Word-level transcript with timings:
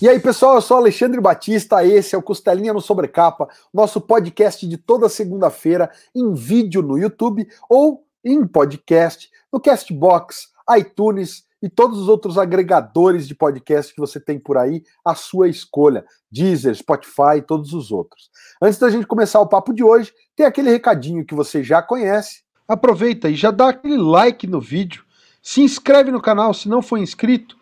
E 0.00 0.06
aí, 0.06 0.20
pessoal, 0.20 0.56
eu 0.56 0.60
sou 0.60 0.76
Alexandre 0.76 1.18
Batista, 1.22 1.82
esse 1.82 2.14
é 2.14 2.18
o 2.18 2.22
Costelinha 2.22 2.74
no 2.74 2.82
Sobrecapa, 2.82 3.48
nosso 3.72 3.98
podcast 3.98 4.68
de 4.68 4.76
toda 4.76 5.08
segunda-feira 5.08 5.90
em 6.14 6.34
vídeo 6.34 6.82
no 6.82 6.98
YouTube 6.98 7.48
ou 7.66 8.04
em 8.22 8.46
podcast 8.46 9.30
no 9.50 9.58
Castbox, 9.58 10.48
iTunes 10.76 11.44
e 11.62 11.70
todos 11.70 11.98
os 11.98 12.08
outros 12.10 12.36
agregadores 12.36 13.26
de 13.26 13.34
podcast 13.34 13.94
que 13.94 13.98
você 13.98 14.20
tem 14.20 14.38
por 14.38 14.58
aí, 14.58 14.82
a 15.02 15.14
sua 15.14 15.48
escolha, 15.48 16.04
Deezer, 16.30 16.74
Spotify 16.74 17.38
e 17.38 17.42
todos 17.42 17.72
os 17.72 17.90
outros. 17.90 18.28
Antes 18.60 18.78
da 18.78 18.90
gente 18.90 19.06
começar 19.06 19.40
o 19.40 19.48
papo 19.48 19.72
de 19.72 19.82
hoje, 19.82 20.12
tem 20.36 20.44
aquele 20.44 20.68
recadinho 20.68 21.24
que 21.24 21.34
você 21.34 21.64
já 21.64 21.80
conhece. 21.80 22.42
Aproveita 22.68 23.30
e 23.30 23.34
já 23.34 23.50
dá 23.50 23.70
aquele 23.70 23.96
like 23.96 24.46
no 24.46 24.60
vídeo, 24.60 25.06
se 25.40 25.62
inscreve 25.62 26.10
no 26.10 26.20
canal 26.20 26.52
se 26.52 26.68
não 26.68 26.82
for 26.82 26.98
inscrito 26.98 27.56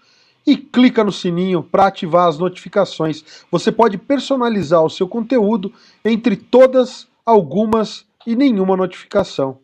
e 0.47 0.57
clica 0.57 1.03
no 1.03 1.13
sininho 1.13 1.63
para 1.63 1.87
ativar 1.87 2.29
as 2.29 2.39
notificações. 2.39 3.45
Você 3.51 3.73
pode 3.73 3.97
personalizar 3.97 4.83
o 4.83 4.91
seu 4.91 5.09
conteúdo 5.09 5.73
entre 6.05 6.37
todas, 6.37 7.07
algumas 7.25 8.05
e 8.27 8.37
nenhuma 8.37 8.77
notificação. 8.77 9.59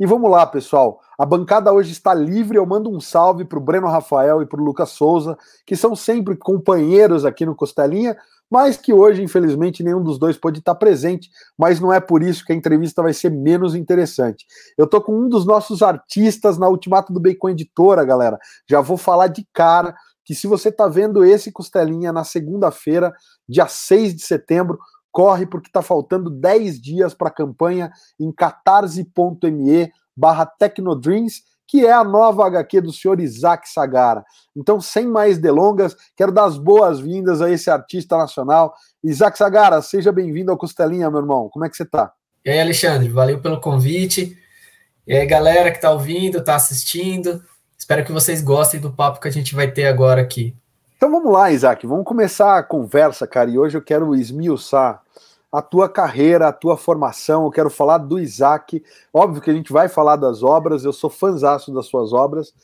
E 0.00 0.06
vamos 0.06 0.30
lá, 0.30 0.46
pessoal. 0.46 1.00
A 1.18 1.24
bancada 1.24 1.72
hoje 1.72 1.92
está 1.92 2.12
livre. 2.12 2.58
Eu 2.58 2.66
mando 2.66 2.90
um 2.90 3.00
salve 3.00 3.44
para 3.44 3.58
o 3.58 3.62
Breno 3.62 3.86
Rafael 3.86 4.42
e 4.42 4.46
para 4.46 4.60
o 4.60 4.64
Lucas 4.64 4.90
Souza, 4.90 5.38
que 5.64 5.76
são 5.76 5.94
sempre 5.94 6.36
companheiros 6.36 7.24
aqui 7.24 7.46
no 7.46 7.54
Costelinha, 7.54 8.16
mas 8.50 8.76
que 8.76 8.92
hoje, 8.92 9.22
infelizmente, 9.22 9.82
nenhum 9.82 10.02
dos 10.02 10.18
dois 10.18 10.36
pode 10.36 10.58
estar 10.58 10.74
presente. 10.74 11.30
Mas 11.56 11.78
não 11.78 11.92
é 11.92 12.00
por 12.00 12.22
isso 12.22 12.44
que 12.44 12.52
a 12.52 12.56
entrevista 12.56 13.02
vai 13.02 13.12
ser 13.14 13.30
menos 13.30 13.74
interessante. 13.74 14.44
Eu 14.76 14.86
estou 14.86 15.00
com 15.00 15.16
um 15.16 15.28
dos 15.28 15.46
nossos 15.46 15.82
artistas 15.82 16.58
na 16.58 16.68
Ultimato 16.68 17.12
do 17.12 17.20
Bacon 17.20 17.50
Editora, 17.50 18.04
galera. 18.04 18.38
Já 18.68 18.80
vou 18.80 18.96
falar 18.96 19.28
de 19.28 19.46
cara 19.52 19.94
que 20.24 20.34
se 20.34 20.46
você 20.46 20.68
está 20.68 20.88
vendo 20.88 21.24
esse 21.24 21.50
Costelinha 21.50 22.12
na 22.12 22.24
segunda-feira, 22.24 23.12
dia 23.48 23.66
6 23.66 24.14
de 24.14 24.22
setembro, 24.22 24.78
corre 25.10 25.46
porque 25.46 25.68
está 25.68 25.82
faltando 25.82 26.30
10 26.30 26.80
dias 26.80 27.14
para 27.14 27.28
a 27.28 27.32
campanha 27.32 27.90
em 28.18 28.32
catarse.me 28.32 29.92
barra 30.16 30.46
Tecnodreams, 30.46 31.42
que 31.66 31.86
é 31.86 31.92
a 31.92 32.04
nova 32.04 32.46
HQ 32.46 32.80
do 32.82 32.92
senhor 32.92 33.20
Isaac 33.20 33.68
Sagara. 33.68 34.24
Então, 34.54 34.80
sem 34.80 35.06
mais 35.06 35.38
delongas, 35.38 35.96
quero 36.16 36.32
dar 36.32 36.44
as 36.44 36.58
boas-vindas 36.58 37.40
a 37.40 37.50
esse 37.50 37.70
artista 37.70 38.16
nacional. 38.16 38.74
Isaac 39.02 39.38
Sagara, 39.38 39.80
seja 39.80 40.12
bem-vindo 40.12 40.50
ao 40.50 40.58
Costelinha, 40.58 41.10
meu 41.10 41.20
irmão. 41.20 41.48
Como 41.48 41.64
é 41.64 41.70
que 41.70 41.76
você 41.76 41.84
está? 41.84 42.12
E 42.44 42.50
aí, 42.50 42.60
Alexandre, 42.60 43.08
valeu 43.08 43.40
pelo 43.40 43.60
convite. 43.60 44.36
E 45.06 45.16
aí, 45.16 45.26
galera 45.26 45.70
que 45.70 45.78
está 45.78 45.90
ouvindo, 45.90 46.38
está 46.38 46.56
assistindo, 46.56 47.42
Espero 47.82 48.04
que 48.04 48.12
vocês 48.12 48.40
gostem 48.40 48.78
do 48.78 48.92
papo 48.92 49.20
que 49.20 49.26
a 49.26 49.30
gente 49.32 49.56
vai 49.56 49.68
ter 49.68 49.88
agora 49.88 50.22
aqui. 50.22 50.54
Então 50.96 51.10
vamos 51.10 51.32
lá, 51.32 51.50
Isaac, 51.50 51.84
vamos 51.84 52.04
começar 52.04 52.56
a 52.56 52.62
conversa, 52.62 53.26
cara. 53.26 53.50
E 53.50 53.58
hoje 53.58 53.76
eu 53.76 53.82
quero 53.82 54.14
esmiuçar 54.14 55.02
a 55.50 55.60
tua 55.60 55.88
carreira, 55.88 56.46
a 56.46 56.52
tua 56.52 56.76
formação. 56.76 57.44
Eu 57.44 57.50
quero 57.50 57.68
falar 57.68 57.98
do 57.98 58.20
Isaac. 58.20 58.84
Óbvio 59.12 59.42
que 59.42 59.50
a 59.50 59.52
gente 59.52 59.72
vai 59.72 59.88
falar 59.88 60.14
das 60.14 60.44
obras, 60.44 60.84
eu 60.84 60.92
sou 60.92 61.10
fãzaço 61.10 61.74
das 61.74 61.86
suas 61.86 62.12
obras, 62.12 62.54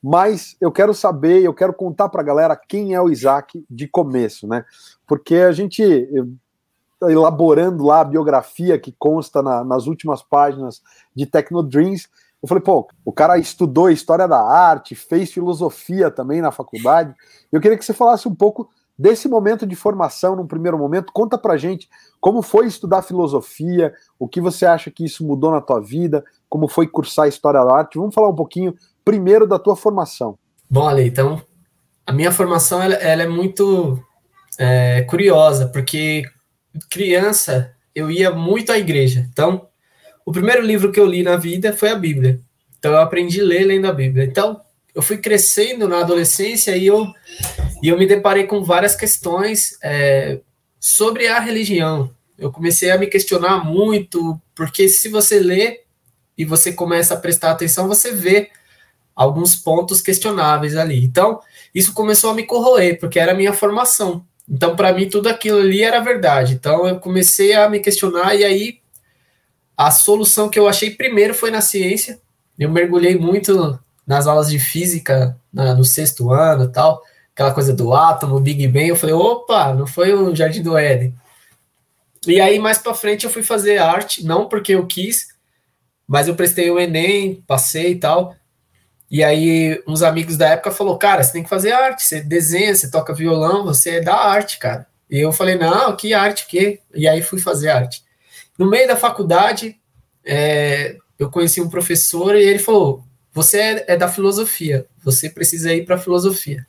mas 0.00 0.56
eu 0.60 0.70
quero 0.70 0.94
saber, 0.94 1.42
eu 1.42 1.52
quero 1.52 1.74
contar 1.74 2.08
para 2.08 2.20
a 2.20 2.24
galera 2.24 2.54
quem 2.54 2.94
é 2.94 3.00
o 3.00 3.10
Isaac 3.10 3.66
de 3.68 3.88
começo, 3.88 4.46
né? 4.46 4.64
Porque 5.08 5.34
a 5.34 5.50
gente 5.50 5.82
elaborando 7.02 7.84
lá 7.84 8.02
a 8.02 8.04
biografia 8.04 8.78
que 8.78 8.94
consta 8.96 9.42
na, 9.42 9.64
nas 9.64 9.88
últimas 9.88 10.22
páginas 10.22 10.80
de 11.16 11.26
Tecnodreams, 11.26 12.08
eu 12.42 12.48
falei, 12.48 12.62
pô, 12.62 12.88
o 13.04 13.12
cara 13.12 13.36
estudou 13.36 13.90
história 13.90 14.28
da 14.28 14.40
arte, 14.40 14.94
fez 14.94 15.32
filosofia 15.32 16.10
também 16.10 16.40
na 16.40 16.52
faculdade. 16.52 17.14
Eu 17.50 17.60
queria 17.60 17.76
que 17.76 17.84
você 17.84 17.92
falasse 17.92 18.28
um 18.28 18.34
pouco 18.34 18.68
desse 18.96 19.28
momento 19.28 19.66
de 19.66 19.76
formação, 19.76 20.36
num 20.36 20.46
primeiro 20.46 20.78
momento. 20.78 21.12
Conta 21.12 21.36
pra 21.36 21.56
gente 21.56 21.88
como 22.20 22.42
foi 22.42 22.66
estudar 22.66 23.02
filosofia, 23.02 23.92
o 24.18 24.28
que 24.28 24.40
você 24.40 24.66
acha 24.66 24.90
que 24.90 25.04
isso 25.04 25.24
mudou 25.24 25.50
na 25.50 25.60
tua 25.60 25.80
vida, 25.80 26.24
como 26.48 26.68
foi 26.68 26.86
cursar 26.86 27.28
história 27.28 27.64
da 27.64 27.76
arte. 27.76 27.98
Vamos 27.98 28.14
falar 28.14 28.28
um 28.28 28.34
pouquinho 28.34 28.74
primeiro 29.04 29.46
da 29.46 29.58
tua 29.58 29.76
formação. 29.76 30.38
Bom, 30.68 30.86
Ale, 30.86 31.06
então, 31.06 31.40
a 32.06 32.12
minha 32.12 32.32
formação 32.32 32.82
ela, 32.82 32.94
ela 32.94 33.22
é 33.22 33.28
muito 33.28 34.02
é, 34.58 35.02
curiosa, 35.02 35.68
porque 35.68 36.24
criança 36.90 37.72
eu 37.94 38.10
ia 38.10 38.30
muito 38.30 38.70
à 38.70 38.78
igreja. 38.78 39.26
Então, 39.30 39.67
o 40.28 40.32
primeiro 40.32 40.60
livro 40.60 40.92
que 40.92 41.00
eu 41.00 41.06
li 41.06 41.22
na 41.22 41.36
vida 41.36 41.72
foi 41.72 41.88
a 41.88 41.94
Bíblia. 41.94 42.38
Então 42.78 42.92
eu 42.92 42.98
aprendi 42.98 43.40
a 43.40 43.44
ler 43.44 43.64
lendo 43.64 43.86
a 43.86 43.92
Bíblia. 43.92 44.26
Então 44.26 44.60
eu 44.94 45.00
fui 45.00 45.16
crescendo 45.16 45.88
na 45.88 46.00
adolescência 46.00 46.76
e 46.76 46.86
eu, 46.86 47.06
e 47.82 47.88
eu 47.88 47.96
me 47.96 48.06
deparei 48.06 48.44
com 48.44 48.62
várias 48.62 48.94
questões 48.94 49.78
é, 49.82 50.38
sobre 50.78 51.28
a 51.28 51.40
religião. 51.40 52.10
Eu 52.38 52.52
comecei 52.52 52.90
a 52.90 52.98
me 52.98 53.06
questionar 53.06 53.64
muito, 53.64 54.38
porque 54.54 54.86
se 54.86 55.08
você 55.08 55.40
lê 55.40 55.80
e 56.36 56.44
você 56.44 56.74
começa 56.74 57.14
a 57.14 57.18
prestar 57.18 57.52
atenção, 57.52 57.88
você 57.88 58.12
vê 58.12 58.50
alguns 59.16 59.56
pontos 59.56 60.02
questionáveis 60.02 60.76
ali. 60.76 61.02
Então, 61.02 61.40
isso 61.74 61.94
começou 61.94 62.32
a 62.32 62.34
me 62.34 62.42
corroer, 62.42 63.00
porque 63.00 63.18
era 63.18 63.32
a 63.32 63.34
minha 63.34 63.54
formação. 63.54 64.22
Então, 64.46 64.76
para 64.76 64.92
mim, 64.92 65.08
tudo 65.08 65.30
aquilo 65.30 65.58
ali 65.58 65.82
era 65.82 66.00
verdade. 66.00 66.52
Então, 66.52 66.86
eu 66.86 67.00
comecei 67.00 67.54
a 67.54 67.66
me 67.66 67.80
questionar, 67.80 68.34
e 68.34 68.44
aí 68.44 68.78
a 69.78 69.92
solução 69.92 70.48
que 70.48 70.58
eu 70.58 70.66
achei 70.66 70.90
primeiro 70.90 71.32
foi 71.32 71.52
na 71.52 71.60
ciência. 71.60 72.18
Eu 72.58 72.68
mergulhei 72.68 73.16
muito 73.16 73.78
nas 74.04 74.26
aulas 74.26 74.50
de 74.50 74.58
física 74.58 75.38
na, 75.52 75.72
no 75.72 75.84
sexto 75.84 76.32
ano 76.32 76.64
e 76.64 76.72
tal, 76.72 77.00
aquela 77.32 77.54
coisa 77.54 77.72
do 77.72 77.94
átomo, 77.94 78.40
Big 78.40 78.66
Bang. 78.66 78.88
Eu 78.88 78.96
falei, 78.96 79.14
opa, 79.14 79.72
não 79.72 79.86
foi 79.86 80.12
o 80.12 80.34
Jardim 80.34 80.62
do 80.62 80.76
Éden. 80.76 81.14
E 82.26 82.40
aí, 82.40 82.58
mais 82.58 82.78
para 82.78 82.92
frente, 82.92 83.24
eu 83.24 83.30
fui 83.30 83.44
fazer 83.44 83.78
arte, 83.78 84.24
não 84.24 84.48
porque 84.48 84.74
eu 84.74 84.84
quis, 84.84 85.28
mas 86.08 86.26
eu 86.26 86.34
prestei 86.34 86.68
o 86.68 86.80
Enem, 86.80 87.44
passei 87.46 87.92
e 87.92 87.96
tal. 88.00 88.34
E 89.08 89.22
aí, 89.22 89.80
uns 89.86 90.02
amigos 90.02 90.36
da 90.36 90.48
época 90.48 90.72
falou, 90.72 90.98
cara, 90.98 91.22
você 91.22 91.32
tem 91.32 91.44
que 91.44 91.48
fazer 91.48 91.70
arte, 91.70 92.02
você 92.02 92.20
desenha, 92.20 92.74
você 92.74 92.90
toca 92.90 93.14
violão, 93.14 93.64
você 93.64 93.96
é 93.96 94.00
da 94.00 94.16
arte, 94.16 94.58
cara. 94.58 94.88
E 95.08 95.20
eu 95.20 95.30
falei, 95.30 95.54
não, 95.54 95.94
que 95.94 96.12
arte, 96.12 96.48
que? 96.48 96.80
E 96.92 97.06
aí 97.06 97.22
fui 97.22 97.38
fazer 97.38 97.68
arte. 97.68 98.07
No 98.58 98.68
meio 98.68 98.88
da 98.88 98.96
faculdade, 98.96 99.80
é, 100.24 100.96
eu 101.18 101.30
conheci 101.30 101.60
um 101.60 101.70
professor 101.70 102.34
e 102.34 102.42
ele 102.42 102.58
falou: 102.58 103.04
Você 103.32 103.58
é, 103.58 103.84
é 103.88 103.96
da 103.96 104.08
filosofia, 104.08 104.86
você 105.02 105.30
precisa 105.30 105.72
ir 105.72 105.84
para 105.84 105.94
a 105.94 105.98
filosofia. 105.98 106.66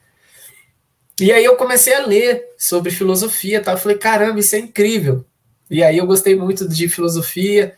E 1.20 1.32
aí 1.32 1.44
eu 1.44 1.58
comecei 1.58 1.94
a 1.94 2.06
ler 2.06 2.46
sobre 2.58 2.92
filosofia, 2.92 3.62
tá? 3.62 3.72
Eu 3.74 3.78
falei: 3.78 3.98
Caramba, 3.98 4.40
isso 4.40 4.56
é 4.56 4.60
incrível. 4.60 5.26
E 5.70 5.84
aí 5.84 5.98
eu 5.98 6.08
gostei 6.08 6.36
muito 6.36 6.68
de 6.68 6.88
filosofia. 6.88 7.76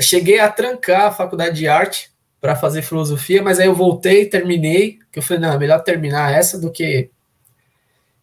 Cheguei 0.00 0.38
a 0.40 0.50
trancar 0.50 1.06
a 1.06 1.12
faculdade 1.12 1.56
de 1.56 1.68
arte 1.68 2.10
para 2.40 2.54
fazer 2.54 2.82
filosofia, 2.82 3.42
mas 3.42 3.58
aí 3.58 3.66
eu 3.66 3.74
voltei, 3.74 4.26
terminei, 4.26 4.98
que 5.10 5.18
eu 5.18 5.22
falei, 5.22 5.42
não, 5.42 5.52
é 5.52 5.58
melhor 5.58 5.82
terminar 5.82 6.32
essa 6.32 6.58
do 6.58 6.70
que 6.70 7.10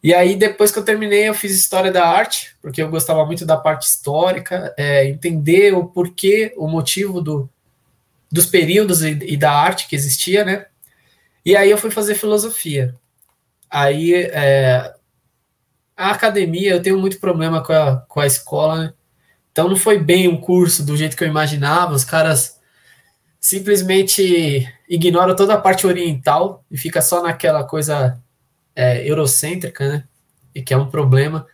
e 0.03 0.13
aí, 0.13 0.35
depois 0.35 0.71
que 0.71 0.77
eu 0.77 0.85
terminei, 0.85 1.27
eu 1.27 1.33
fiz 1.33 1.51
História 1.57 1.91
da 1.91 2.07
Arte, 2.07 2.55
porque 2.61 2.81
eu 2.81 2.89
gostava 2.89 3.25
muito 3.25 3.45
da 3.45 3.57
parte 3.57 3.87
histórica, 3.87 4.73
é, 4.77 5.07
entender 5.07 5.73
o 5.73 5.85
porquê, 5.85 6.53
o 6.57 6.67
motivo 6.67 7.21
do, 7.21 7.49
dos 8.31 8.45
períodos 8.45 9.01
e, 9.01 9.17
e, 9.23 9.35
da 9.35 9.51
arte 9.51 9.87
que 9.87 9.95
existia, 9.95 10.43
né? 10.43 10.65
E 11.43 11.55
aí 11.55 11.71
eu 11.71 11.77
fui 11.77 11.89
fazer 11.89 12.15
filosofia. 12.15 12.95
Aí, 13.69 14.13
é, 14.13 14.93
a 15.97 16.11
academia, 16.11 16.71
eu 16.71 16.81
tenho 16.81 16.99
muito 16.99 17.19
problema 17.19 17.63
com 17.63 17.73
a, 17.73 17.97
com 18.07 18.19
a 18.19 18.27
escola, 18.27 18.83
né? 18.83 18.93
Então 19.51 19.69
não 19.69 19.77
foi 19.77 19.97
bem 19.97 20.27
um 20.27 20.39
curso 20.39 20.85
do 20.85 20.97
jeito 20.97 21.15
que 21.15 21.23
eu 21.23 21.27
imaginava, 21.27 21.93
os 21.93 22.03
caras 22.03 22.59
simplesmente 23.39 24.67
ignoram 24.89 25.35
toda 25.35 25.53
a 25.53 25.61
parte 25.61 25.87
oriental 25.87 26.65
e 26.69 26.77
fica 26.77 27.01
só 27.01 27.23
naquela 27.23 27.63
coisa 27.63 28.21
é, 28.75 29.07
eurocêntrica, 29.09 29.87
né? 29.87 30.03
E 30.53 30.61
que 30.61 30.73
é 30.73 30.77
um 30.77 30.89
problema. 30.89 31.47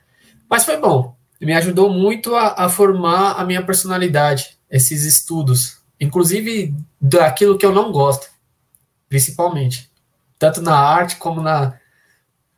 Mas 0.50 0.66
foi 0.66 0.78
bom. 0.78 1.16
Me 1.40 1.54
ajudou 1.54 1.92
muito 1.92 2.36
a, 2.36 2.66
a 2.66 2.70
formar 2.70 3.34
a 3.34 3.46
minha 3.46 3.66
personalidade, 3.66 4.58
esses 4.70 5.04
estudos. 5.04 5.82
Inclusive 6.00 6.76
daquilo 7.00 7.58
que 7.58 7.66
eu 7.66 7.72
não 7.72 7.92
gosto, 7.92 8.28
principalmente. 9.08 9.92
Tanto 10.38 10.62
na 10.62 10.76
arte 10.76 11.18
como 11.18 11.42
na, 11.42 11.74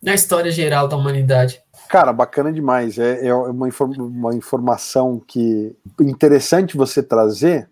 na 0.02 0.14
história 0.14 0.52
geral 0.52 0.88
da 0.88 0.96
humanidade. 0.98 1.62
Cara, 1.90 2.12
bacana 2.12 2.52
demais. 2.52 2.98
É, 2.98 3.28
é 3.28 3.34
uma, 3.34 3.68
uma 3.98 4.34
informação 4.34 5.22
que 5.26 5.76
interessante 6.02 6.76
você 6.78 7.04
trazer, 7.04 7.70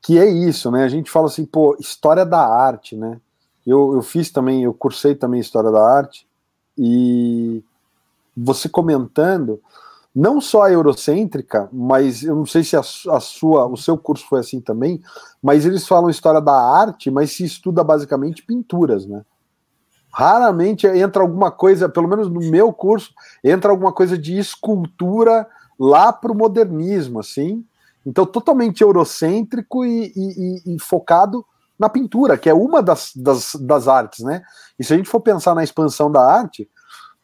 que 0.00 0.18
é 0.18 0.26
isso, 0.26 0.70
né? 0.70 0.84
A 0.84 0.88
gente 0.88 1.10
fala 1.10 1.26
assim, 1.26 1.44
pô, 1.44 1.76
história 1.78 2.24
da 2.24 2.40
arte, 2.40 2.96
né? 2.96 3.20
Eu, 3.66 3.94
eu 3.94 4.02
fiz 4.02 4.30
também, 4.30 4.64
eu 4.64 4.72
cursei 4.72 5.14
também 5.14 5.40
História 5.40 5.70
da 5.70 5.84
Arte, 5.84 6.26
e 6.76 7.62
você 8.36 8.68
comentando, 8.68 9.60
não 10.14 10.40
só 10.40 10.62
a 10.62 10.72
eurocêntrica, 10.72 11.68
mas 11.72 12.22
eu 12.22 12.34
não 12.34 12.46
sei 12.46 12.64
se 12.64 12.76
a, 12.76 12.80
a, 12.80 13.20
sua, 13.20 13.66
o 13.66 13.76
seu 13.76 13.96
curso 13.96 14.26
foi 14.28 14.40
assim 14.40 14.60
também, 14.60 15.00
mas 15.42 15.66
eles 15.66 15.86
falam 15.86 16.10
história 16.10 16.40
da 16.40 16.54
arte, 16.54 17.10
mas 17.10 17.32
se 17.32 17.44
estuda 17.44 17.84
basicamente 17.84 18.42
pinturas, 18.42 19.06
né? 19.06 19.22
Raramente 20.12 20.88
entra 20.88 21.22
alguma 21.22 21.52
coisa, 21.52 21.88
pelo 21.88 22.08
menos 22.08 22.28
no 22.28 22.40
meu 22.40 22.72
curso, 22.72 23.12
entra 23.44 23.70
alguma 23.70 23.92
coisa 23.92 24.18
de 24.18 24.36
escultura 24.36 25.46
lá 25.78 26.12
para 26.12 26.32
o 26.32 26.36
modernismo, 26.36 27.20
assim. 27.20 27.64
Então, 28.04 28.26
totalmente 28.26 28.80
eurocêntrico 28.80 29.84
e, 29.84 30.12
e, 30.16 30.74
e, 30.74 30.78
focado 30.80 31.44
na 31.80 31.88
pintura, 31.88 32.36
que 32.36 32.50
é 32.50 32.52
uma 32.52 32.82
das, 32.82 33.10
das, 33.16 33.54
das 33.54 33.88
artes, 33.88 34.22
né? 34.22 34.42
E 34.78 34.84
se 34.84 34.92
a 34.92 34.96
gente 34.98 35.08
for 35.08 35.20
pensar 35.20 35.54
na 35.54 35.64
expansão 35.64 36.12
da 36.12 36.20
arte, 36.20 36.68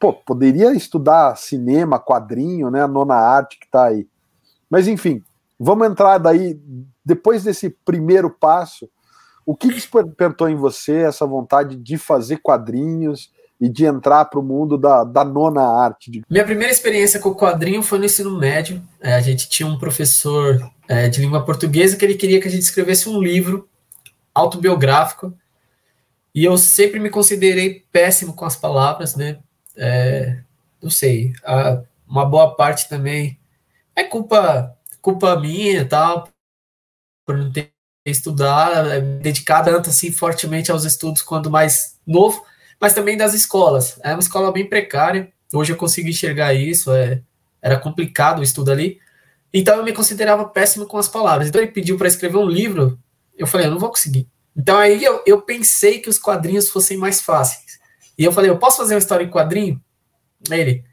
pô, 0.00 0.14
poderia 0.14 0.73
estudar 0.73 1.37
cinema, 1.37 2.00
quadrinho, 2.00 2.70
né? 2.70 2.82
A 2.82 2.88
nona 2.88 3.17
arte 3.17 3.58
que 3.58 3.67
está 3.67 3.85
aí. 3.85 4.08
Mas, 4.70 4.88
enfim, 4.88 5.23
vamos 5.61 5.87
entrar 5.87 6.17
daí, 6.17 6.58
depois 7.05 7.44
desse 7.44 7.69
primeiro 7.85 8.31
passo, 8.31 8.88
o 9.44 9.55
que 9.55 9.69
despertou 9.69 10.49
em 10.49 10.56
você 10.56 11.03
essa 11.03 11.26
vontade 11.26 11.76
de 11.76 11.99
fazer 11.99 12.38
quadrinhos 12.38 13.31
e 13.61 13.69
de 13.69 13.85
entrar 13.85 14.25
para 14.25 14.41
o 14.41 14.43
mundo 14.43 14.79
da, 14.79 15.05
da 15.05 15.23
nona 15.23 15.62
arte? 15.62 16.23
Minha 16.31 16.44
primeira 16.44 16.73
experiência 16.73 17.20
com 17.20 17.29
o 17.29 17.37
quadrinho 17.37 17.82
foi 17.82 17.99
no 17.99 18.06
ensino 18.06 18.38
médio. 18.38 18.82
É, 19.03 19.14
a 19.14 19.20
gente 19.20 19.50
tinha 19.50 19.69
um 19.69 19.79
professor 19.79 20.58
é, 20.88 21.11
de 21.11 21.20
língua 21.20 21.44
portuguesa 21.44 21.94
que 21.94 22.05
ele 22.06 22.14
queria 22.14 22.41
que 22.41 22.49
a 22.49 22.50
gente 22.50 22.62
escrevesse 22.62 23.06
um 23.08 23.20
livro 23.20 23.69
autobiográfico. 24.38 25.36
E 26.34 26.44
eu 26.44 26.56
sempre 26.58 27.00
me 27.00 27.10
considerei 27.10 27.86
péssimo 27.90 28.34
com 28.34 28.44
as 28.44 28.56
palavras, 28.56 29.16
né? 29.16 29.38
É, 29.76 30.42
não 30.82 30.90
sei, 30.90 31.32
a, 31.44 31.82
uma 32.06 32.24
boa 32.24 32.54
parte 32.54 32.88
também 32.88 33.38
é 33.94 34.04
culpa 34.04 34.74
culpa 35.00 35.38
minha 35.38 35.84
tal, 35.84 36.28
por 37.24 37.36
não 37.36 37.52
ter 37.52 37.72
estudado, 38.04 38.90
é, 38.90 39.00
dedicar 39.00 39.62
tanto 39.62 39.90
assim 39.90 40.10
fortemente 40.10 40.70
aos 40.70 40.84
estudos 40.84 41.22
quando 41.22 41.50
mais 41.50 41.98
novo 42.06 42.44
mas 42.80 42.94
também 42.94 43.16
das 43.16 43.34
escolas. 43.34 43.98
É 44.02 44.12
uma 44.12 44.20
escola 44.20 44.52
bem 44.52 44.68
precária. 44.68 45.32
Hoje 45.52 45.72
eu 45.72 45.76
consigo 45.76 46.08
enxergar 46.08 46.54
isso. 46.54 46.92
É, 46.92 47.22
era 47.60 47.78
complicado 47.78 48.40
o 48.40 48.42
estudo 48.42 48.70
ali. 48.70 49.00
Então 49.52 49.76
eu 49.76 49.84
me 49.84 49.92
considerava 49.92 50.44
péssimo 50.44 50.86
com 50.86 50.98
as 50.98 51.08
palavras. 51.08 51.48
Então 51.48 51.60
ele 51.60 51.70
pediu 51.70 51.96
para 51.96 52.08
escrever 52.08 52.36
um 52.36 52.46
livro. 52.46 52.98
Eu 53.36 53.46
falei, 53.46 53.66
eu 53.66 53.70
não 53.70 53.78
vou 53.78 53.90
conseguir. 53.90 54.28
Então 54.56 54.78
aí 54.78 55.04
eu, 55.04 55.22
eu 55.26 55.42
pensei 55.42 56.00
que 56.00 56.08
os 56.08 56.18
quadrinhos 56.18 56.70
fossem 56.70 56.96
mais 56.96 57.20
fáceis. 57.20 57.78
E 58.18 58.24
eu 58.24 58.32
falei, 58.32 58.50
eu 58.50 58.58
posso 58.58 58.78
fazer 58.78 58.94
uma 58.94 59.00
história 59.00 59.24
em 59.24 59.30
quadrinho? 59.30 59.80
Ele, 60.50 60.84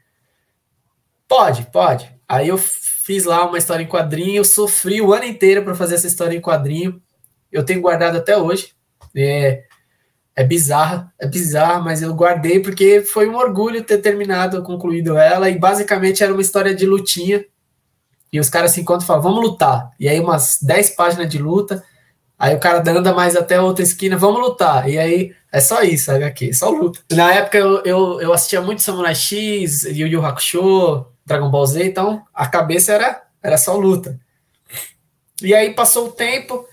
pode, 1.26 1.66
pode. 1.70 2.12
Aí 2.28 2.48
eu 2.48 2.58
fiz 2.58 3.24
lá 3.24 3.46
uma 3.46 3.58
história 3.58 3.82
em 3.82 3.88
quadrinho, 3.88 4.36
eu 4.36 4.44
sofri 4.44 5.00
o 5.00 5.12
ano 5.12 5.24
inteiro 5.24 5.62
para 5.62 5.74
fazer 5.74 5.94
essa 5.94 6.06
história 6.06 6.36
em 6.36 6.40
quadrinho. 6.40 7.00
Eu 7.50 7.64
tenho 7.64 7.80
guardado 7.80 8.16
até 8.16 8.36
hoje. 8.36 8.72
É, 9.16 9.64
é 10.36 10.42
bizarra, 10.42 11.12
é 11.18 11.26
bizarra, 11.26 11.80
mas 11.80 12.02
eu 12.02 12.12
guardei 12.12 12.58
porque 12.60 13.02
foi 13.02 13.28
um 13.28 13.36
orgulho 13.36 13.84
ter 13.84 13.98
terminado, 13.98 14.62
concluído 14.62 15.16
ela, 15.16 15.48
e 15.48 15.56
basicamente 15.56 16.24
era 16.24 16.32
uma 16.32 16.42
história 16.42 16.74
de 16.74 16.86
lutinha, 16.86 17.44
e 18.32 18.40
os 18.40 18.48
caras 18.50 18.72
se 18.72 18.80
encontram 18.80 19.04
e 19.04 19.06
falam, 19.06 19.22
vamos 19.22 19.40
lutar, 19.40 19.90
e 19.98 20.08
aí 20.08 20.18
umas 20.18 20.58
10 20.60 20.90
páginas 20.90 21.28
de 21.28 21.38
luta, 21.38 21.84
aí 22.38 22.54
o 22.54 22.60
cara 22.60 22.78
anda 22.78 23.12
mais 23.12 23.36
até 23.36 23.60
outra 23.60 23.82
esquina, 23.82 24.16
vamos 24.16 24.40
lutar, 24.40 24.88
e 24.88 24.98
aí 24.98 25.34
é 25.52 25.60
só 25.60 25.82
isso, 25.82 26.10
HQ, 26.10 26.52
só 26.52 26.70
luta. 26.70 27.00
Na 27.12 27.32
época 27.32 27.58
eu, 27.58 27.82
eu, 27.84 28.20
eu 28.20 28.32
assistia 28.32 28.60
muito 28.60 28.82
Samurai 28.82 29.14
X, 29.14 29.84
Yu 29.84 30.06
Yu 30.06 30.24
Hakusho, 30.24 31.06
Dragon 31.24 31.50
Ball 31.50 31.66
Z, 31.66 31.84
então 31.84 32.22
a 32.34 32.46
cabeça 32.46 32.92
era, 32.92 33.22
era 33.42 33.56
só 33.56 33.76
luta. 33.76 34.18
E 35.42 35.54
aí 35.54 35.74
passou 35.74 36.08
o 36.08 36.12
tempo, 36.12 36.66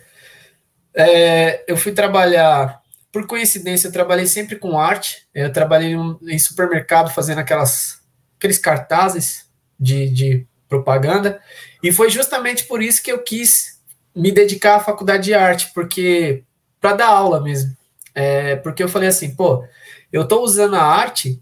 é, 0.93 1.63
eu 1.67 1.77
fui 1.77 1.91
trabalhar 1.91 2.81
por 3.11 3.27
coincidência, 3.27 3.87
eu 3.87 3.91
trabalhei 3.91 4.25
sempre 4.25 4.55
com 4.55 4.79
arte. 4.79 5.27
Eu 5.33 5.51
trabalhei 5.51 5.93
em 5.93 6.39
supermercado 6.39 7.13
fazendo 7.13 7.39
aquelas, 7.39 8.01
aqueles 8.37 8.57
cartazes 8.57 9.45
de, 9.79 10.09
de 10.09 10.47
propaganda. 10.69 11.41
E 11.83 11.91
foi 11.91 12.09
justamente 12.09 12.63
por 12.65 12.81
isso 12.81 13.03
que 13.03 13.11
eu 13.11 13.21
quis 13.21 13.80
me 14.15 14.31
dedicar 14.31 14.75
à 14.75 14.79
faculdade 14.79 15.25
de 15.25 15.33
arte, 15.33 15.71
porque 15.73 16.43
para 16.79 16.95
dar 16.95 17.07
aula 17.07 17.39
mesmo. 17.41 17.75
É, 18.13 18.55
porque 18.57 18.83
eu 18.83 18.89
falei 18.89 19.07
assim, 19.07 19.35
pô, 19.35 19.63
eu 20.11 20.23
estou 20.23 20.43
usando 20.43 20.75
a 20.75 20.83
arte 20.83 21.39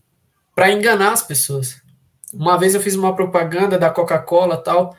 para 0.55 0.71
enganar 0.71 1.13
as 1.13 1.23
pessoas. 1.23 1.81
Uma 2.33 2.57
vez 2.57 2.75
eu 2.75 2.81
fiz 2.81 2.95
uma 2.95 3.15
propaganda 3.15 3.77
da 3.77 3.89
Coca-Cola 3.89 4.57
tal, 4.57 4.95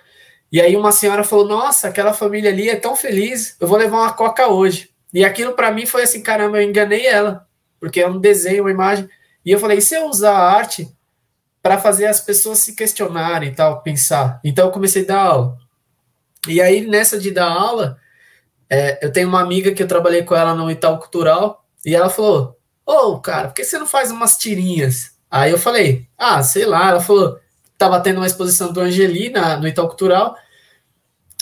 e 0.53 0.61
aí 0.61 0.77
uma 0.77 0.91
senhora 0.91 1.23
falou: 1.23 1.47
Nossa, 1.47 1.89
aquela 1.89 2.13
família 2.13 2.51
ali 2.51 2.69
é 2.69 2.77
tão 2.77 2.97
feliz, 2.97 3.57
eu 3.61 3.69
vou 3.69 3.79
levar 3.79 3.99
uma 3.99 4.13
Coca 4.13 4.49
hoje. 4.49 4.91
E 5.13 5.25
aquilo 5.25 5.53
para 5.53 5.71
mim 5.71 5.87
foi 5.87 6.03
assim, 6.03 6.23
caramba, 6.23 6.59
eu 6.59 6.69
enganei 6.69 7.07
ela, 7.07 7.47
porque 7.79 8.01
é 8.01 8.09
um 8.09 8.19
desenho, 8.19 8.65
uma 8.65 8.71
imagem. 8.71 9.09
E 9.45 9.51
eu 9.51 9.59
falei, 9.59 9.79
e 9.79 9.83
se 9.83 9.95
eu 9.95 10.07
usar 10.07 10.33
a 10.33 10.53
arte 10.53 10.89
para 11.63 11.79
fazer 11.79 12.07
as 12.07 12.21
pessoas 12.21 12.59
se 12.59 12.75
questionarem 12.75 13.51
e 13.51 13.55
tal, 13.55 13.83
pensar? 13.83 14.41
Então 14.45 14.67
eu 14.67 14.73
comecei 14.73 15.03
a 15.05 15.07
dar 15.07 15.21
aula. 15.21 15.59
E 16.49 16.61
aí, 16.61 16.87
nessa 16.87 17.19
de 17.19 17.31
dar 17.31 17.49
aula, 17.51 17.99
é, 18.69 19.05
eu 19.05 19.13
tenho 19.13 19.29
uma 19.29 19.41
amiga 19.41 19.73
que 19.73 19.83
eu 19.83 19.89
trabalhei 19.89 20.23
com 20.23 20.35
ela 20.35 20.55
no 20.55 20.71
Itaú 20.71 20.99
Cultural, 20.99 21.65
e 21.85 21.95
ela 21.95 22.09
falou: 22.09 22.57
Ô, 22.87 22.93
oh, 22.93 23.21
cara, 23.21 23.49
por 23.49 23.55
que 23.55 23.65
você 23.65 23.79
não 23.79 23.87
faz 23.87 24.11
umas 24.11 24.37
tirinhas? 24.37 25.13
Aí 25.31 25.51
eu 25.51 25.59
falei: 25.59 26.09
Ah, 26.17 26.43
sei 26.43 26.67
lá. 26.67 26.91
Ela 26.91 27.01
falou: 27.01 27.39
Tava 27.77 28.01
tendo 28.01 28.19
uma 28.19 28.27
exposição 28.27 28.73
do 28.73 28.81
Angeli 28.81 29.31
na, 29.31 29.57
no 29.57 29.69
Itaú 29.69 29.89
Cultural, 29.89 30.37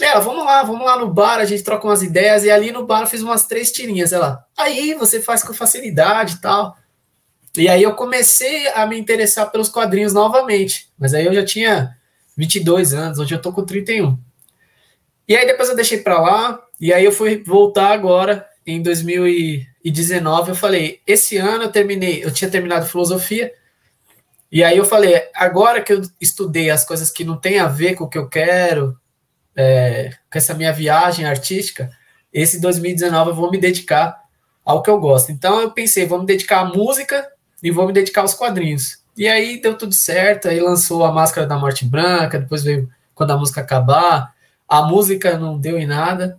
ela, 0.01 0.21
vamos 0.21 0.45
lá, 0.45 0.63
vamos 0.63 0.85
lá 0.85 0.97
no 0.99 1.13
bar, 1.13 1.39
a 1.39 1.45
gente 1.45 1.63
troca 1.63 1.87
umas 1.87 2.03
ideias, 2.03 2.45
e 2.45 2.51
ali 2.51 2.71
no 2.71 2.87
bar 2.87 3.03
eu 3.03 3.07
fiz 3.07 3.23
umas 3.23 3.47
três 3.47 3.73
tirinhas. 3.73 4.13
Ela, 4.13 4.45
aí 4.57 4.95
você 4.95 5.21
faz 5.21 5.43
com 5.43 5.53
facilidade 5.53 6.35
e 6.35 6.41
tal. 6.41 6.77
E 7.57 7.69
aí 7.69 7.83
eu 7.83 7.95
comecei 7.95 8.69
a 8.69 8.87
me 8.87 8.99
interessar 8.99 9.51
pelos 9.51 9.69
quadrinhos 9.69 10.13
novamente. 10.13 10.93
Mas 10.99 11.15
aí 11.15 11.27
eu 11.27 11.35
já 11.35 11.45
tinha 11.45 11.97
22 12.37 12.95
anos, 12.95 13.19
hoje 13.19 13.35
eu 13.35 13.43
tô 13.43 13.53
com 13.53 13.65
31. 13.65 14.17
E 15.29 15.37
aí 15.37 15.47
depois 15.47 15.69
eu 15.69 15.77
deixei 15.77 15.99
para 15.99 16.21
lá, 16.21 16.61
e 16.81 16.93
aí 16.93 17.05
eu 17.05 17.13
fui 17.13 17.43
voltar 17.45 17.93
agora, 17.93 18.47
em 18.67 18.83
2019, 18.83 20.51
eu 20.51 20.55
falei, 20.55 21.01
esse 21.07 21.37
ano 21.37 21.65
eu 21.65 21.73
terminei, 21.73 22.25
eu 22.25 22.33
tinha 22.33 22.51
terminado 22.51 22.87
filosofia, 22.87 23.53
e 24.51 24.65
aí 24.65 24.79
eu 24.79 24.85
falei, 24.85 25.29
agora 25.35 25.83
que 25.83 25.93
eu 25.93 26.01
estudei 26.21 26.71
as 26.71 26.85
coisas 26.85 27.11
que 27.11 27.25
não 27.25 27.37
tem 27.37 27.59
a 27.59 27.69
ver 27.69 27.95
com 27.95 28.05
o 28.05 28.09
que 28.09 28.17
eu 28.17 28.29
quero, 28.29 28.97
é, 29.55 30.11
com 30.31 30.39
essa 30.39 30.55
minha 30.55 30.73
viagem 30.73 31.27
artística, 31.27 31.91
esse 32.33 32.61
2019 32.61 33.31
eu 33.31 33.37
vou 33.37 33.51
me 33.51 33.59
dedicar 33.59 34.23
ao 34.65 34.83
que 34.83 34.91
eu 34.91 34.99
gosto. 34.99 35.33
Então 35.33 35.61
eu 35.61 35.71
pensei, 35.71 36.07
vou 36.07 36.21
me 36.21 36.27
dedicar 36.27 36.61
à 36.61 36.65
música 36.65 37.27
e 37.63 37.71
vou 37.71 37.87
me 37.87 37.93
dedicar 37.93 38.23
aos 38.23 38.35
quadrinhos. 38.35 39.03
E 39.17 39.27
aí 39.27 39.61
deu 39.61 39.77
tudo 39.77 39.95
certo, 39.95 40.49
aí 40.49 40.61
lançou 40.61 41.05
a 41.05 41.13
Máscara 41.13 41.47
da 41.47 41.59
Morte 41.59 41.85
Branca, 41.85 42.39
depois 42.39 42.63
veio 42.63 42.89
quando 43.15 43.33
a 43.33 43.37
música 43.37 43.61
acabar. 43.61 44.33
A 44.69 44.83
música 44.83 45.39
não 45.39 45.59
deu 45.59 45.79
em 45.79 45.87
nada, 45.87 46.39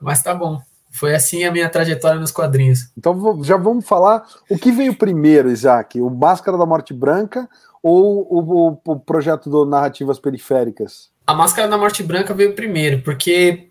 mas 0.00 0.22
tá 0.22 0.34
bom. 0.34 0.60
Foi 0.90 1.14
assim 1.14 1.44
a 1.44 1.52
minha 1.52 1.68
trajetória 1.68 2.20
nos 2.20 2.32
quadrinhos. 2.32 2.90
Então 2.96 3.42
já 3.42 3.56
vamos 3.56 3.86
falar 3.86 4.26
o 4.50 4.58
que 4.58 4.72
veio 4.72 4.94
primeiro, 4.94 5.50
Isaac: 5.50 6.00
o 6.00 6.10
Máscara 6.10 6.58
da 6.58 6.66
Morte 6.66 6.92
Branca 6.92 7.48
ou 7.82 8.26
o, 8.30 8.70
o, 8.84 8.92
o 8.92 9.00
projeto 9.00 9.48
do 9.48 9.64
Narrativas 9.64 10.18
Periféricas? 10.18 11.10
a 11.28 11.34
Máscara 11.34 11.68
da 11.68 11.76
Morte 11.76 12.02
Branca 12.02 12.32
veio 12.32 12.54
primeiro, 12.54 13.02
porque 13.02 13.68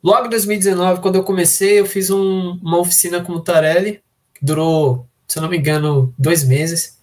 logo 0.00 0.26
em 0.26 0.30
2019, 0.30 1.00
quando 1.00 1.16
eu 1.16 1.24
comecei, 1.24 1.80
eu 1.80 1.84
fiz 1.84 2.08
um, 2.08 2.56
uma 2.62 2.78
oficina 2.78 3.20
com 3.20 3.32
o 3.32 3.40
Tarelli, 3.40 4.00
que 4.32 4.44
durou, 4.44 5.08
se 5.26 5.36
eu 5.36 5.42
não 5.42 5.50
me 5.50 5.58
engano, 5.58 6.14
dois 6.16 6.44
meses. 6.44 7.00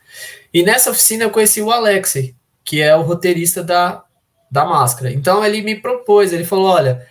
E 0.53 0.63
nessa 0.63 0.91
oficina 0.91 1.25
eu 1.25 1.29
conheci 1.29 1.61
o 1.61 1.69
Alexei, 1.69 2.33
que 2.63 2.79
é 2.79 2.95
o 2.95 3.01
roteirista 3.01 3.61
da, 3.61 4.01
da 4.51 4.65
Máscara. 4.65 5.11
Então 5.11 5.43
ele 5.43 5.61
me 5.61 5.75
propôs, 5.75 6.33
ele 6.33 6.43
falou: 6.45 6.65
Olha, 6.65 7.05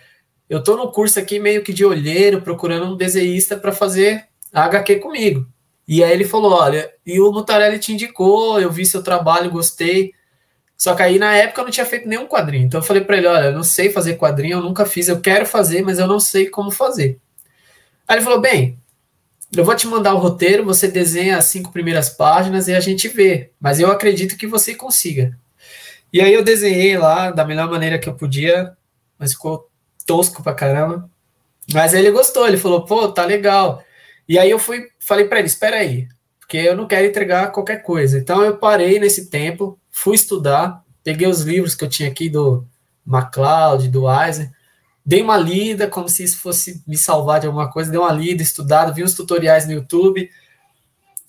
eu 0.49 0.63
tô 0.63 0.75
no 0.75 0.91
curso 0.91 1.19
aqui 1.19 1.39
meio 1.39 1.63
que 1.63 1.73
de 1.73 1.85
olheiro, 1.85 2.41
procurando 2.41 2.85
um 2.85 2.97
desenhista 2.97 3.57
para 3.57 3.71
fazer 3.71 4.25
a 4.53 4.63
HQ 4.65 4.95
comigo. 4.97 5.47
E 5.87 6.03
aí 6.03 6.11
ele 6.11 6.25
falou: 6.25 6.51
Olha, 6.51 6.91
e 7.05 7.19
o 7.19 7.31
Mutarelli 7.31 7.79
te 7.79 7.93
indicou, 7.93 8.59
eu 8.59 8.71
vi 8.71 8.85
seu 8.85 9.03
trabalho, 9.03 9.51
gostei. 9.51 10.13
Só 10.77 10.93
que 10.93 11.01
aí 11.01 11.17
na 11.17 11.35
época 11.35 11.61
eu 11.61 11.65
não 11.65 11.71
tinha 11.71 11.85
feito 11.85 12.07
nenhum 12.07 12.27
quadrinho. 12.27 12.65
Então 12.65 12.79
eu 12.79 12.83
falei 12.85 13.03
para 13.03 13.17
ele: 13.17 13.27
olha, 13.27 13.45
eu 13.45 13.53
não 13.53 13.63
sei 13.63 13.89
fazer 13.89 14.15
quadrinho, 14.15 14.57
eu 14.57 14.61
nunca 14.61 14.85
fiz, 14.85 15.07
eu 15.07 15.19
quero 15.19 15.45
fazer, 15.45 15.81
mas 15.81 15.97
eu 15.97 16.07
não 16.07 16.19
sei 16.19 16.47
como 16.49 16.69
fazer. 16.69 17.19
Aí 18.07 18.17
ele 18.17 18.23
falou: 18.23 18.39
bem, 18.39 18.79
eu 19.55 19.65
vou 19.65 19.75
te 19.75 19.87
mandar 19.87 20.13
o 20.13 20.19
roteiro, 20.19 20.63
você 20.63 20.87
desenha 20.87 21.37
as 21.37 21.45
cinco 21.45 21.71
primeiras 21.71 22.09
páginas 22.09 22.67
e 22.67 22.75
a 22.75 22.79
gente 22.79 23.07
vê. 23.07 23.51
Mas 23.59 23.79
eu 23.79 23.89
acredito 23.91 24.37
que 24.37 24.45
você 24.45 24.75
consiga. 24.75 25.37
E 26.11 26.21
aí 26.21 26.33
eu 26.33 26.43
desenhei 26.43 26.97
lá 26.97 27.31
da 27.31 27.45
melhor 27.45 27.69
maneira 27.69 27.99
que 27.99 28.07
eu 28.07 28.15
podia, 28.15 28.75
mas 29.17 29.33
ficou 29.33 29.69
tosco 30.05 30.41
pra 30.41 30.53
caramba. 30.53 31.09
Mas 31.73 31.93
ele 31.93 32.11
gostou, 32.11 32.47
ele 32.47 32.57
falou: 32.57 32.85
pô, 32.85 33.11
tá 33.11 33.25
legal. 33.25 33.83
E 34.27 34.39
aí 34.39 34.49
eu 34.49 34.59
fui, 34.59 34.87
falei 34.99 35.25
para 35.25 35.39
ele: 35.39 35.47
espera 35.47 35.77
aí, 35.77 36.07
porque 36.39 36.57
eu 36.57 36.75
não 36.75 36.87
quero 36.87 37.07
entregar 37.07 37.51
qualquer 37.51 37.83
coisa. 37.83 38.17
Então 38.17 38.43
eu 38.43 38.57
parei 38.57 38.99
nesse 38.99 39.29
tempo 39.29 39.79
fui 39.97 40.15
estudar, 40.15 40.83
peguei 41.03 41.27
os 41.27 41.41
livros 41.41 41.73
que 41.73 41.83
eu 41.83 41.89
tinha 41.89 42.07
aqui 42.07 42.29
do 42.29 42.63
MacLeod, 43.03 43.89
do 43.89 44.05
Eisner, 44.07 44.51
dei 45.03 45.23
uma 45.23 45.37
lida, 45.37 45.87
como 45.87 46.07
se 46.07 46.23
isso 46.23 46.39
fosse 46.39 46.83
me 46.85 46.95
salvar 46.95 47.39
de 47.39 47.47
alguma 47.47 47.71
coisa, 47.71 47.89
dei 47.89 47.99
uma 47.99 48.11
lida, 48.11 48.43
estudado, 48.43 48.93
vi 48.93 49.03
uns 49.03 49.15
tutoriais 49.15 49.65
no 49.65 49.73
YouTube, 49.73 50.29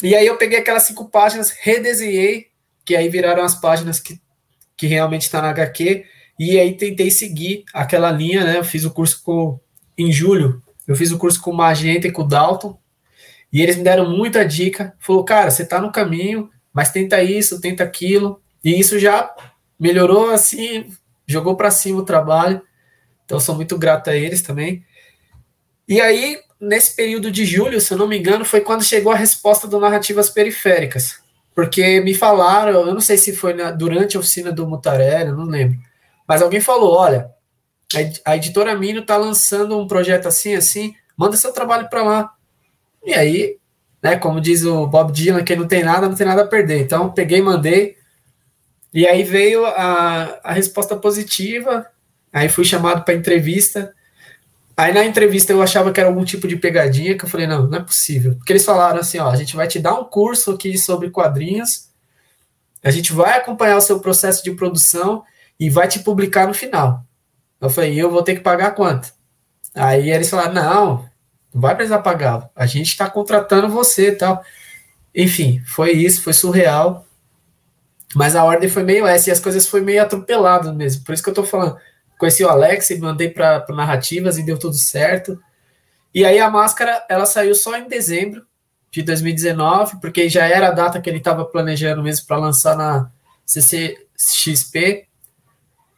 E 0.03 0.15
aí 0.15 0.27
eu 0.27 0.37
peguei 0.37 0.59
aquelas 0.59 0.83
cinco 0.83 1.09
páginas, 1.09 1.51
redesenhei, 1.51 2.49
que 2.85 2.95
aí 2.95 3.09
viraram 3.09 3.43
as 3.43 3.55
páginas 3.55 3.99
que, 3.99 4.21
que 4.79 4.87
realmente 4.87 5.23
está 5.23 5.43
na 5.43 5.51
HQ, 5.51 6.07
e 6.39 6.59
aí 6.59 6.75
tentei 6.75 7.11
seguir 7.11 7.65
aquela 7.75 8.11
linha, 8.11 8.45
né? 8.45 8.57
Eu 8.57 8.65
fiz 8.65 8.85
o 8.85 8.91
curso 8.91 9.23
com, 9.23 9.61
em 9.99 10.11
julho, 10.11 10.63
eu 10.87 10.97
fiz 10.97 11.13
o 11.13 11.19
curso 11.19 11.41
com 11.43 11.51
o 11.51 11.57
Magenta 11.57 12.07
e 12.07 12.13
com 12.13 12.23
o 12.23 12.27
Dalton, 12.27 12.79
e 13.53 13.61
eles 13.61 13.77
me 13.77 13.83
deram 13.83 14.09
muita 14.09 14.45
dica. 14.45 14.95
Falou, 14.99 15.25
cara, 15.25 15.51
você 15.51 15.65
tá 15.65 15.81
no 15.81 15.91
caminho, 15.91 16.51
mas 16.73 16.93
tenta 16.93 17.23
isso, 17.23 17.61
tenta 17.61 17.83
aquilo. 17.83 18.41
E 18.63 18.79
isso 18.79 18.99
já 18.99 19.35
melhorou 19.79 20.31
assim, 20.31 20.87
jogou 21.27 21.57
para 21.57 21.71
cima 21.71 21.99
o 21.99 22.05
trabalho. 22.05 22.63
Então 23.25 23.41
sou 23.41 23.55
muito 23.55 23.77
grato 23.77 24.11
a 24.11 24.17
eles 24.17 24.43
também. 24.43 24.85
E 25.87 26.01
aí, 26.01 26.39
nesse 26.61 26.95
período 26.95 27.31
de 27.31 27.47
julho, 27.47 27.81
se 27.81 27.93
eu 27.93 27.99
não 27.99 28.07
me 28.07 28.19
engano, 28.19 28.45
foi 28.45 28.61
quando 28.61 28.85
chegou 28.85 29.13
a 29.13 29.17
resposta 29.17 29.67
do 29.67 29.81
Narrativas 29.81 30.29
Periféricas. 30.29 31.19
Porque 31.59 32.01
me 32.03 32.15
falaram, 32.15 32.87
eu 32.87 32.95
não 32.95 33.01
sei 33.01 33.19
se 33.19 33.35
foi 33.35 33.53
na, 33.53 33.73
durante 33.73 34.17
a 34.17 34.21
oficina 34.21 34.53
do 34.53 34.65
Mutarelli, 34.65 35.33
não 35.33 35.43
lembro. 35.43 35.77
Mas 36.25 36.41
alguém 36.41 36.61
falou: 36.61 36.97
olha, 36.97 37.33
a 38.25 38.37
editora 38.37 38.77
Mino 38.77 39.01
está 39.01 39.17
lançando 39.17 39.77
um 39.77 39.89
projeto 39.89 40.29
assim, 40.29 40.55
assim, 40.55 40.95
manda 41.17 41.37
seu 41.37 41.53
trabalho 41.53 41.91
para 41.91 42.05
lá. 42.05 42.33
E 43.05 43.13
aí, 43.13 43.57
né, 44.01 44.15
como 44.17 44.41
diz 44.41 44.65
o 44.65 44.87
Bob 44.87 45.11
Dylan, 45.11 45.43
quem 45.43 45.57
não 45.57 45.67
tem 45.67 45.83
nada, 45.83 46.09
não 46.09 46.15
tem 46.15 46.29
nada 46.29 46.43
a 46.43 46.47
perder. 46.47 46.81
Então, 46.81 47.11
peguei, 47.11 47.43
mandei. 47.43 47.97
E 48.95 49.05
aí 49.05 49.25
veio 49.25 49.67
a, 49.67 50.39
a 50.45 50.53
resposta 50.53 50.95
positiva. 50.95 51.89
Aí 52.33 52.49
fui 52.49 52.65
chamado 52.65 53.03
para 53.03 53.15
entrevista. 53.15 53.93
Aí 54.79 54.93
na 54.93 55.05
entrevista 55.05 55.53
eu 55.53 55.61
achava 55.61 55.93
que 55.93 55.99
era 55.99 56.09
algum 56.09 56.25
tipo 56.25 56.47
de 56.47 56.55
pegadinha, 56.55 57.19
que 57.19 57.25
eu 57.25 57.29
falei, 57.29 57.49
não, 57.49 57.67
não 57.67 57.79
é 57.79 57.83
possível. 57.83 58.37
Porque 58.37 58.53
eles 58.53 58.65
falaram 58.65 59.01
assim, 59.01 59.19
ó, 59.19 59.29
a 59.29 59.35
gente 59.35 59.57
vai 59.57 59.67
te 59.67 59.81
dar 59.81 59.95
um 59.95 60.05
curso 60.05 60.53
aqui 60.53 60.79
sobre 60.79 61.11
quadrinhos, 61.11 61.89
a 62.81 62.93
gente 62.93 63.13
vai 63.13 63.37
acompanhar 63.37 63.77
o 63.77 63.81
seu 63.81 63.99
processo 63.99 64.45
de 64.45 64.53
produção 64.53 65.25
e 65.59 65.69
vai 65.69 65.89
te 65.89 65.99
publicar 65.99 66.47
no 66.47 66.55
final. 66.55 67.05
Eu 67.61 67.69
falei, 67.69 68.01
eu 68.01 68.09
vou 68.09 68.23
ter 68.23 68.37
que 68.37 68.41
pagar 68.41 68.71
quanto? 68.71 69.13
Aí 69.75 70.13
eles 70.13 70.31
falaram, 70.31 70.55
não, 70.55 71.11
não 71.53 71.61
vai 71.61 71.75
precisar 71.75 71.99
pagar, 71.99 72.49
a 72.55 72.65
gente 72.65 72.87
está 72.87 73.11
contratando 73.11 73.69
você 73.69 74.11
e 74.11 74.15
tal. 74.15 74.45
Enfim, 75.13 75.61
foi 75.67 75.91
isso, 75.91 76.23
foi 76.23 76.33
surreal. 76.33 77.05
Mas 78.15 78.37
a 78.37 78.45
ordem 78.45 78.69
foi 78.69 78.85
meio 78.85 79.09
essa, 79.09 79.29
e 79.29 79.33
as 79.33 79.41
coisas 79.41 79.67
foi 79.67 79.81
meio 79.81 80.01
atropelado 80.01 80.73
mesmo. 80.73 81.03
Por 81.05 81.13
isso 81.15 81.23
que 81.23 81.31
eu 81.31 81.35
tô 81.35 81.43
falando. 81.43 81.77
Conheci 82.19 82.45
o 82.45 82.49
Alex, 82.49 82.91
e 82.91 82.99
mandei 82.99 83.31
para 83.31 83.65
narrativas 83.71 84.37
e 84.37 84.43
deu 84.43 84.59
tudo 84.59 84.75
certo. 84.75 85.41
E 86.15 86.25
aí 86.25 86.39
a 86.39 86.51
máscara, 86.51 87.05
ela 87.09 87.25
saiu 87.25 87.55
só 87.55 87.77
em 87.77 87.89
dezembro 87.89 88.45
de 88.91 89.03
2019, 89.03 90.01
porque 90.01 90.29
já 90.29 90.47
era 90.47 90.69
a 90.69 90.73
data 90.73 91.01
que 91.01 91.09
ele 91.09 91.19
estava 91.19 91.45
planejando 91.45 92.03
mesmo 92.03 92.27
para 92.27 92.39
lançar 92.39 92.77
na 92.77 93.11
CCXP. 93.47 95.07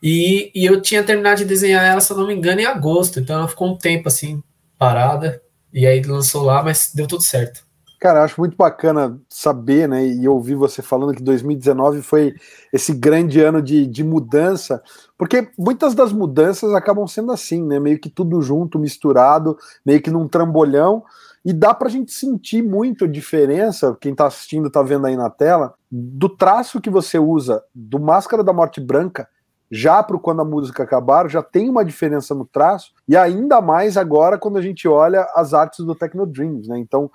E, 0.03 0.51
e 0.55 0.65
eu 0.65 0.81
tinha 0.81 1.03
terminado 1.03 1.39
de 1.39 1.45
desenhar 1.45 1.85
ela, 1.85 2.01
se 2.01 2.13
eu 2.13 2.17
não 2.17 2.27
me 2.27 2.35
engano, 2.35 2.61
em 2.61 2.67
agosto. 2.67 3.21
Então 3.21 3.37
ela 3.37 3.49
ficou 3.49 3.69
um 3.69 3.77
tempo 3.77 4.09
assim, 4.09 4.43
parada. 4.79 5.43
E 5.73 5.87
aí 5.87 6.03
lançou 6.03 6.43
lá, 6.43 6.63
mas 6.63 6.93
deu 6.95 7.07
tudo 7.07 7.23
certo. 7.23 7.65
Cara, 8.01 8.25
acho 8.25 8.41
muito 8.41 8.57
bacana 8.57 9.21
saber, 9.29 9.87
né, 9.87 10.07
e 10.07 10.27
ouvir 10.27 10.55
você 10.55 10.81
falando 10.81 11.15
que 11.15 11.23
2019 11.23 12.01
foi 12.01 12.35
esse 12.73 12.95
grande 12.95 13.41
ano 13.43 13.61
de, 13.61 13.87
de 13.87 14.03
mudança, 14.03 14.83
porque 15.21 15.51
muitas 15.59 15.95
das 15.95 16.15
mudanças 16.15 16.73
acabam 16.73 17.07
sendo 17.07 17.31
assim, 17.31 17.63
né, 17.63 17.79
meio 17.79 18.01
que 18.01 18.09
tudo 18.09 18.41
junto, 18.41 18.79
misturado, 18.79 19.55
meio 19.85 20.01
que 20.01 20.11
num 20.11 20.27
trambolhão, 20.27 21.05
e 21.45 21.53
dá 21.53 21.75
pra 21.75 21.91
gente 21.91 22.11
sentir 22.11 22.63
muito 22.63 23.05
a 23.05 23.07
diferença, 23.07 23.95
quem 24.01 24.15
tá 24.15 24.27
assistindo 24.27 24.71
tá 24.71 24.83
vendo 24.83 25.07
aí 25.07 25.19
na 25.19 25.29
tela, 25.29 25.75
do 25.93 26.27
traço 26.27 26.81
que 26.81 26.89
você 26.89 27.19
usa 27.19 27.63
do 27.75 28.01
Máscara 28.01 28.43
da 28.43 28.51
Morte 28.51 28.81
Branca 28.81 29.29
já 29.71 30.03
para 30.03 30.19
quando 30.19 30.41
a 30.41 30.45
música 30.45 30.85
acabar, 30.85 31.29
já 31.29 31.43
tem 31.43 31.69
uma 31.69 31.85
diferença 31.85 32.35
no 32.35 32.47
traço, 32.47 32.95
e 33.07 33.15
ainda 33.15 33.61
mais 33.61 33.99
agora 33.99 34.39
quando 34.39 34.57
a 34.57 34.63
gente 34.63 34.89
olha 34.89 35.31
as 35.35 35.53
artes 35.53 35.85
do 35.85 35.95
Techno 35.95 36.25
Dreams, 36.25 36.67
né? 36.67 36.79
Então, 36.79 37.11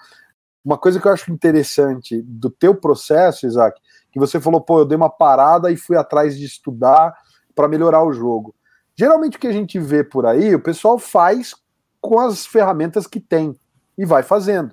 uma 0.63 0.77
coisa 0.77 0.99
que 1.01 1.07
eu 1.07 1.11
acho 1.11 1.31
interessante 1.31 2.21
do 2.21 2.51
teu 2.51 2.75
processo, 2.75 3.47
Isaac, 3.47 3.81
que 4.11 4.19
você 4.19 4.39
falou, 4.39 4.61
pô, 4.61 4.81
eu 4.81 4.85
dei 4.85 4.95
uma 4.95 5.09
parada 5.09 5.71
e 5.71 5.75
fui 5.75 5.97
atrás 5.97 6.37
de 6.37 6.45
estudar 6.45 7.11
para 7.55 7.67
melhorar 7.67 8.03
o 8.03 8.13
jogo. 8.13 8.53
Geralmente 8.95 9.37
o 9.37 9.39
que 9.39 9.47
a 9.47 9.51
gente 9.51 9.79
vê 9.79 10.03
por 10.03 10.25
aí, 10.25 10.53
o 10.53 10.59
pessoal 10.59 10.99
faz 10.99 11.55
com 11.99 12.19
as 12.19 12.45
ferramentas 12.45 13.07
que 13.07 13.19
tem 13.19 13.57
e 13.97 14.05
vai 14.05 14.21
fazendo. 14.21 14.71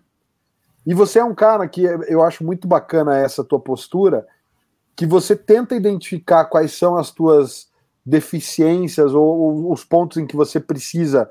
E 0.85 0.93
você 0.93 1.21
é 1.21 1.25
um 1.25 1.35
cara 1.35 1.67
que 1.69 1.83
eu 1.83 2.23
acho 2.23 2.45
muito 2.45 2.67
bacana 2.67 3.17
essa 3.17 3.45
tua 3.45 3.61
postura, 3.61 4.27
que 4.97 5.07
você 5.07 5.35
tenta 5.35 5.75
identificar 5.75 6.45
quais 6.47 6.73
são 6.77 6.97
as 6.97 7.11
tuas 7.11 7.71
deficiências 8.05 9.15
ou, 9.15 9.25
ou 9.25 9.73
os 9.73 9.85
pontos 9.85 10.19
em 10.19 10.27
que 10.27 10.37
você 10.37 10.59
precisa 10.59 11.31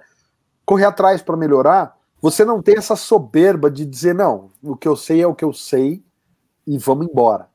correr 0.65 0.85
atrás 0.85 1.21
para 1.21 1.35
melhorar, 1.35 1.97
você 2.21 2.45
não 2.45 2.61
tem 2.61 2.77
essa 2.77 2.95
soberba 2.95 3.69
de 3.69 3.85
dizer, 3.85 4.15
não, 4.15 4.51
o 4.63 4.75
que 4.75 4.87
eu 4.87 4.95
sei 4.95 5.21
é 5.21 5.27
o 5.27 5.35
que 5.35 5.43
eu 5.43 5.51
sei 5.51 6.03
e 6.65 6.77
vamos 6.77 7.07
embora. 7.07 7.50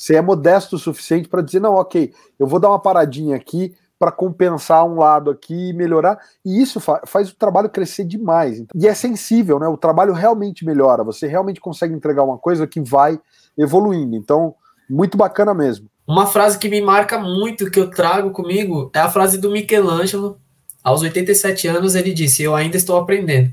Você 0.00 0.14
é 0.14 0.22
modesto 0.22 0.76
o 0.76 0.78
suficiente 0.78 1.28
para 1.28 1.42
dizer, 1.42 1.60
não, 1.60 1.74
ok, 1.74 2.10
eu 2.38 2.46
vou 2.46 2.58
dar 2.58 2.70
uma 2.70 2.78
paradinha 2.78 3.36
aqui 3.36 3.74
para 3.98 4.10
compensar 4.10 4.82
um 4.86 4.98
lado 4.98 5.30
aqui 5.30 5.68
e 5.68 5.72
melhorar. 5.74 6.18
E 6.42 6.58
isso 6.58 6.80
fa 6.80 7.02
faz 7.04 7.28
o 7.28 7.36
trabalho 7.36 7.68
crescer 7.68 8.04
demais. 8.04 8.64
E 8.74 8.88
é 8.88 8.94
sensível, 8.94 9.58
né? 9.58 9.68
O 9.68 9.76
trabalho 9.76 10.14
realmente 10.14 10.64
melhora. 10.64 11.04
Você 11.04 11.26
realmente 11.26 11.60
consegue 11.60 11.92
entregar 11.92 12.22
uma 12.22 12.38
coisa 12.38 12.66
que 12.66 12.80
vai 12.80 13.20
evoluindo. 13.58 14.16
Então, 14.16 14.54
muito 14.88 15.18
bacana 15.18 15.52
mesmo. 15.52 15.86
Uma 16.08 16.26
frase 16.26 16.58
que 16.58 16.70
me 16.70 16.80
marca 16.80 17.18
muito, 17.18 17.70
que 17.70 17.78
eu 17.78 17.90
trago 17.90 18.30
comigo, 18.30 18.90
é 18.94 19.00
a 19.00 19.10
frase 19.10 19.36
do 19.36 19.50
Michelangelo. 19.50 20.40
Aos 20.82 21.02
87 21.02 21.68
anos, 21.68 21.94
ele 21.94 22.14
disse: 22.14 22.42
Eu 22.42 22.56
ainda 22.56 22.78
estou 22.78 22.96
aprendendo. 22.96 23.52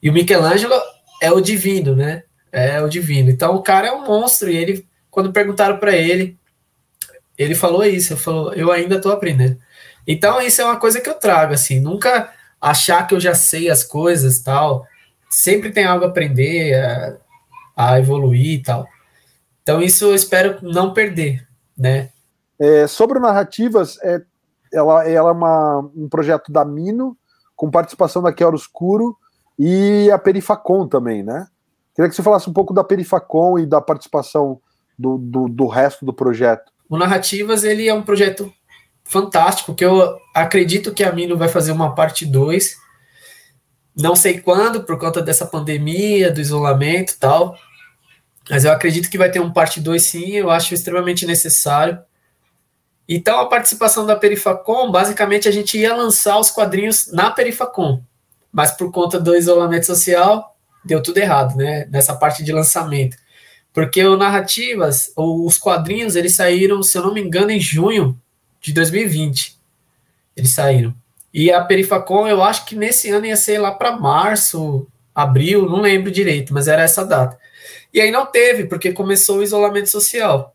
E 0.00 0.08
o 0.08 0.12
Michelangelo 0.12 0.80
é 1.20 1.32
o 1.32 1.40
divino, 1.40 1.96
né? 1.96 2.22
É 2.52 2.80
o 2.80 2.88
divino. 2.88 3.28
Então 3.28 3.56
o 3.56 3.62
cara 3.62 3.88
é 3.88 3.92
um 3.92 4.06
monstro. 4.06 4.48
E 4.48 4.56
ele, 4.56 4.86
quando 5.14 5.32
perguntaram 5.32 5.78
para 5.78 5.96
ele, 5.96 6.36
ele 7.38 7.54
falou 7.54 7.84
isso: 7.84 8.12
eu, 8.12 8.16
falou, 8.16 8.52
eu 8.52 8.70
ainda 8.70 8.96
estou 8.96 9.12
aprendendo. 9.12 9.58
Então 10.06 10.40
isso 10.40 10.60
é 10.60 10.64
uma 10.64 10.76
coisa 10.76 11.00
que 11.00 11.08
eu 11.08 11.14
trago, 11.14 11.54
assim. 11.54 11.80
Nunca 11.80 12.32
achar 12.60 13.06
que 13.06 13.14
eu 13.14 13.20
já 13.20 13.34
sei 13.34 13.70
as 13.70 13.82
coisas 13.82 14.40
tal. 14.40 14.86
Sempre 15.30 15.72
tem 15.72 15.84
algo 15.84 16.04
a 16.04 16.08
aprender, 16.08 16.74
a, 16.74 17.16
a 17.76 17.98
evoluir 17.98 18.58
e 18.58 18.62
tal. 18.62 18.86
Então 19.62 19.80
isso 19.80 20.04
eu 20.04 20.14
espero 20.14 20.58
não 20.62 20.92
perder 20.92 21.46
né? 21.76 22.10
É, 22.58 22.86
sobre 22.86 23.18
narrativas, 23.18 23.98
é, 24.02 24.22
ela, 24.72 25.08
ela 25.08 25.30
é 25.30 25.32
uma, 25.32 25.90
um 25.94 26.08
projeto 26.08 26.52
da 26.52 26.64
Mino, 26.64 27.16
com 27.56 27.70
participação 27.70 28.22
da 28.22 28.32
Quero 28.32 28.56
Escuro 28.56 29.16
e 29.58 30.10
a 30.10 30.18
Perifacom 30.18 30.86
também, 30.86 31.22
né? 31.22 31.46
Queria 31.94 32.08
que 32.08 32.16
você 32.16 32.22
falasse 32.22 32.48
um 32.48 32.52
pouco 32.52 32.74
da 32.74 32.82
Perifacom 32.82 33.58
e 33.58 33.66
da 33.66 33.80
participação 33.80 34.60
do, 34.98 35.18
do, 35.18 35.48
do 35.48 35.66
resto 35.66 36.04
do 36.04 36.12
projeto. 36.12 36.72
O 36.88 36.96
Narrativas, 36.96 37.64
ele 37.64 37.88
é 37.88 37.94
um 37.94 38.02
projeto 38.02 38.52
fantástico, 39.04 39.74
que 39.74 39.84
eu 39.84 40.18
acredito 40.34 40.92
que 40.92 41.04
a 41.04 41.12
Mino 41.12 41.36
vai 41.36 41.48
fazer 41.48 41.72
uma 41.72 41.94
parte 41.94 42.24
2, 42.24 42.76
não 43.96 44.16
sei 44.16 44.40
quando, 44.40 44.82
por 44.82 44.98
conta 44.98 45.22
dessa 45.22 45.46
pandemia, 45.46 46.30
do 46.30 46.40
isolamento 46.40 47.12
e 47.12 47.16
tal, 47.16 47.56
mas 48.50 48.64
eu 48.64 48.72
acredito 48.72 49.10
que 49.10 49.18
vai 49.18 49.30
ter 49.30 49.40
um 49.40 49.52
parte 49.52 49.80
2 49.80 50.02
sim, 50.02 50.32
eu 50.32 50.50
acho 50.50 50.74
extremamente 50.74 51.26
necessário. 51.26 51.98
Então, 53.08 53.38
a 53.38 53.46
participação 53.46 54.06
da 54.06 54.16
Perifacom, 54.16 54.90
basicamente 54.90 55.48
a 55.48 55.52
gente 55.52 55.78
ia 55.78 55.94
lançar 55.94 56.38
os 56.38 56.50
quadrinhos 56.50 57.12
na 57.12 57.30
Perifacom, 57.30 58.02
mas 58.50 58.70
por 58.70 58.90
conta 58.90 59.20
do 59.20 59.36
isolamento 59.36 59.86
social, 59.86 60.56
deu 60.84 61.02
tudo 61.02 61.18
errado, 61.18 61.56
né? 61.56 61.86
Nessa 61.90 62.14
parte 62.14 62.42
de 62.42 62.52
lançamento. 62.52 63.16
Porque 63.74 64.04
o 64.04 64.16
Narrativas, 64.16 65.12
ou 65.16 65.44
os 65.44 65.58
quadrinhos, 65.58 66.14
eles 66.14 66.36
saíram, 66.36 66.80
se 66.80 66.96
eu 66.96 67.02
não 67.02 67.12
me 67.12 67.20
engano, 67.20 67.50
em 67.50 67.58
junho 67.58 68.16
de 68.60 68.72
2020. 68.72 69.58
Eles 70.36 70.50
saíram. 70.52 70.94
E 71.32 71.50
a 71.50 71.60
Perifacom, 71.60 72.28
eu 72.28 72.40
acho 72.40 72.64
que 72.66 72.76
nesse 72.76 73.10
ano 73.10 73.26
ia 73.26 73.36
ser 73.36 73.58
lá 73.58 73.72
para 73.72 73.98
março, 73.98 74.86
abril, 75.12 75.68
não 75.68 75.80
lembro 75.80 76.12
direito, 76.12 76.54
mas 76.54 76.68
era 76.68 76.82
essa 76.82 77.04
data. 77.04 77.36
E 77.92 78.00
aí 78.00 78.12
não 78.12 78.24
teve, 78.26 78.66
porque 78.66 78.92
começou 78.92 79.38
o 79.38 79.42
isolamento 79.42 79.90
social. 79.90 80.54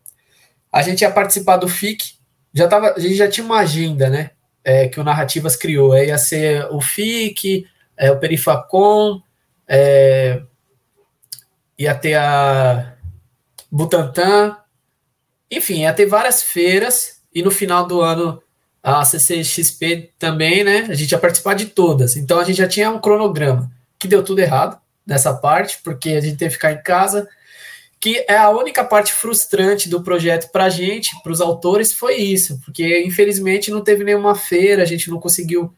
A 0.71 0.81
gente 0.81 1.01
ia 1.01 1.11
participar 1.11 1.57
do 1.57 1.67
FIC, 1.67 2.13
já 2.53 2.69
tava, 2.69 2.93
a 2.95 2.99
gente 2.99 3.15
já 3.15 3.27
tinha 3.27 3.45
uma 3.45 3.59
agenda, 3.59 4.09
né? 4.09 4.31
É, 4.63 4.87
que 4.87 4.99
o 4.99 5.03
Narrativas 5.03 5.57
criou. 5.57 5.93
É, 5.93 6.07
ia 6.07 6.17
ser 6.17 6.65
o 6.71 6.79
FIC, 6.79 7.67
é, 7.97 8.09
o 8.11 8.17
Perifacom, 8.17 9.21
é, 9.67 10.41
ia 11.77 11.93
ter 11.93 12.15
a 12.15 12.95
Butantan, 13.71 14.57
enfim, 15.51 15.81
ia 15.81 15.93
ter 15.93 16.05
várias 16.05 16.43
feiras, 16.43 17.21
e 17.33 17.41
no 17.41 17.51
final 17.51 17.85
do 17.87 18.01
ano 18.01 18.41
a 18.81 19.03
CCXP 19.03 20.13
também, 20.17 20.63
né? 20.63 20.87
A 20.89 20.93
gente 20.93 21.11
ia 21.11 21.17
participar 21.19 21.53
de 21.53 21.65
todas. 21.67 22.15
Então 22.15 22.39
a 22.39 22.43
gente 22.43 22.57
já 22.57 22.67
tinha 22.67 22.89
um 22.89 22.99
cronograma 22.99 23.69
que 23.99 24.07
deu 24.07 24.23
tudo 24.23 24.39
errado 24.39 24.79
nessa 25.05 25.33
parte, 25.33 25.79
porque 25.83 26.09
a 26.11 26.21
gente 26.21 26.37
teve 26.37 26.51
que 26.51 26.55
ficar 26.55 26.71
em 26.71 26.81
casa. 26.81 27.27
que 27.99 28.25
é 28.29 28.37
a 28.37 28.49
única 28.49 28.83
parte 28.83 29.11
frustrante 29.11 29.89
do 29.89 30.01
projeto 30.01 30.49
para 30.51 30.65
a 30.65 30.69
gente, 30.69 31.21
para 31.21 31.31
os 31.33 31.41
autores, 31.41 31.91
foi 31.91 32.15
isso, 32.15 32.59
porque 32.63 33.03
infelizmente 33.03 33.71
não 33.71 33.81
teve 33.81 34.03
nenhuma 34.03 34.35
feira, 34.35 34.81
a 34.83 34.85
gente 34.85 35.09
não 35.09 35.19
conseguiu 35.19 35.73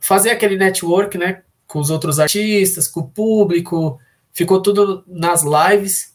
fazer 0.00 0.30
aquele 0.30 0.56
network, 0.56 1.16
né, 1.16 1.42
com 1.68 1.78
os 1.78 1.90
outros 1.90 2.18
artistas, 2.18 2.88
com 2.88 3.00
o 3.00 3.08
público, 3.08 3.98
ficou 4.32 4.60
tudo 4.60 5.04
nas 5.06 5.42
lives, 5.44 6.09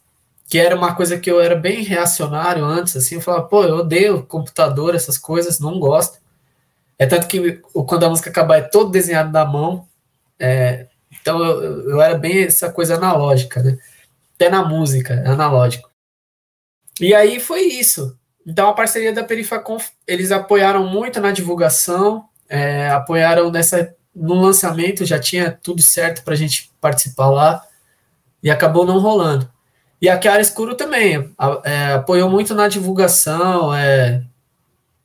que 0.48 0.60
era 0.60 0.76
uma 0.76 0.96
coisa 0.96 1.20
que 1.20 1.30
eu 1.30 1.42
era 1.42 1.56
bem 1.56 1.84
reacionário 1.84 2.64
antes, 2.64 2.96
assim, 2.96 3.16
eu 3.16 3.22
falava, 3.22 3.48
pô, 3.48 3.64
eu 3.64 3.78
odeio 3.78 4.24
computador, 4.24 4.96
essas 4.96 5.18
coisas, 5.18 5.60
não 5.60 5.80
gosto. 5.80 6.20
É 6.98 7.06
tanto 7.06 7.28
que 7.28 7.62
quando 7.88 8.04
a 8.04 8.10
música 8.10 8.30
acabar 8.30 8.58
é 8.58 8.62
todo 8.62 8.92
desenhado 8.92 9.32
na 9.32 9.44
mão, 9.44 9.88
é, 10.40 10.88
então 11.12 11.44
eu, 11.44 11.90
eu 11.90 12.02
era 12.02 12.18
bem 12.18 12.44
essa 12.44 12.72
coisa 12.72 12.96
analógica, 12.96 13.62
né? 13.62 13.78
Até 14.36 14.50
na 14.50 14.64
música, 14.64 15.14
é 15.14 15.28
analógico. 15.28 15.90
E 17.00 17.14
aí 17.14 17.40
foi 17.40 17.62
isso. 17.64 18.18
Então 18.46 18.70
a 18.70 18.74
parceria 18.74 19.12
da 19.12 19.24
Perifaconf, 19.24 19.90
eles 20.08 20.32
apoiaram 20.32 20.88
muito 20.88 21.20
na 21.20 21.32
divulgação, 21.32 22.26
é, 22.48 22.90
apoiaram 22.90 23.52
nessa 23.52 23.94
no 24.16 24.36
lançamento, 24.36 25.04
já 25.04 25.20
tinha 25.20 25.52
tudo 25.52 25.82
certo 25.82 26.24
para 26.24 26.34
a 26.34 26.38
gente 26.38 26.72
participar 26.80 27.30
lá, 27.30 27.62
e 28.42 28.50
acabou 28.50 28.86
não 28.86 29.00
rolando. 29.00 29.52
E 30.02 30.10
a 30.10 30.22
Chiara 30.22 30.42
Escuro 30.42 30.76
também 30.76 31.34
é, 31.64 31.94
apoiou 31.94 32.30
muito 32.30 32.54
na 32.54 32.68
divulgação, 32.68 33.74
é, 33.74 34.24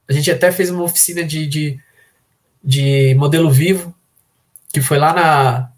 a 0.09 0.13
gente 0.13 0.31
até 0.31 0.51
fez 0.51 0.71
uma 0.71 0.83
oficina 0.83 1.23
de, 1.23 1.47
de, 1.47 1.81
de 2.63 3.15
modelo 3.15 3.51
vivo, 3.51 3.95
que 4.73 4.81
foi 4.81 4.99
lá 4.99 5.13
na 5.13 5.71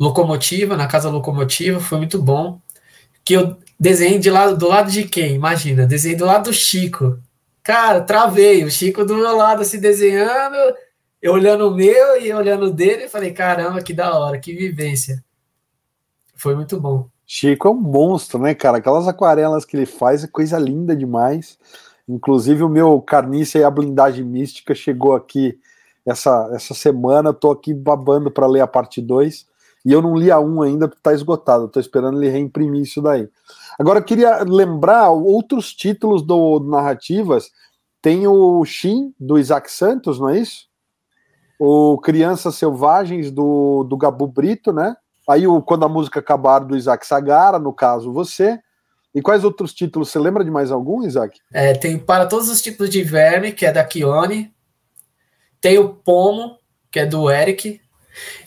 locomotiva, 0.00 0.76
na 0.76 0.86
casa 0.86 1.10
locomotiva, 1.10 1.78
foi 1.80 1.98
muito 1.98 2.20
bom. 2.20 2.60
Que 3.24 3.34
eu 3.34 3.58
desenhei 3.78 4.18
de 4.18 4.30
lado, 4.30 4.56
do 4.56 4.68
lado 4.68 4.90
de 4.90 5.04
quem? 5.04 5.34
Imagina, 5.34 5.86
desenhei 5.86 6.16
do 6.16 6.24
lado 6.24 6.44
do 6.44 6.52
Chico. 6.52 7.18
Cara, 7.62 8.00
travei, 8.00 8.64
o 8.64 8.70
Chico 8.70 9.04
do 9.04 9.16
meu 9.16 9.36
lado 9.36 9.62
assim 9.62 9.78
desenhando, 9.78 10.56
eu 11.20 11.32
olhando 11.32 11.68
o 11.68 11.74
meu 11.74 12.20
e 12.20 12.32
olhando 12.32 12.66
o 12.66 12.70
dele, 12.70 13.04
e 13.04 13.08
falei, 13.08 13.32
caramba, 13.32 13.82
que 13.82 13.94
da 13.94 14.18
hora, 14.18 14.38
que 14.38 14.52
vivência. 14.54 15.22
Foi 16.34 16.54
muito 16.54 16.78
bom. 16.80 17.08
Chico 17.26 17.68
é 17.68 17.70
um 17.70 17.80
monstro, 17.80 18.38
né, 18.38 18.54
cara? 18.54 18.78
Aquelas 18.78 19.08
aquarelas 19.08 19.64
que 19.64 19.76
ele 19.76 19.86
faz 19.86 20.24
é 20.24 20.28
coisa 20.28 20.58
linda 20.58 20.94
demais. 20.94 21.58
Inclusive, 22.08 22.62
o 22.62 22.68
meu 22.68 23.00
Carniça 23.00 23.58
e 23.58 23.64
a 23.64 23.70
Blindagem 23.70 24.24
Mística 24.24 24.74
chegou 24.74 25.14
aqui 25.14 25.58
essa, 26.06 26.50
essa 26.52 26.74
semana. 26.74 27.32
Tô 27.32 27.50
aqui 27.50 27.72
babando 27.72 28.30
para 28.30 28.46
ler 28.46 28.60
a 28.60 28.66
parte 28.66 29.00
2. 29.00 29.46
E 29.86 29.92
eu 29.92 30.00
não 30.00 30.14
li 30.14 30.30
a 30.30 30.38
1 30.38 30.62
ainda 30.62 30.88
porque 30.88 31.02
tá 31.02 31.12
esgotado. 31.12 31.68
Tô 31.68 31.80
esperando 31.80 32.22
ele 32.22 32.30
reimprimir 32.30 32.82
isso 32.82 33.00
daí. 33.00 33.28
Agora, 33.78 34.00
eu 34.00 34.04
queria 34.04 34.42
lembrar 34.42 35.10
outros 35.10 35.72
títulos 35.72 36.22
do, 36.22 36.58
do 36.58 36.70
Narrativas. 36.70 37.50
Tem 38.00 38.26
o 38.26 38.62
Shin, 38.64 39.14
do 39.18 39.38
Isaac 39.38 39.70
Santos, 39.72 40.20
não 40.20 40.28
é 40.28 40.38
isso? 40.38 40.68
O 41.58 41.98
Crianças 41.98 42.56
Selvagens, 42.56 43.30
do, 43.30 43.84
do 43.84 43.96
Gabu 43.96 44.26
Brito, 44.26 44.72
né? 44.72 44.94
Aí, 45.28 45.46
o 45.46 45.62
Quando 45.62 45.84
a 45.84 45.88
Música 45.88 46.20
Acabar, 46.20 46.60
do 46.60 46.76
Isaac 46.76 47.06
Sagara, 47.06 47.58
no 47.58 47.72
caso, 47.72 48.12
você. 48.12 48.58
E 49.14 49.22
quais 49.22 49.44
outros 49.44 49.72
títulos? 49.72 50.10
Você 50.10 50.18
lembra 50.18 50.44
de 50.44 50.50
mais 50.50 50.70
algum, 50.70 51.04
Isaac? 51.04 51.38
É, 51.52 51.72
tem 51.72 51.98
Para 51.98 52.26
Todos 52.26 52.48
os 52.48 52.60
Tipos 52.60 52.90
de 52.90 53.02
Verme, 53.02 53.52
que 53.52 53.64
é 53.64 53.72
da 53.72 53.84
Kione. 53.84 54.52
Tem 55.60 55.78
o 55.78 55.94
Pomo, 55.94 56.58
que 56.90 57.00
é 57.00 57.06
do 57.06 57.30
Eric. 57.30 57.80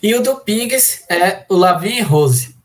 E 0.03 0.13
o 0.13 0.21
do 0.21 0.35
Pigs 0.37 1.05
é 1.09 1.45
o 1.49 1.55
Lavin 1.55 1.97
e 1.97 2.01
Rose. 2.01 2.55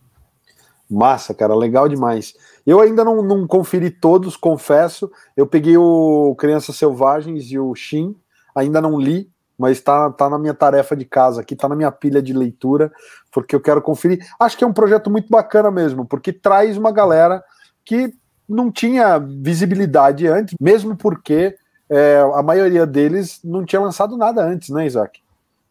Massa, 0.91 1.33
cara, 1.33 1.55
legal 1.55 1.89
demais. 1.89 2.35
Eu 2.67 2.81
ainda 2.81 3.03
não, 3.05 3.23
não 3.23 3.47
conferi 3.47 3.91
todos, 3.91 4.37
confesso. 4.37 5.11
Eu 5.37 5.47
peguei 5.47 5.77
o 5.77 6.35
Crianças 6.39 6.77
Selvagens 6.77 7.51
e 7.51 7.59
o 7.59 7.75
Shin, 7.75 8.15
ainda 8.55 8.81
não 8.81 9.01
li, 9.01 9.32
mas 9.63 9.81
tá, 9.81 10.11
tá 10.11 10.29
na 10.29 10.41
minha 10.41 10.55
tarefa 10.55 10.97
de 10.97 11.05
casa 11.05 11.41
aqui, 11.41 11.55
tá 11.55 11.69
na 11.69 11.77
minha 11.77 11.93
pilha 11.93 12.21
de 12.21 12.33
leitura, 12.33 12.91
porque 13.31 13.55
eu 13.55 13.61
quero 13.61 13.81
conferir. 13.81 14.19
Acho 14.41 14.59
que 14.59 14.65
é 14.65 14.67
um 14.67 14.73
projeto 14.73 15.09
muito 15.09 15.29
bacana 15.31 15.71
mesmo, 15.71 16.05
porque 16.05 16.33
traz 16.33 16.77
uma 16.77 16.91
galera 16.91 17.41
que 17.85 18.13
não 18.49 18.73
tinha 18.73 19.21
visibilidade 19.21 20.27
antes, 20.27 20.57
mesmo 20.61 20.97
porque 20.97 21.55
é, 21.89 22.19
a 22.35 22.43
maioria 22.43 22.85
deles 22.85 23.39
não 23.45 23.65
tinha 23.65 23.81
lançado 23.81 24.17
nada 24.17 24.45
antes, 24.45 24.69
né, 24.71 24.85
Isaac? 24.85 25.21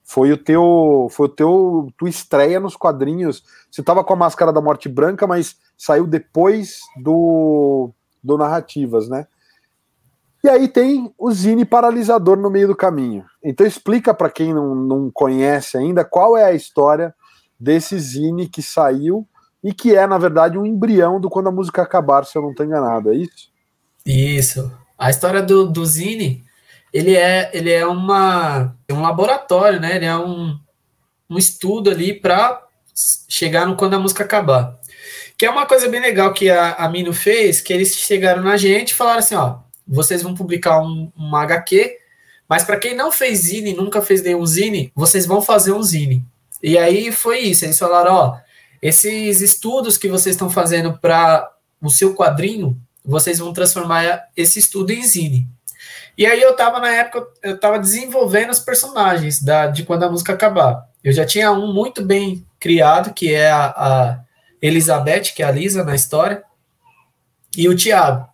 Foi 0.05 0.31
o 0.31 0.37
teu, 0.37 1.09
foi 1.11 1.25
o 1.25 1.29
teu, 1.29 1.87
tua 1.97 2.07
estreia 2.07 2.61
nos 2.61 2.77
quadrinhos. 2.77 3.43
Você 3.69 3.83
tava 3.83 4.05
com 4.05 4.13
a 4.13 4.15
máscara 4.15 4.53
da 4.53 4.61
Morte 4.61 4.87
Branca, 4.87 5.27
mas 5.27 5.57
saiu 5.77 6.07
depois 6.07 6.79
do, 7.03 7.91
do 8.23 8.37
Narrativas, 8.37 9.09
né? 9.09 9.27
E 10.43 10.49
aí 10.49 10.67
tem 10.67 11.13
o 11.17 11.31
Zine 11.31 11.65
Paralisador 11.65 12.37
no 12.37 12.49
meio 12.49 12.67
do 12.67 12.75
caminho. 12.75 13.25
Então 13.43 13.65
explica 13.65 14.13
para 14.13 14.29
quem 14.29 14.53
não, 14.53 14.73
não 14.73 15.11
conhece 15.11 15.77
ainda 15.77 16.03
qual 16.03 16.35
é 16.35 16.45
a 16.45 16.53
história 16.53 17.13
desse 17.59 17.99
Zine 17.99 18.49
que 18.49 18.61
saiu 18.61 19.27
e 19.63 19.71
que 19.73 19.95
é, 19.95 20.07
na 20.07 20.17
verdade, 20.17 20.57
um 20.57 20.65
embrião 20.65 21.19
do 21.19 21.29
Quando 21.29 21.47
a 21.47 21.51
Música 21.51 21.83
Acabar, 21.83 22.25
se 22.25 22.35
eu 22.35 22.41
não 22.41 22.51
estou 22.51 22.65
enganado, 22.65 23.11
é 23.11 23.15
isso? 23.15 23.51
Isso. 24.03 24.71
A 24.97 25.11
história 25.11 25.43
do, 25.43 25.67
do 25.67 25.85
Zine 25.85 26.43
ele 26.93 27.15
é, 27.15 27.49
ele 27.53 27.71
é 27.71 27.85
uma, 27.85 28.75
é 28.87 28.93
um 28.93 29.01
laboratório, 29.01 29.79
né? 29.79 29.95
Ele 29.95 30.05
é 30.05 30.15
um, 30.15 30.57
um 31.29 31.37
estudo 31.37 31.89
ali 31.89 32.13
para 32.13 32.61
chegar 33.29 33.65
no 33.65 33.75
quando 33.75 33.93
a 33.93 33.99
música 33.99 34.23
acabar. 34.23 34.77
Que 35.37 35.45
é 35.45 35.49
uma 35.49 35.65
coisa 35.65 35.87
bem 35.87 36.01
legal 36.01 36.33
que 36.33 36.49
a, 36.49 36.73
a 36.73 36.89
Mino 36.89 37.13
fez, 37.13 37.61
que 37.61 37.71
eles 37.71 37.95
chegaram 37.95 38.43
na 38.43 38.57
gente 38.57 38.91
e 38.91 38.95
falaram 38.95 39.19
assim, 39.19 39.35
ó, 39.35 39.59
vocês 39.91 40.23
vão 40.23 40.33
publicar 40.33 40.79
um, 40.81 41.11
um 41.17 41.35
HQ, 41.35 41.97
mas 42.47 42.63
para 42.63 42.79
quem 42.79 42.95
não 42.95 43.11
fez 43.11 43.39
zine, 43.39 43.73
nunca 43.73 44.01
fez 44.01 44.21
nenhum 44.23 44.45
zine, 44.45 44.91
vocês 44.95 45.25
vão 45.25 45.41
fazer 45.41 45.73
um 45.73 45.83
zine. 45.83 46.25
E 46.63 46.77
aí 46.77 47.11
foi 47.11 47.39
isso, 47.39 47.65
eles 47.65 47.77
falaram, 47.77 48.13
ó, 48.13 48.37
esses 48.81 49.41
estudos 49.41 49.97
que 49.97 50.07
vocês 50.07 50.35
estão 50.35 50.49
fazendo 50.49 50.97
para 50.97 51.49
o 51.81 51.89
seu 51.89 52.15
quadrinho, 52.15 52.79
vocês 53.03 53.39
vão 53.39 53.53
transformar 53.53 54.27
esse 54.35 54.59
estudo 54.59 54.91
em 54.91 55.03
zine. 55.03 55.47
E 56.17 56.25
aí 56.25 56.41
eu 56.41 56.55
tava, 56.55 56.79
na 56.79 56.89
época, 56.89 57.25
eu 57.41 57.59
tava 57.59 57.79
desenvolvendo 57.79 58.51
os 58.51 58.59
personagens 58.59 59.41
da, 59.41 59.67
de 59.67 59.83
quando 59.83 60.03
a 60.03 60.11
música 60.11 60.33
acabar. 60.33 60.87
Eu 61.03 61.11
já 61.11 61.25
tinha 61.25 61.51
um 61.51 61.73
muito 61.73 62.03
bem 62.03 62.45
criado, 62.59 63.13
que 63.13 63.33
é 63.33 63.49
a, 63.49 63.65
a 63.65 64.19
Elizabeth, 64.61 65.33
que 65.35 65.41
é 65.41 65.45
a 65.45 65.51
Lisa 65.51 65.83
na 65.83 65.95
história, 65.95 66.43
e 67.57 67.67
o 67.67 67.75
Tiago. 67.75 68.30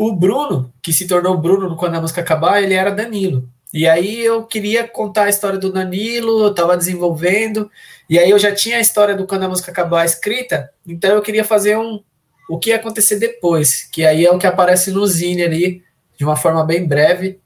O 0.00 0.14
Bruno, 0.14 0.72
que 0.80 0.92
se 0.92 1.08
tornou 1.08 1.36
Bruno 1.36 1.74
quando 1.74 1.96
a 1.96 2.00
música 2.00 2.20
acabar, 2.20 2.62
ele 2.62 2.72
era 2.72 2.92
Danilo. 2.92 3.48
E 3.74 3.84
aí 3.88 4.24
eu 4.24 4.44
queria 4.44 4.86
contar 4.86 5.24
a 5.24 5.28
história 5.28 5.58
do 5.58 5.72
Danilo, 5.72 6.40
eu 6.44 6.54
tava 6.54 6.76
desenvolvendo, 6.76 7.68
e 8.08 8.16
aí 8.16 8.30
eu 8.30 8.38
já 8.38 8.54
tinha 8.54 8.76
a 8.76 8.80
história 8.80 9.16
do 9.16 9.26
quando 9.26 9.42
a 9.42 9.48
música 9.48 9.72
acabar 9.72 10.04
escrita, 10.04 10.70
então 10.86 11.16
eu 11.16 11.20
queria 11.20 11.42
fazer 11.42 11.76
um 11.76 12.00
o 12.48 12.60
que 12.60 12.70
ia 12.70 12.76
acontecer 12.76 13.18
depois, 13.18 13.82
que 13.90 14.06
aí 14.06 14.24
é 14.24 14.30
o 14.30 14.38
que 14.38 14.46
aparece 14.46 14.92
no 14.92 15.04
Zine 15.04 15.42
ali, 15.42 15.82
de 16.16 16.24
uma 16.24 16.36
forma 16.36 16.64
bem 16.64 16.86
breve. 16.86 17.40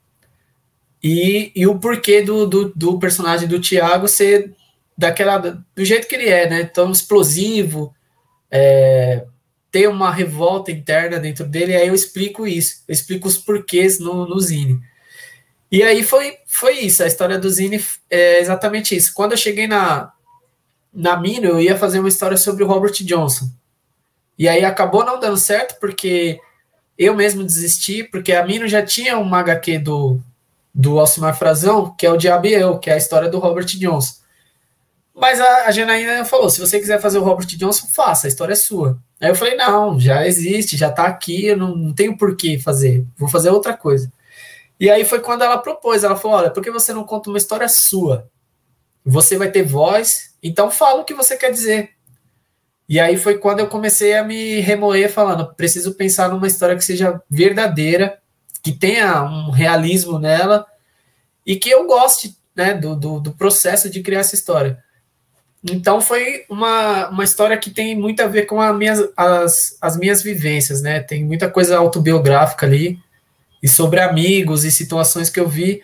E, 1.03 1.53
e 1.57 1.67
o 1.67 1.79
porquê 1.79 2.21
do, 2.21 2.47
do, 2.47 2.69
do 2.77 2.99
personagem 2.99 3.49
do 3.49 3.59
Tiago 3.59 4.07
ser 4.07 4.55
daquela 4.97 5.39
do 5.39 5.85
jeito 5.87 6.07
que 6.07 6.15
ele 6.15 6.29
é, 6.29 6.49
né? 6.51 6.65
Tão 6.65 6.93
explosivo, 6.93 7.95
é, 8.51 9.25
tem 9.73 9.89
uma 9.89 10.13
revolta 10.13 10.71
interna 10.71 11.19
dentro 11.19 11.47
dele, 11.47 11.75
aí 11.75 11.89
eu 11.89 11.95
explico 11.95 12.47
isso, 12.47 12.85
eu 12.87 12.93
explico 12.93 13.27
os 13.27 13.39
porquês 13.39 13.99
no, 13.99 14.29
no 14.29 14.39
Zine. 14.39 14.79
E 15.71 15.83
aí 15.83 16.05
foi, 16.05 16.37
foi 16.47 16.81
isso, 16.81 17.03
a 17.03 17.07
história 17.07 17.39
do 17.39 17.49
Zine 17.49 17.83
é 18.11 18.39
exatamente 18.39 18.95
isso. 18.95 19.15
Quando 19.15 19.33
eu 19.33 19.39
cheguei 19.39 19.67
na, 19.67 20.13
na 20.93 21.17
Mino, 21.17 21.49
eu 21.49 21.61
ia 21.61 21.75
fazer 21.75 22.01
uma 22.01 22.09
história 22.11 22.37
sobre 22.37 22.63
o 22.63 22.67
Robert 22.67 22.93
Johnson. 22.93 23.49
E 24.39 24.47
aí 24.47 24.63
acabou 24.63 25.07
não 25.07 25.19
dando 25.19 25.39
certo, 25.39 25.81
porque 25.81 26.39
eu 26.99 27.15
mesmo 27.17 27.43
desisti, 27.43 28.05
porque 28.05 28.35
a 28.35 28.45
Mino 28.45 28.69
já 28.69 28.85
tinha 28.85 29.17
uma 29.17 29.39
HQ 29.41 29.79
do, 29.79 30.21
do 30.75 31.01
Alcimar 31.01 31.39
Frazão, 31.39 31.95
que 31.97 32.05
é 32.05 32.11
o 32.11 32.19
Diabo 32.19 32.47
e 32.47 32.53
Eu, 32.53 32.79
que 32.79 32.91
é 32.91 32.95
a 32.95 32.99
história 32.99 33.31
do 33.31 33.39
Robert 33.39 33.65
Johnson. 33.65 34.22
Mas 35.15 35.41
a, 35.41 35.67
a 35.67 35.71
Janaína 35.71 36.25
falou: 36.25 36.49
se 36.49 36.61
você 36.61 36.81
quiser 36.81 37.01
fazer 37.01 37.19
o 37.19 37.23
Robert 37.23 37.47
Johnson, 37.47 37.87
faça, 37.93 38.27
a 38.27 38.29
história 38.29 38.53
é 38.53 38.57
sua. 38.57 38.99
Aí 39.21 39.29
eu 39.29 39.35
falei: 39.35 39.55
não, 39.55 39.99
já 40.01 40.27
existe, 40.27 40.77
já 40.77 40.91
tá 40.91 41.07
aqui, 41.07 41.47
eu 41.47 41.57
não, 41.57 41.77
não 41.77 41.95
tenho 41.95 42.17
por 42.17 42.37
que 42.37 42.59
fazer, 42.59 43.05
vou 43.17 43.29
fazer 43.29 43.51
outra 43.51 43.77
coisa. 43.77 44.11
E 44.81 44.91
aí 44.91 45.05
foi 45.05 45.21
quando 45.21 45.43
ela 45.43 45.59
propôs: 45.59 46.03
ela 46.03 46.17
falou, 46.17 46.39
olha, 46.39 46.51
por 46.51 46.63
que 46.63 46.71
você 46.71 46.93
não 46.93 47.05
conta 47.05 47.31
uma 47.31 47.39
história 47.39 47.69
sua? 47.69 48.29
Você 49.05 49.37
vai 49.37 49.51
ter 49.51 49.63
voz, 49.63 50.35
então 50.43 50.71
fala 50.71 51.01
o 51.01 51.05
que 51.05 51.15
você 51.15 51.37
quer 51.37 51.51
dizer. 51.51 51.91
E 52.89 52.99
aí 52.99 53.17
foi 53.17 53.39
quando 53.39 53.61
eu 53.61 53.69
comecei 53.69 54.15
a 54.15 54.25
me 54.25 54.61
remoer 54.61 55.11
falando, 55.11 55.55
preciso 55.55 55.95
pensar 55.95 56.29
numa 56.29 56.47
história 56.47 56.77
que 56.77 56.85
seja 56.85 57.23
verdadeira, 57.29 58.19
que 58.63 58.73
tenha 58.73 59.23
um 59.23 59.51
realismo 59.51 60.19
nela 60.19 60.67
e 61.47 61.57
que 61.57 61.71
eu 61.71 61.87
goste 61.87 62.37
né, 62.55 62.75
do, 62.75 62.95
do, 62.95 63.21
do 63.21 63.33
processo 63.33 63.89
de 63.89 64.03
criar 64.03 64.21
essa 64.21 64.35
história. 64.35 64.83
Então 65.65 66.01
foi 66.01 66.45
uma, 66.49 67.09
uma 67.09 67.25
história 67.25 67.57
que 67.57 67.71
tem 67.71 67.97
muito 67.97 68.21
a 68.21 68.27
ver 68.27 68.47
com 68.47 68.61
a 68.61 68.73
minhas, 68.73 69.01
as, 69.17 69.77
as 69.81 69.97
minhas 69.97 70.23
vivências, 70.23 70.83
né? 70.83 71.01
Tem 71.01 71.25
muita 71.25 71.49
coisa 71.49 71.79
autobiográfica 71.79 72.67
ali, 72.67 72.99
e 73.63 73.69
sobre 73.69 74.01
amigos 74.01 74.65
e 74.65 74.73
situações 74.73 75.31
que 75.31 75.39
eu 75.39 75.49
vi 75.49 75.83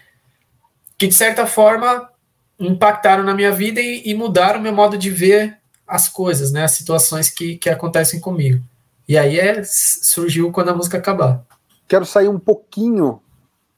que, 0.99 1.07
de 1.07 1.15
certa 1.15 1.47
forma, 1.47 2.11
impactaram 2.59 3.23
na 3.23 3.33
minha 3.33 3.53
vida 3.53 3.81
e, 3.81 4.03
e 4.05 4.15
mudaram 4.15 4.61
meu 4.61 4.75
modo 4.75 4.99
de 4.99 5.11
ver 5.11 5.57
as 5.87 6.09
coisas, 6.09 6.51
né? 6.51 6.65
As 6.65 6.73
situações 6.73 7.31
que, 7.31 7.57
que 7.57 7.71
acontecem 7.71 8.19
comigo. 8.19 8.63
E 9.09 9.17
aí 9.17 9.39
é, 9.39 9.63
surgiu 9.65 10.51
quando 10.51 10.71
a 10.71 10.75
música 10.75 10.99
acabar. 10.99 11.45
Quero 11.87 12.05
sair 12.05 12.29
um 12.29 12.39
pouquinho 12.39 13.23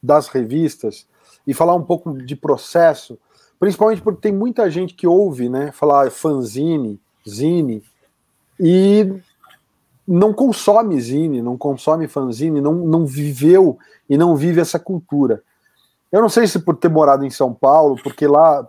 das 0.02 0.28
revistas 0.28 1.06
e 1.46 1.52
falar 1.52 1.74
um 1.74 1.84
pouco 1.84 2.16
de 2.16 2.34
processo, 2.34 3.18
principalmente 3.60 4.00
porque 4.00 4.22
tem 4.22 4.32
muita 4.32 4.70
gente 4.70 4.94
que 4.94 5.06
ouve, 5.06 5.50
né, 5.50 5.70
falar 5.70 6.10
fanzine, 6.10 6.98
zine, 7.28 7.84
e 8.58 9.12
não 10.08 10.32
consome 10.32 10.98
zine, 10.98 11.42
não 11.42 11.58
consome 11.58 12.08
fanzine, 12.08 12.60
não, 12.60 12.72
não 12.72 13.04
viveu 13.04 13.78
e 14.08 14.16
não 14.16 14.34
vive 14.34 14.62
essa 14.62 14.78
cultura. 14.78 15.42
Eu 16.10 16.22
não 16.22 16.28
sei 16.30 16.46
se 16.46 16.58
por 16.58 16.74
ter 16.74 16.88
morado 16.88 17.24
em 17.24 17.30
São 17.30 17.52
Paulo, 17.52 17.96
porque 18.02 18.26
lá 18.26 18.66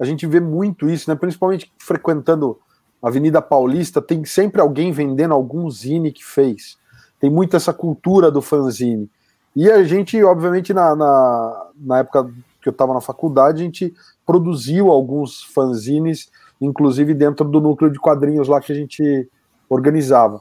a 0.00 0.04
gente 0.04 0.26
vê 0.26 0.40
muito 0.40 0.88
isso, 0.88 1.10
né, 1.10 1.14
principalmente 1.14 1.70
frequentando 1.78 2.58
a 3.02 3.08
Avenida 3.08 3.42
Paulista, 3.42 4.00
tem 4.00 4.24
sempre 4.24 4.62
alguém 4.62 4.92
vendendo 4.92 5.34
algum 5.34 5.70
zine 5.70 6.10
que 6.10 6.24
fez. 6.24 6.78
Tem 7.20 7.28
muito 7.28 7.54
essa 7.54 7.72
cultura 7.72 8.30
do 8.30 8.40
fanzine. 8.40 9.10
E 9.54 9.70
a 9.70 9.84
gente, 9.84 10.22
obviamente, 10.24 10.72
na, 10.72 10.96
na, 10.96 11.66
na 11.76 11.98
época 11.98 12.32
que 12.62 12.68
eu 12.68 12.70
estava 12.70 12.94
na 12.94 13.00
faculdade, 13.00 13.60
a 13.60 13.64
gente 13.64 13.92
produziu 14.32 14.90
alguns 14.90 15.42
fanzines, 15.42 16.30
inclusive 16.58 17.12
dentro 17.12 17.46
do 17.46 17.60
núcleo 17.60 17.92
de 17.92 17.98
quadrinhos 17.98 18.48
lá 18.48 18.62
que 18.62 18.72
a 18.72 18.74
gente 18.74 19.28
organizava. 19.68 20.40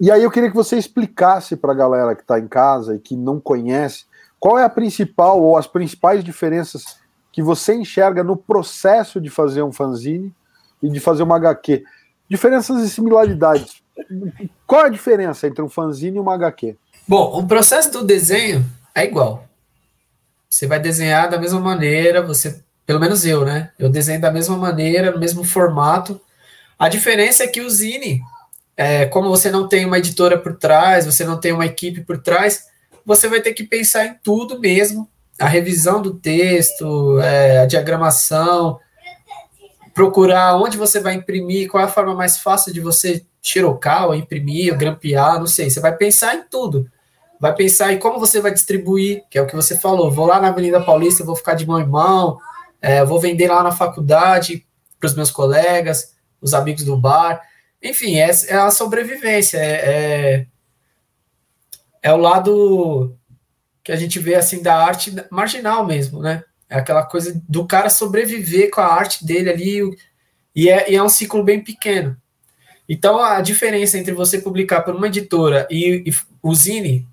E 0.00 0.12
aí 0.12 0.22
eu 0.22 0.30
queria 0.30 0.48
que 0.48 0.54
você 0.54 0.76
explicasse 0.76 1.56
para 1.56 1.72
a 1.72 1.74
galera 1.74 2.14
que 2.14 2.22
está 2.22 2.38
em 2.38 2.46
casa 2.46 2.94
e 2.94 3.00
que 3.00 3.16
não 3.16 3.40
conhece, 3.40 4.04
qual 4.38 4.56
é 4.56 4.64
a 4.64 4.68
principal 4.68 5.42
ou 5.42 5.56
as 5.56 5.66
principais 5.66 6.22
diferenças 6.22 6.84
que 7.32 7.42
você 7.42 7.74
enxerga 7.74 8.22
no 8.22 8.36
processo 8.36 9.20
de 9.20 9.28
fazer 9.28 9.62
um 9.64 9.72
fanzine 9.72 10.32
e 10.80 10.88
de 10.88 11.00
fazer 11.00 11.24
uma 11.24 11.34
HQ. 11.34 11.82
Diferenças 12.28 12.80
e 12.80 12.88
similaridades. 12.88 13.82
Qual 14.64 14.82
é 14.82 14.84
a 14.86 14.90
diferença 14.90 15.48
entre 15.48 15.62
um 15.62 15.68
fanzine 15.68 16.16
e 16.16 16.20
uma 16.20 16.34
HQ? 16.34 16.76
Bom, 17.08 17.40
o 17.40 17.44
processo 17.44 17.90
do 17.90 18.04
desenho 18.04 18.64
é 18.94 19.04
igual. 19.04 19.48
Você 20.54 20.68
vai 20.68 20.78
desenhar 20.78 21.28
da 21.28 21.36
mesma 21.36 21.58
maneira, 21.58 22.22
você, 22.22 22.62
pelo 22.86 23.00
menos 23.00 23.24
eu, 23.24 23.44
né? 23.44 23.70
Eu 23.78 23.88
desenho 23.88 24.20
da 24.20 24.30
mesma 24.30 24.56
maneira, 24.56 25.10
no 25.10 25.18
mesmo 25.18 25.44
formato. 25.44 26.20
A 26.78 26.88
diferença 26.88 27.44
é 27.44 27.46
que 27.46 27.60
o 27.60 27.70
Zine, 27.70 28.20
é, 28.76 29.06
como 29.06 29.28
você 29.28 29.50
não 29.50 29.68
tem 29.68 29.84
uma 29.84 29.98
editora 29.98 30.38
por 30.38 30.56
trás, 30.56 31.06
você 31.06 31.24
não 31.24 31.38
tem 31.38 31.52
uma 31.52 31.66
equipe 31.66 32.02
por 32.02 32.18
trás, 32.18 32.64
você 33.04 33.28
vai 33.28 33.40
ter 33.40 33.52
que 33.52 33.64
pensar 33.64 34.06
em 34.06 34.14
tudo 34.22 34.58
mesmo. 34.58 35.08
A 35.38 35.46
revisão 35.46 36.00
do 36.00 36.14
texto, 36.14 37.18
é, 37.20 37.58
a 37.58 37.66
diagramação, 37.66 38.78
procurar 39.94 40.56
onde 40.56 40.76
você 40.76 41.00
vai 41.00 41.14
imprimir, 41.14 41.68
qual 41.68 41.82
é 41.82 41.86
a 41.86 41.90
forma 41.90 42.14
mais 42.14 42.38
fácil 42.38 42.72
de 42.72 42.80
você 42.80 43.24
xerocar 43.40 44.06
ou 44.06 44.14
imprimir, 44.14 44.72
ou 44.72 44.78
grampear, 44.78 45.38
não 45.38 45.46
sei. 45.46 45.70
Você 45.70 45.80
vai 45.80 45.96
pensar 45.96 46.34
em 46.34 46.42
tudo. 46.42 46.90
Vai 47.40 47.54
pensar 47.54 47.92
em 47.92 47.98
como 47.98 48.18
você 48.18 48.40
vai 48.40 48.52
distribuir, 48.52 49.22
que 49.30 49.38
é 49.38 49.42
o 49.42 49.46
que 49.46 49.54
você 49.54 49.78
falou. 49.78 50.10
Vou 50.10 50.26
lá 50.26 50.40
na 50.40 50.48
Avenida 50.48 50.80
Paulista, 50.80 51.24
vou 51.24 51.36
ficar 51.36 51.54
de 51.54 51.66
mão 51.66 51.80
em 51.80 51.86
mão, 51.86 52.38
é, 52.84 53.02
vou 53.02 53.18
vender 53.18 53.48
lá 53.48 53.62
na 53.62 53.72
faculdade 53.72 54.66
para 55.00 55.06
os 55.06 55.14
meus 55.14 55.30
colegas, 55.30 56.14
os 56.38 56.52
amigos 56.52 56.84
do 56.84 56.98
bar. 56.98 57.40
Enfim, 57.82 58.18
é, 58.18 58.30
é 58.48 58.56
a 58.56 58.70
sobrevivência, 58.70 59.56
é, 59.56 59.72
é, 59.72 60.46
é 62.02 62.12
o 62.12 62.18
lado 62.18 63.16
que 63.82 63.90
a 63.90 63.96
gente 63.96 64.18
vê 64.18 64.34
assim 64.34 64.62
da 64.62 64.76
arte 64.76 65.14
marginal 65.30 65.86
mesmo, 65.86 66.20
né? 66.20 66.44
É 66.68 66.76
aquela 66.76 67.02
coisa 67.02 67.40
do 67.48 67.66
cara 67.66 67.88
sobreviver 67.88 68.70
com 68.70 68.82
a 68.82 68.86
arte 68.86 69.24
dele 69.24 69.48
ali, 69.48 69.96
e 70.54 70.68
é, 70.68 70.90
e 70.90 70.94
é 70.94 71.02
um 71.02 71.08
ciclo 71.08 71.42
bem 71.42 71.64
pequeno. 71.64 72.14
Então, 72.86 73.18
a 73.18 73.40
diferença 73.40 73.96
entre 73.96 74.12
você 74.12 74.38
publicar 74.38 74.82
por 74.82 74.94
uma 74.94 75.06
editora 75.06 75.66
e, 75.70 76.04
e 76.06 76.14
o 76.42 76.54
Zine, 76.54 77.08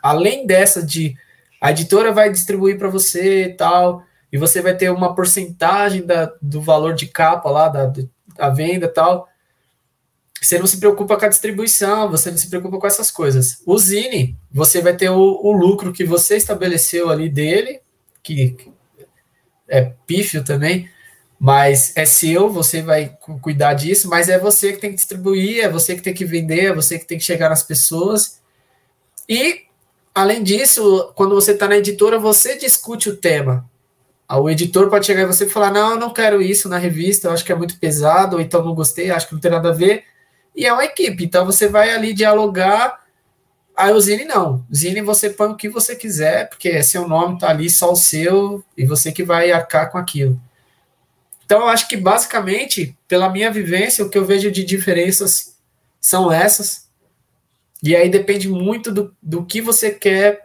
além 0.00 0.46
dessa 0.46 0.80
de 0.80 1.16
a 1.60 1.72
editora 1.72 2.12
vai 2.12 2.30
distribuir 2.30 2.78
para 2.78 2.88
você 2.88 3.46
e 3.46 3.54
tal, 3.54 4.06
e 4.32 4.38
você 4.38 4.60
vai 4.60 4.76
ter 4.76 4.90
uma 4.90 5.14
porcentagem 5.14 6.04
da, 6.04 6.32
do 6.40 6.60
valor 6.60 6.94
de 6.94 7.06
capa 7.06 7.50
lá, 7.50 7.68
da, 7.68 7.92
da 8.36 8.48
venda 8.50 8.86
e 8.86 8.88
tal, 8.88 9.28
você 10.40 10.58
não 10.58 10.66
se 10.66 10.78
preocupa 10.78 11.16
com 11.16 11.24
a 11.24 11.28
distribuição, 11.28 12.10
você 12.10 12.30
não 12.30 12.38
se 12.38 12.48
preocupa 12.48 12.78
com 12.78 12.86
essas 12.86 13.10
coisas. 13.10 13.60
O 13.66 13.76
Zine, 13.76 14.36
você 14.50 14.80
vai 14.80 14.96
ter 14.96 15.10
o, 15.10 15.18
o 15.18 15.52
lucro 15.52 15.92
que 15.92 16.04
você 16.04 16.36
estabeleceu 16.36 17.10
ali 17.10 17.28
dele, 17.28 17.80
que 18.22 18.56
é 19.66 19.92
pífio 20.06 20.44
também, 20.44 20.88
mas 21.38 21.92
é 21.96 22.04
seu, 22.04 22.50
você 22.50 22.82
vai 22.82 23.16
cuidar 23.40 23.74
disso, 23.74 24.08
mas 24.08 24.28
é 24.28 24.38
você 24.38 24.72
que 24.72 24.80
tem 24.80 24.90
que 24.90 24.96
distribuir, 24.96 25.64
é 25.64 25.68
você 25.68 25.94
que 25.94 26.02
tem 26.02 26.14
que 26.14 26.24
vender, 26.24 26.66
é 26.66 26.74
você 26.74 26.98
que 26.98 27.06
tem 27.06 27.18
que 27.18 27.24
chegar 27.24 27.48
nas 27.48 27.62
pessoas. 27.62 28.40
E, 29.28 29.62
além 30.14 30.42
disso, 30.42 31.12
quando 31.14 31.34
você 31.34 31.52
está 31.52 31.68
na 31.68 31.76
editora, 31.76 32.18
você 32.18 32.56
discute 32.56 33.08
o 33.08 33.16
tema. 33.16 33.68
O 34.30 34.50
editor 34.50 34.90
pode 34.90 35.06
chegar 35.06 35.22
e 35.22 35.26
você 35.26 35.48
falar: 35.48 35.72
Não, 35.72 35.92
eu 35.92 35.98
não 35.98 36.12
quero 36.12 36.42
isso 36.42 36.68
na 36.68 36.78
revista, 36.78 37.28
eu 37.28 37.32
acho 37.32 37.44
que 37.44 37.52
é 37.52 37.56
muito 37.56 37.78
pesado, 37.78 38.36
ou 38.36 38.42
então 38.42 38.64
não 38.64 38.74
gostei, 38.74 39.10
acho 39.10 39.26
que 39.28 39.34
não 39.34 39.40
tem 39.40 39.50
nada 39.50 39.70
a 39.70 39.74
ver. 39.74 40.04
E 40.54 40.66
é 40.66 40.72
uma 40.72 40.84
equipe, 40.84 41.24
então 41.24 41.46
você 41.46 41.68
vai 41.68 41.90
ali 41.90 42.12
dialogar 42.12 42.98
Aí 43.78 43.92
o 43.92 44.00
Zine 44.00 44.24
não. 44.24 44.66
Zine 44.74 45.00
você 45.00 45.30
põe 45.30 45.50
o 45.50 45.56
que 45.56 45.68
você 45.68 45.94
quiser, 45.94 46.48
porque 46.48 46.68
é 46.68 46.82
seu 46.82 47.06
nome 47.06 47.38
tá 47.38 47.48
ali, 47.48 47.70
só 47.70 47.92
o 47.92 47.96
seu, 47.96 48.64
e 48.76 48.84
você 48.84 49.12
que 49.12 49.22
vai 49.22 49.52
arcar 49.52 49.92
com 49.92 49.96
aquilo. 49.96 50.38
Então 51.44 51.60
eu 51.60 51.68
acho 51.68 51.86
que 51.86 51.96
basicamente, 51.96 52.98
pela 53.06 53.28
minha 53.30 53.52
vivência, 53.52 54.04
o 54.04 54.10
que 54.10 54.18
eu 54.18 54.24
vejo 54.24 54.50
de 54.50 54.64
diferenças 54.64 55.56
são 56.00 56.32
essas. 56.32 56.88
E 57.80 57.94
aí 57.94 58.08
depende 58.08 58.48
muito 58.48 58.90
do, 58.90 59.14
do 59.22 59.44
que 59.44 59.60
você 59.60 59.92
quer 59.92 60.40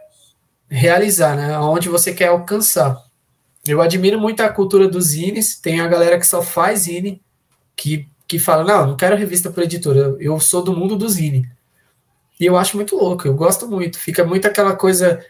realizar, 0.68 1.34
né? 1.34 1.54
Aonde 1.56 1.88
você 1.88 2.14
quer 2.14 2.28
alcançar. 2.28 3.03
Eu 3.66 3.80
admiro 3.80 4.20
muito 4.20 4.40
a 4.40 4.48
cultura 4.48 4.88
dos 4.88 5.06
zines, 5.06 5.58
tem 5.58 5.80
a 5.80 5.88
galera 5.88 6.18
que 6.18 6.26
só 6.26 6.42
faz 6.42 6.80
zine, 6.80 7.22
que, 7.74 8.08
que 8.26 8.38
fala, 8.38 8.62
não, 8.64 8.88
não 8.88 8.96
quero 8.96 9.16
revista 9.16 9.50
por 9.50 9.62
editora, 9.62 10.16
eu 10.20 10.38
sou 10.38 10.62
do 10.62 10.76
mundo 10.76 10.96
do 10.96 11.08
zine. 11.08 11.48
E 12.38 12.44
eu 12.46 12.56
acho 12.56 12.76
muito 12.76 12.96
louco, 12.96 13.26
eu 13.26 13.34
gosto 13.34 13.66
muito. 13.68 13.98
Fica 13.98 14.24
muito 14.24 14.46
aquela 14.46 14.74
coisa 14.74 15.24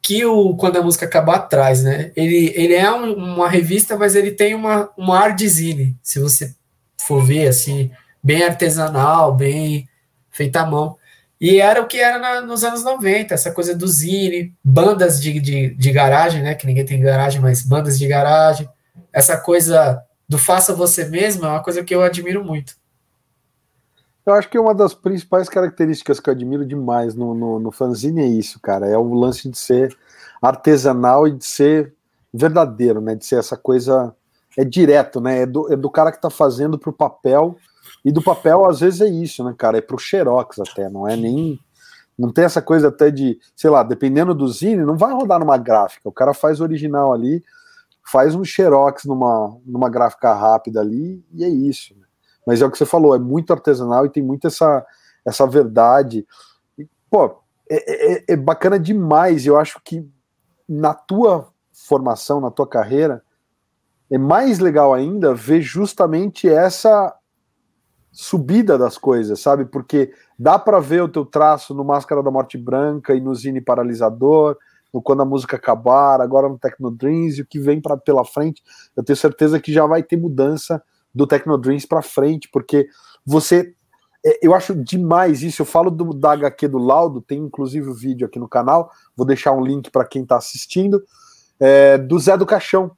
que 0.00 0.24
o 0.24 0.54
Quando 0.56 0.76
a 0.76 0.82
Música 0.82 1.06
Acabar 1.06 1.40
traz, 1.40 1.82
né? 1.82 2.12
Ele, 2.14 2.52
ele 2.54 2.74
é 2.74 2.90
um, 2.92 3.12
uma 3.14 3.48
revista, 3.48 3.96
mas 3.96 4.14
ele 4.14 4.30
tem 4.30 4.54
uma, 4.54 4.90
uma 4.96 5.18
ar 5.18 5.34
de 5.34 5.48
zine, 5.48 5.96
se 6.02 6.20
você 6.20 6.54
for 6.98 7.24
ver, 7.24 7.48
assim, 7.48 7.90
bem 8.22 8.44
artesanal, 8.44 9.34
bem 9.34 9.88
feita 10.30 10.60
à 10.60 10.66
mão. 10.66 10.96
E 11.44 11.60
era 11.60 11.82
o 11.82 11.86
que 11.86 12.00
era 12.00 12.18
na, 12.18 12.40
nos 12.40 12.64
anos 12.64 12.82
90, 12.82 13.34
essa 13.34 13.52
coisa 13.52 13.76
do 13.76 13.86
zine, 13.86 14.56
bandas 14.64 15.20
de, 15.20 15.38
de, 15.38 15.74
de 15.74 15.92
garagem, 15.92 16.42
né? 16.42 16.54
Que 16.54 16.66
ninguém 16.66 16.86
tem 16.86 16.98
garagem, 16.98 17.38
mas 17.38 17.60
bandas 17.60 17.98
de 17.98 18.08
garagem. 18.08 18.66
Essa 19.12 19.36
coisa 19.36 20.02
do 20.26 20.38
faça 20.38 20.72
você 20.72 21.04
mesmo 21.04 21.44
é 21.44 21.48
uma 21.50 21.62
coisa 21.62 21.84
que 21.84 21.94
eu 21.94 22.02
admiro 22.02 22.42
muito. 22.42 22.74
Eu 24.24 24.32
acho 24.32 24.48
que 24.48 24.58
uma 24.58 24.74
das 24.74 24.94
principais 24.94 25.46
características 25.46 26.18
que 26.18 26.30
eu 26.30 26.32
admiro 26.32 26.64
demais 26.64 27.14
no, 27.14 27.34
no, 27.34 27.58
no 27.58 27.70
fanzine 27.70 28.22
é 28.22 28.26
isso, 28.26 28.58
cara. 28.58 28.88
É 28.88 28.96
o 28.96 29.12
lance 29.12 29.46
de 29.46 29.58
ser 29.58 29.94
artesanal 30.40 31.28
e 31.28 31.32
de 31.32 31.44
ser 31.44 31.92
verdadeiro, 32.32 33.02
né? 33.02 33.16
De 33.16 33.26
ser 33.26 33.38
essa 33.38 33.54
coisa. 33.54 34.16
É 34.56 34.64
direto, 34.64 35.20
né? 35.20 35.42
É 35.42 35.46
do, 35.46 35.70
é 35.70 35.76
do 35.76 35.90
cara 35.90 36.10
que 36.10 36.22
tá 36.22 36.30
fazendo 36.30 36.78
pro 36.78 36.90
papel. 36.90 37.58
E 38.04 38.12
do 38.12 38.22
papel, 38.22 38.66
às 38.68 38.80
vezes, 38.80 39.00
é 39.00 39.08
isso, 39.08 39.42
né, 39.42 39.54
cara? 39.56 39.78
É 39.78 39.80
pro 39.80 39.98
Xerox 39.98 40.58
até, 40.58 40.90
não 40.90 41.08
é 41.08 41.16
nem. 41.16 41.58
Não 42.16 42.30
tem 42.30 42.44
essa 42.44 42.62
coisa 42.62 42.88
até 42.88 43.10
de, 43.10 43.40
sei 43.56 43.70
lá, 43.70 43.82
dependendo 43.82 44.34
do 44.34 44.46
zine, 44.46 44.84
não 44.84 44.96
vai 44.96 45.12
rodar 45.12 45.40
numa 45.40 45.58
gráfica. 45.58 46.08
O 46.08 46.12
cara 46.12 46.32
faz 46.32 46.60
original 46.60 47.12
ali, 47.12 47.42
faz 48.04 48.36
um 48.36 48.44
Xerox 48.44 49.04
numa, 49.04 49.58
numa 49.66 49.88
gráfica 49.88 50.32
rápida 50.32 50.80
ali, 50.80 51.24
e 51.32 51.42
é 51.42 51.48
isso. 51.48 51.92
Né? 51.94 52.06
Mas 52.46 52.62
é 52.62 52.66
o 52.66 52.70
que 52.70 52.78
você 52.78 52.86
falou, 52.86 53.16
é 53.16 53.18
muito 53.18 53.52
artesanal 53.52 54.06
e 54.06 54.10
tem 54.10 54.22
muito 54.22 54.46
essa, 54.46 54.86
essa 55.24 55.44
verdade. 55.44 56.24
E, 56.78 56.86
pô, 57.10 57.36
é, 57.68 58.12
é, 58.12 58.24
é 58.28 58.36
bacana 58.36 58.78
demais. 58.78 59.44
Eu 59.44 59.58
acho 59.58 59.80
que 59.82 60.06
na 60.68 60.94
tua 60.94 61.48
formação, 61.72 62.40
na 62.40 62.50
tua 62.50 62.68
carreira, 62.68 63.24
é 64.10 64.18
mais 64.18 64.58
legal 64.58 64.94
ainda 64.94 65.34
ver 65.34 65.60
justamente 65.62 66.48
essa 66.48 67.14
subida 68.14 68.78
das 68.78 68.96
coisas, 68.96 69.40
sabe? 69.40 69.64
Porque 69.64 70.12
dá 70.38 70.56
para 70.56 70.78
ver 70.78 71.02
o 71.02 71.08
teu 71.08 71.26
traço 71.26 71.74
no 71.74 71.84
Máscara 71.84 72.22
da 72.22 72.30
Morte 72.30 72.56
Branca 72.56 73.12
e 73.12 73.20
no 73.20 73.34
Zine 73.34 73.60
Paralisador, 73.60 74.56
no 74.92 75.02
Quando 75.02 75.22
a 75.22 75.24
Música 75.24 75.56
Acabar, 75.56 76.20
agora 76.20 76.48
no 76.48 76.56
Tecno 76.56 76.92
Dreams, 76.92 77.38
e 77.38 77.42
o 77.42 77.46
que 77.46 77.58
vem 77.58 77.80
pra, 77.80 77.96
pela 77.96 78.24
frente, 78.24 78.62
eu 78.96 79.02
tenho 79.02 79.16
certeza 79.16 79.58
que 79.58 79.72
já 79.72 79.84
vai 79.84 80.00
ter 80.02 80.16
mudança 80.16 80.80
do 81.12 81.26
Technodreams 81.26 81.86
para 81.86 82.02
frente, 82.02 82.48
porque 82.52 82.86
você 83.26 83.74
é, 84.24 84.38
eu 84.40 84.54
acho 84.54 84.74
demais 84.74 85.42
isso. 85.42 85.62
Eu 85.62 85.66
falo 85.66 85.90
do, 85.90 86.14
da 86.14 86.32
HQ 86.32 86.68
do 86.68 86.78
Laudo, 86.78 87.20
tem 87.20 87.40
inclusive 87.40 87.88
o 87.88 87.94
vídeo 87.94 88.26
aqui 88.26 88.38
no 88.38 88.48
canal, 88.48 88.90
vou 89.16 89.26
deixar 89.26 89.52
um 89.52 89.60
link 89.60 89.90
para 89.90 90.06
quem 90.06 90.22
está 90.22 90.36
assistindo, 90.36 91.02
é, 91.60 91.98
do 91.98 92.18
Zé 92.18 92.36
do 92.36 92.46
Caixão. 92.46 92.92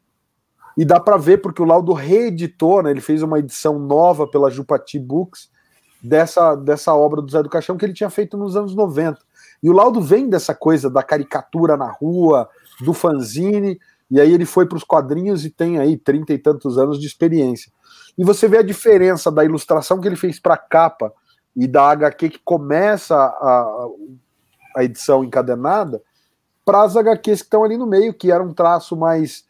E 0.77 0.85
dá 0.85 1.01
para 1.01 1.17
ver 1.17 1.39
porque 1.39 1.63
o 1.63 1.65
Laudo 1.65 1.93
reeditou, 1.93 2.83
né, 2.83 2.91
ele 2.91 3.01
fez 3.01 3.23
uma 3.23 3.39
edição 3.39 3.79
nova 3.79 4.27
pela 4.27 4.51
Jupati 4.51 4.99
Books 4.99 5.51
dessa, 6.03 6.55
dessa 6.55 6.95
obra 6.95 7.23
do 7.23 7.31
Zé 7.31 7.43
do 7.43 7.49
Caixão 7.49 7.77
que 7.77 7.85
ele 7.85 7.95
tinha 7.95 8.11
feito 8.11 8.37
nos 8.37 8.57
anos 8.57 8.75
90. 8.75 9.19
E 9.63 9.71
o 9.71 9.73
Laudo 9.73 10.01
vem 10.01 10.29
dessa 10.29 10.55
coisa 10.55 10.91
da 10.91 11.03
caricatura 11.03 11.77
na 11.77 11.91
rua, 11.91 12.49
do 12.81 12.93
fanzine, 12.93 13.81
e 14.11 14.21
aí 14.21 14.33
ele 14.33 14.45
foi 14.45 14.67
para 14.67 14.77
os 14.77 14.85
quadrinhos 14.85 15.45
e 15.45 15.51
tem 15.51 15.79
aí 15.79 15.97
trinta 15.97 16.33
e 16.33 16.39
tantos 16.39 16.79
anos 16.79 17.01
de 17.01 17.07
experiência. 17.07 17.73
E 18.17 18.25
você 18.25 18.47
vê 18.47 18.59
a 18.59 18.63
diferença 18.63 19.31
da 19.31 19.45
ilustração 19.45 20.01
que 20.01 20.07
ele 20.07 20.17
fez 20.17 20.39
para 20.39 20.55
a 20.55 20.59
capa 20.59 21.13
e 21.57 21.67
da 21.67 21.91
HQ 21.91 22.29
que 22.29 22.41
começa 22.45 23.17
a, 23.17 23.89
a 24.77 24.85
edição 24.85 25.25
encadenada 25.25 26.03
para 26.65 26.83
as 26.83 26.97
HQs 26.97 27.41
que 27.41 27.47
estão 27.47 27.65
ali 27.65 27.77
no 27.77 27.87
meio, 27.87 28.13
que 28.13 28.31
era 28.31 28.43
um 28.43 28.53
traço 28.53 28.97
mais 28.97 29.45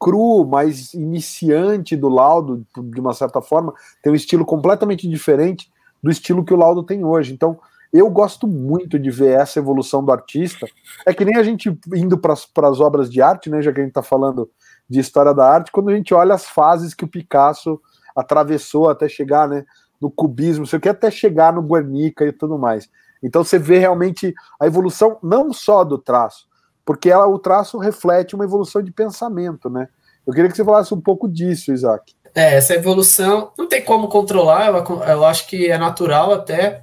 cru, 0.00 0.46
mais 0.46 0.94
iniciante 0.94 1.94
do 1.94 2.08
Laudo, 2.08 2.66
de 2.74 3.00
uma 3.00 3.12
certa 3.12 3.42
forma, 3.42 3.74
tem 4.02 4.10
um 4.10 4.16
estilo 4.16 4.46
completamente 4.46 5.06
diferente 5.06 5.70
do 6.02 6.10
estilo 6.10 6.44
que 6.44 6.54
o 6.54 6.56
Laudo 6.56 6.82
tem 6.82 7.04
hoje. 7.04 7.34
Então, 7.34 7.58
eu 7.92 8.08
gosto 8.08 8.46
muito 8.46 8.98
de 8.98 9.10
ver 9.10 9.38
essa 9.38 9.58
evolução 9.58 10.02
do 10.02 10.12
artista. 10.12 10.66
É 11.04 11.12
que 11.12 11.24
nem 11.24 11.36
a 11.36 11.42
gente 11.42 11.76
indo 11.94 12.16
para 12.16 12.32
as 12.32 12.80
obras 12.80 13.10
de 13.10 13.20
arte, 13.20 13.50
né, 13.50 13.60
já 13.60 13.72
que 13.72 13.80
a 13.80 13.82
gente 13.82 13.90
está 13.90 14.02
falando 14.02 14.48
de 14.88 15.00
história 15.00 15.34
da 15.34 15.46
arte, 15.46 15.70
quando 15.70 15.90
a 15.90 15.94
gente 15.94 16.14
olha 16.14 16.34
as 16.34 16.46
fases 16.46 16.94
que 16.94 17.04
o 17.04 17.08
Picasso 17.08 17.80
atravessou 18.16 18.88
até 18.88 19.08
chegar 19.08 19.48
né, 19.48 19.64
no 20.00 20.10
cubismo, 20.10 20.66
sei 20.66 20.78
o 20.78 20.82
que, 20.82 20.88
até 20.88 21.10
chegar 21.10 21.52
no 21.52 21.62
Guernica 21.62 22.24
e 22.24 22.32
tudo 22.32 22.58
mais. 22.58 22.88
Então 23.22 23.44
você 23.44 23.58
vê 23.58 23.78
realmente 23.78 24.34
a 24.58 24.66
evolução 24.66 25.18
não 25.22 25.52
só 25.52 25.84
do 25.84 25.98
traço, 25.98 26.48
porque 26.90 27.08
ela, 27.08 27.28
o 27.28 27.38
traço 27.38 27.78
reflete 27.78 28.34
uma 28.34 28.42
evolução 28.42 28.82
de 28.82 28.90
pensamento, 28.90 29.70
né? 29.70 29.86
Eu 30.26 30.32
queria 30.34 30.50
que 30.50 30.56
você 30.56 30.64
falasse 30.64 30.92
um 30.92 31.00
pouco 31.00 31.28
disso, 31.28 31.72
Isaac. 31.72 32.16
É, 32.34 32.56
essa 32.56 32.74
evolução 32.74 33.52
não 33.56 33.68
tem 33.68 33.80
como 33.80 34.08
controlar, 34.08 34.66
eu, 34.66 35.02
eu 35.04 35.24
acho 35.24 35.46
que 35.46 35.70
é 35.70 35.78
natural 35.78 36.32
até, 36.32 36.82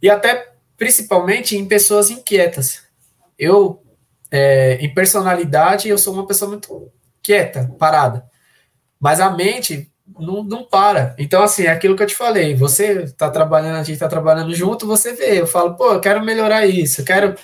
e 0.00 0.08
até 0.08 0.50
principalmente 0.78 1.58
em 1.58 1.68
pessoas 1.68 2.10
inquietas. 2.10 2.84
Eu, 3.38 3.82
é, 4.30 4.78
em 4.80 4.94
personalidade, 4.94 5.90
eu 5.90 5.98
sou 5.98 6.14
uma 6.14 6.26
pessoa 6.26 6.52
muito 6.52 6.90
quieta, 7.22 7.70
parada. 7.78 8.24
Mas 8.98 9.20
a 9.20 9.28
mente 9.28 9.92
não, 10.18 10.42
não 10.42 10.64
para. 10.64 11.14
Então, 11.18 11.42
assim, 11.42 11.64
é 11.64 11.70
aquilo 11.70 11.96
que 11.96 12.02
eu 12.02 12.06
te 12.06 12.14
falei. 12.14 12.54
Você 12.54 13.02
está 13.02 13.28
trabalhando, 13.28 13.76
a 13.76 13.82
gente 13.82 13.92
está 13.92 14.08
trabalhando 14.08 14.54
junto, 14.54 14.86
você 14.86 15.12
vê. 15.12 15.38
Eu 15.38 15.46
falo, 15.46 15.74
pô, 15.76 15.92
eu 15.92 16.00
quero 16.00 16.24
melhorar 16.24 16.64
isso, 16.64 17.04
quero, 17.04 17.34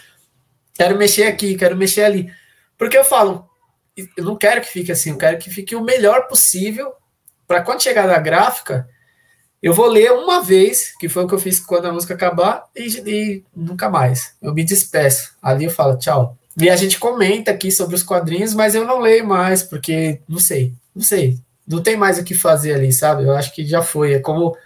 quero 0.82 0.98
mexer 0.98 1.24
aqui, 1.24 1.54
quero 1.54 1.76
mexer 1.76 2.04
ali. 2.04 2.32
Porque 2.76 2.96
eu 2.96 3.04
falo, 3.04 3.48
eu 4.16 4.24
não 4.24 4.36
quero 4.36 4.60
que 4.60 4.68
fique 4.68 4.92
assim, 4.92 5.10
eu 5.10 5.18
quero 5.18 5.38
que 5.38 5.50
fique 5.50 5.76
o 5.76 5.82
melhor 5.82 6.26
possível 6.26 6.92
para 7.46 7.62
quando 7.62 7.82
chegar 7.82 8.06
na 8.06 8.18
gráfica, 8.18 8.88
eu 9.62 9.72
vou 9.72 9.86
ler 9.86 10.10
uma 10.12 10.42
vez, 10.42 10.92
que 10.98 11.08
foi 11.08 11.24
o 11.24 11.28
que 11.28 11.34
eu 11.34 11.38
fiz 11.38 11.60
quando 11.60 11.86
a 11.86 11.92
música 11.92 12.14
acabar, 12.14 12.64
e, 12.74 12.88
e 13.06 13.44
nunca 13.54 13.88
mais. 13.88 14.34
Eu 14.42 14.52
me 14.52 14.64
despeço. 14.64 15.36
Ali 15.40 15.66
eu 15.66 15.70
falo, 15.70 15.96
tchau. 15.98 16.36
E 16.60 16.68
a 16.68 16.76
gente 16.76 16.98
comenta 16.98 17.50
aqui 17.50 17.70
sobre 17.70 17.94
os 17.94 18.02
quadrinhos, 18.02 18.54
mas 18.54 18.74
eu 18.74 18.84
não 18.84 18.98
leio 18.98 19.26
mais, 19.26 19.62
porque 19.62 20.20
não 20.28 20.38
sei, 20.38 20.74
não 20.94 21.02
sei 21.02 21.38
não 21.66 21.82
tem 21.82 21.96
mais 21.96 22.18
o 22.18 22.24
que 22.24 22.34
fazer 22.34 22.74
ali, 22.74 22.92
sabe? 22.92 23.24
Eu 23.24 23.32
acho 23.32 23.54
que 23.54 23.64
já 23.64 23.82
foi. 23.82 24.14
É 24.14 24.18
como 24.18 24.56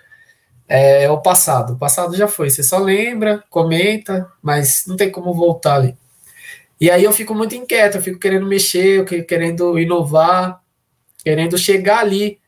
é, 0.69 1.05
é, 1.05 1.11
o 1.11 1.21
passado. 1.21 1.75
O 1.75 1.79
passado 1.79 2.17
já 2.17 2.29
foi. 2.29 2.51
Você 2.51 2.63
só 2.63 2.79
lembra, 2.79 3.43
comenta, 3.51 4.31
mas 4.43 4.85
não 4.87 4.97
tem 4.97 5.11
como 5.11 5.33
voltar 5.33 5.77
ali. 5.77 5.97
E 6.81 6.91
aí 6.91 7.05
eu 7.05 7.13
fico 7.13 7.35
muito 7.35 7.55
inquieto, 7.55 7.97
eu 7.97 8.03
fico 8.03 8.19
querendo 8.19 8.47
mexer, 8.47 9.05
querendo 9.27 9.79
inovar, 9.79 10.61
querendo 11.25 11.57
chegar 11.57 12.01
ali, 12.01 12.39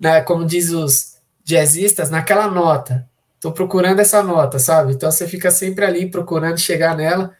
né, 0.00 0.20
como 0.22 0.44
diz 0.44 0.70
os 0.70 1.18
jazzistas, 1.44 2.10
naquela 2.10 2.48
nota. 2.48 3.08
Estou 3.34 3.52
procurando 3.52 4.00
essa 4.00 4.22
nota, 4.22 4.58
sabe? 4.58 4.92
Então 4.92 5.10
você 5.10 5.28
fica 5.28 5.50
sempre 5.50 5.84
ali 5.84 6.10
procurando 6.10 6.58
chegar 6.58 6.96
nela. 6.96 7.36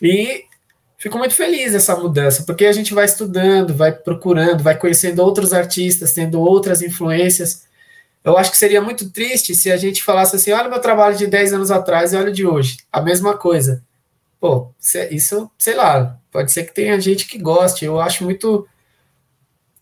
E 0.00 0.44
fico 0.96 1.18
muito 1.18 1.34
feliz 1.34 1.72
dessa 1.72 1.94
mudança, 1.96 2.44
porque 2.44 2.64
a 2.64 2.72
gente 2.72 2.94
vai 2.94 3.04
estudando, 3.04 3.74
vai 3.74 3.92
procurando, 3.92 4.62
vai 4.62 4.78
conhecendo 4.78 5.22
outros 5.22 5.52
artistas, 5.52 6.14
tendo 6.14 6.40
outras 6.40 6.80
influências. 6.80 7.64
Eu 8.24 8.38
acho 8.38 8.50
que 8.50 8.56
seria 8.56 8.80
muito 8.80 9.10
triste 9.10 9.54
se 9.54 9.70
a 9.70 9.76
gente 9.76 10.02
falasse 10.02 10.36
assim: 10.36 10.52
olha 10.52 10.68
o 10.68 10.70
meu 10.70 10.80
trabalho 10.80 11.16
de 11.16 11.26
10 11.26 11.52
anos 11.52 11.70
atrás 11.70 12.12
e 12.12 12.16
olha 12.16 12.30
o 12.30 12.32
de 12.32 12.46
hoje. 12.46 12.78
A 12.90 13.02
mesma 13.02 13.36
coisa. 13.36 13.82
Pô, 14.42 14.72
isso, 15.12 15.48
sei 15.56 15.76
lá, 15.76 16.18
pode 16.32 16.50
ser 16.50 16.64
que 16.64 16.74
tenha 16.74 17.00
gente 17.00 17.28
que 17.28 17.38
goste. 17.38 17.84
Eu 17.84 18.00
acho 18.00 18.24
muito 18.24 18.66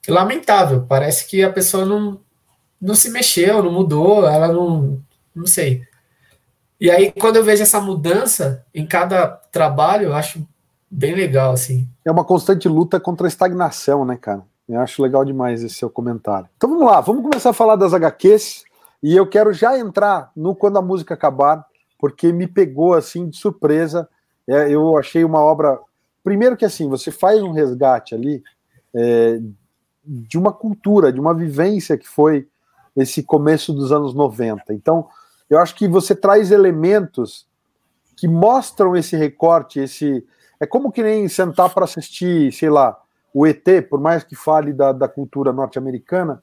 lamentável. 0.07 0.85
Parece 0.87 1.27
que 1.27 1.43
a 1.43 1.51
pessoa 1.51 1.87
não, 1.87 2.21
não 2.79 2.95
se 2.95 3.09
mexeu, 3.09 3.63
não 3.63 3.73
mudou, 3.73 4.29
ela 4.29 4.49
não. 4.49 5.01
Não 5.35 5.47
sei. 5.47 5.81
E 6.79 6.91
aí, 6.91 7.11
quando 7.11 7.37
eu 7.37 7.43
vejo 7.43 7.63
essa 7.63 7.81
mudança 7.81 8.63
em 8.75 8.85
cada 8.85 9.29
trabalho, 9.29 10.09
eu 10.09 10.15
acho 10.15 10.47
bem 10.91 11.15
legal, 11.15 11.53
assim. 11.53 11.89
É 12.05 12.11
uma 12.11 12.23
constante 12.23 12.69
luta 12.69 13.01
contra 13.01 13.27
a 13.27 13.29
estagnação, 13.29 14.05
né, 14.05 14.19
cara? 14.21 14.43
Eu 14.69 14.79
acho 14.81 15.03
legal 15.03 15.25
demais 15.25 15.63
esse 15.63 15.77
seu 15.77 15.89
comentário. 15.89 16.51
Então 16.59 16.69
vamos 16.69 16.85
lá, 16.85 17.01
vamos 17.01 17.23
começar 17.23 17.49
a 17.49 17.55
falar 17.55 17.77
das 17.77 17.95
HQs. 17.95 18.65
E 19.03 19.17
eu 19.17 19.27
quero 19.27 19.55
já 19.55 19.79
entrar 19.79 20.31
no 20.37 20.55
Quando 20.55 20.77
a 20.77 20.83
Música 20.83 21.15
Acabar, 21.15 21.65
porque 21.99 22.31
me 22.31 22.47
pegou 22.47 22.93
assim 22.93 23.27
de 23.27 23.39
surpresa. 23.39 24.07
É, 24.51 24.69
eu 24.69 24.99
achei 24.99 25.25
uma 25.25 25.41
obra. 25.41 25.79
Primeiro 26.25 26.57
que 26.57 26.65
assim, 26.65 26.89
você 26.89 27.11
faz 27.13 27.41
um 27.41 27.53
resgate 27.53 28.15
ali 28.15 28.43
é, 28.93 29.41
de 30.05 30.37
uma 30.37 30.53
cultura, 30.53 31.13
de 31.13 31.21
uma 31.21 31.33
vivência 31.33 31.97
que 31.97 32.09
foi 32.09 32.49
esse 32.97 33.23
começo 33.23 33.73
dos 33.73 33.93
anos 33.93 34.13
90. 34.13 34.75
Então, 34.75 35.09
eu 35.49 35.59
acho 35.59 35.75
que 35.77 35.87
você 35.87 36.15
traz 36.15 36.51
elementos 36.51 37.47
que 38.17 38.27
mostram 38.27 38.97
esse 38.97 39.17
recorte, 39.17 39.81
esse, 39.81 40.27
é 40.59 40.67
como 40.67 40.91
que 40.93 41.03
nem 41.03 41.29
sentar 41.29 41.73
para 41.73 41.85
assistir, 41.85 42.53
sei 42.53 42.69
lá, 42.69 42.99
o 43.33 43.47
ET, 43.47 43.65
por 43.89 44.01
mais 44.01 44.25
que 44.25 44.35
fale 44.35 44.73
da, 44.73 44.93
da 44.93 45.09
cultura 45.09 45.53
norte-americana, 45.53 46.43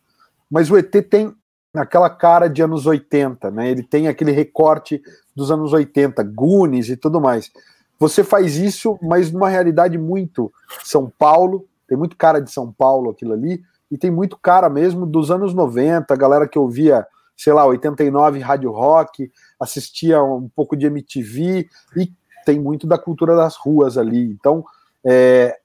mas 0.49 0.71
o 0.71 0.77
ET 0.77 0.91
tem 1.09 1.35
aquela 1.75 2.09
cara 2.09 2.47
de 2.47 2.63
anos 2.63 2.85
80, 2.85 3.51
né? 3.51 3.69
Ele 3.69 3.83
tem 3.83 4.07
aquele 4.07 4.31
recorte 4.31 5.01
dos 5.35 5.51
anos 5.51 5.73
80, 5.73 6.23
Goonies 6.23 6.89
e 6.89 6.97
tudo 6.97 7.21
mais. 7.21 7.51
Você 7.99 8.23
faz 8.23 8.57
isso, 8.57 8.97
mas 9.01 9.31
numa 9.31 9.49
realidade 9.49 9.97
muito 9.97 10.51
São 10.83 11.11
Paulo, 11.17 11.65
tem 11.87 11.97
muito 11.97 12.15
cara 12.15 12.39
de 12.39 12.51
São 12.51 12.71
Paulo 12.71 13.09
aquilo 13.09 13.33
ali, 13.33 13.63
e 13.89 13.97
tem 13.97 14.11
muito 14.11 14.37
cara 14.37 14.69
mesmo 14.69 15.05
dos 15.05 15.31
anos 15.31 15.53
90, 15.53 16.13
a 16.13 16.17
galera 16.17 16.47
que 16.47 16.59
ouvia, 16.59 17.07
sei 17.35 17.53
lá, 17.53 17.65
89 17.65 18.39
rádio 18.39 18.71
rock, 18.71 19.31
assistia 19.59 20.21
um 20.21 20.49
pouco 20.49 20.75
de 20.75 20.85
MTV 20.85 21.67
e 21.95 22.11
tem 22.45 22.59
muito 22.59 22.85
da 22.85 22.97
cultura 22.97 23.35
das 23.35 23.55
ruas 23.55 23.97
ali. 23.97 24.23
Então, 24.31 24.63
é, 25.05 25.57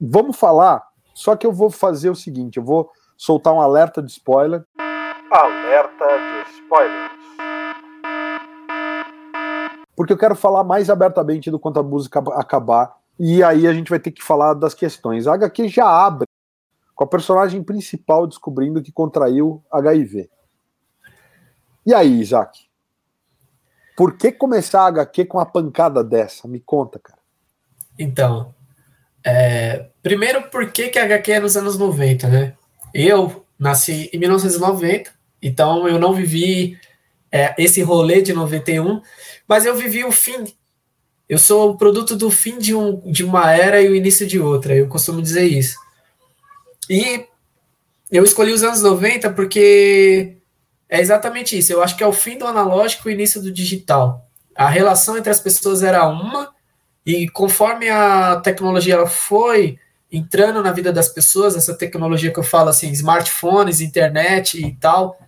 vamos 0.00 0.36
falar, 0.36 0.82
só 1.14 1.36
que 1.36 1.46
eu 1.46 1.52
vou 1.52 1.70
fazer 1.70 2.10
o 2.10 2.14
seguinte: 2.14 2.56
eu 2.56 2.64
vou 2.64 2.90
soltar 3.16 3.52
um 3.52 3.60
alerta 3.60 4.02
de 4.02 4.10
spoiler. 4.10 4.64
Alerta 5.30 6.06
de 6.06 6.50
spoilers. 6.52 7.13
Porque 9.96 10.12
eu 10.12 10.18
quero 10.18 10.34
falar 10.34 10.64
mais 10.64 10.90
abertamente 10.90 11.50
do 11.50 11.58
quanto 11.58 11.78
a 11.78 11.82
música 11.82 12.20
acabar. 12.32 12.96
E 13.18 13.42
aí 13.42 13.66
a 13.66 13.72
gente 13.72 13.90
vai 13.90 13.98
ter 13.98 14.10
que 14.10 14.22
falar 14.22 14.54
das 14.54 14.74
questões. 14.74 15.26
A 15.26 15.34
HQ 15.34 15.68
já 15.68 15.86
abre 15.86 16.26
com 16.94 17.04
a 17.04 17.06
personagem 17.06 17.62
principal 17.62 18.26
descobrindo 18.26 18.82
que 18.82 18.92
contraiu 18.92 19.62
HIV. 19.70 20.28
E 21.86 21.94
aí, 21.94 22.20
Isaac? 22.20 22.58
Por 23.96 24.16
que 24.16 24.32
começar 24.32 24.82
a 24.82 24.88
HQ 24.88 25.26
com 25.26 25.38
uma 25.38 25.46
pancada 25.46 26.02
dessa? 26.02 26.48
Me 26.48 26.58
conta, 26.58 26.98
cara. 26.98 27.20
Então, 27.98 28.54
é, 29.24 29.90
primeiro, 30.02 30.50
por 30.50 30.70
que, 30.72 30.88
que 30.88 30.98
a 30.98 31.04
HQ 31.04 31.32
é 31.32 31.40
nos 31.40 31.56
anos 31.56 31.78
90, 31.78 32.28
né? 32.28 32.54
Eu 32.92 33.44
nasci 33.58 34.10
em 34.12 34.18
1990, 34.18 35.10
então 35.40 35.86
eu 35.88 35.98
não 35.98 36.12
vivi 36.12 36.78
é, 37.34 37.52
esse 37.58 37.82
rolê 37.82 38.22
de 38.22 38.32
91, 38.32 39.02
mas 39.48 39.66
eu 39.66 39.74
vivi 39.74 40.04
o 40.04 40.12
fim. 40.12 40.54
Eu 41.28 41.36
sou 41.36 41.70
o 41.70 41.76
produto 41.76 42.14
do 42.14 42.30
fim 42.30 42.58
de, 42.58 42.76
um, 42.76 43.00
de 43.10 43.24
uma 43.24 43.52
era 43.52 43.82
e 43.82 43.88
o 43.88 43.96
início 43.96 44.24
de 44.24 44.38
outra, 44.38 44.72
eu 44.72 44.86
costumo 44.86 45.20
dizer 45.20 45.42
isso. 45.42 45.76
E 46.88 47.26
eu 48.08 48.22
escolhi 48.22 48.52
os 48.52 48.62
anos 48.62 48.82
90 48.82 49.30
porque 49.30 50.36
é 50.88 51.00
exatamente 51.00 51.58
isso. 51.58 51.72
Eu 51.72 51.82
acho 51.82 51.96
que 51.96 52.04
é 52.04 52.06
o 52.06 52.12
fim 52.12 52.38
do 52.38 52.46
analógico 52.46 53.08
e 53.08 53.12
o 53.12 53.14
início 53.14 53.42
do 53.42 53.50
digital. 53.50 54.30
A 54.54 54.68
relação 54.68 55.18
entre 55.18 55.32
as 55.32 55.40
pessoas 55.40 55.82
era 55.82 56.06
uma, 56.06 56.54
e 57.04 57.28
conforme 57.30 57.88
a 57.88 58.36
tecnologia 58.44 59.04
foi 59.08 59.76
entrando 60.12 60.62
na 60.62 60.70
vida 60.70 60.92
das 60.92 61.08
pessoas, 61.08 61.56
essa 61.56 61.74
tecnologia 61.74 62.32
que 62.32 62.38
eu 62.38 62.44
falo 62.44 62.68
assim, 62.68 62.92
smartphones, 62.92 63.80
internet 63.80 64.64
e 64.64 64.72
tal, 64.76 65.18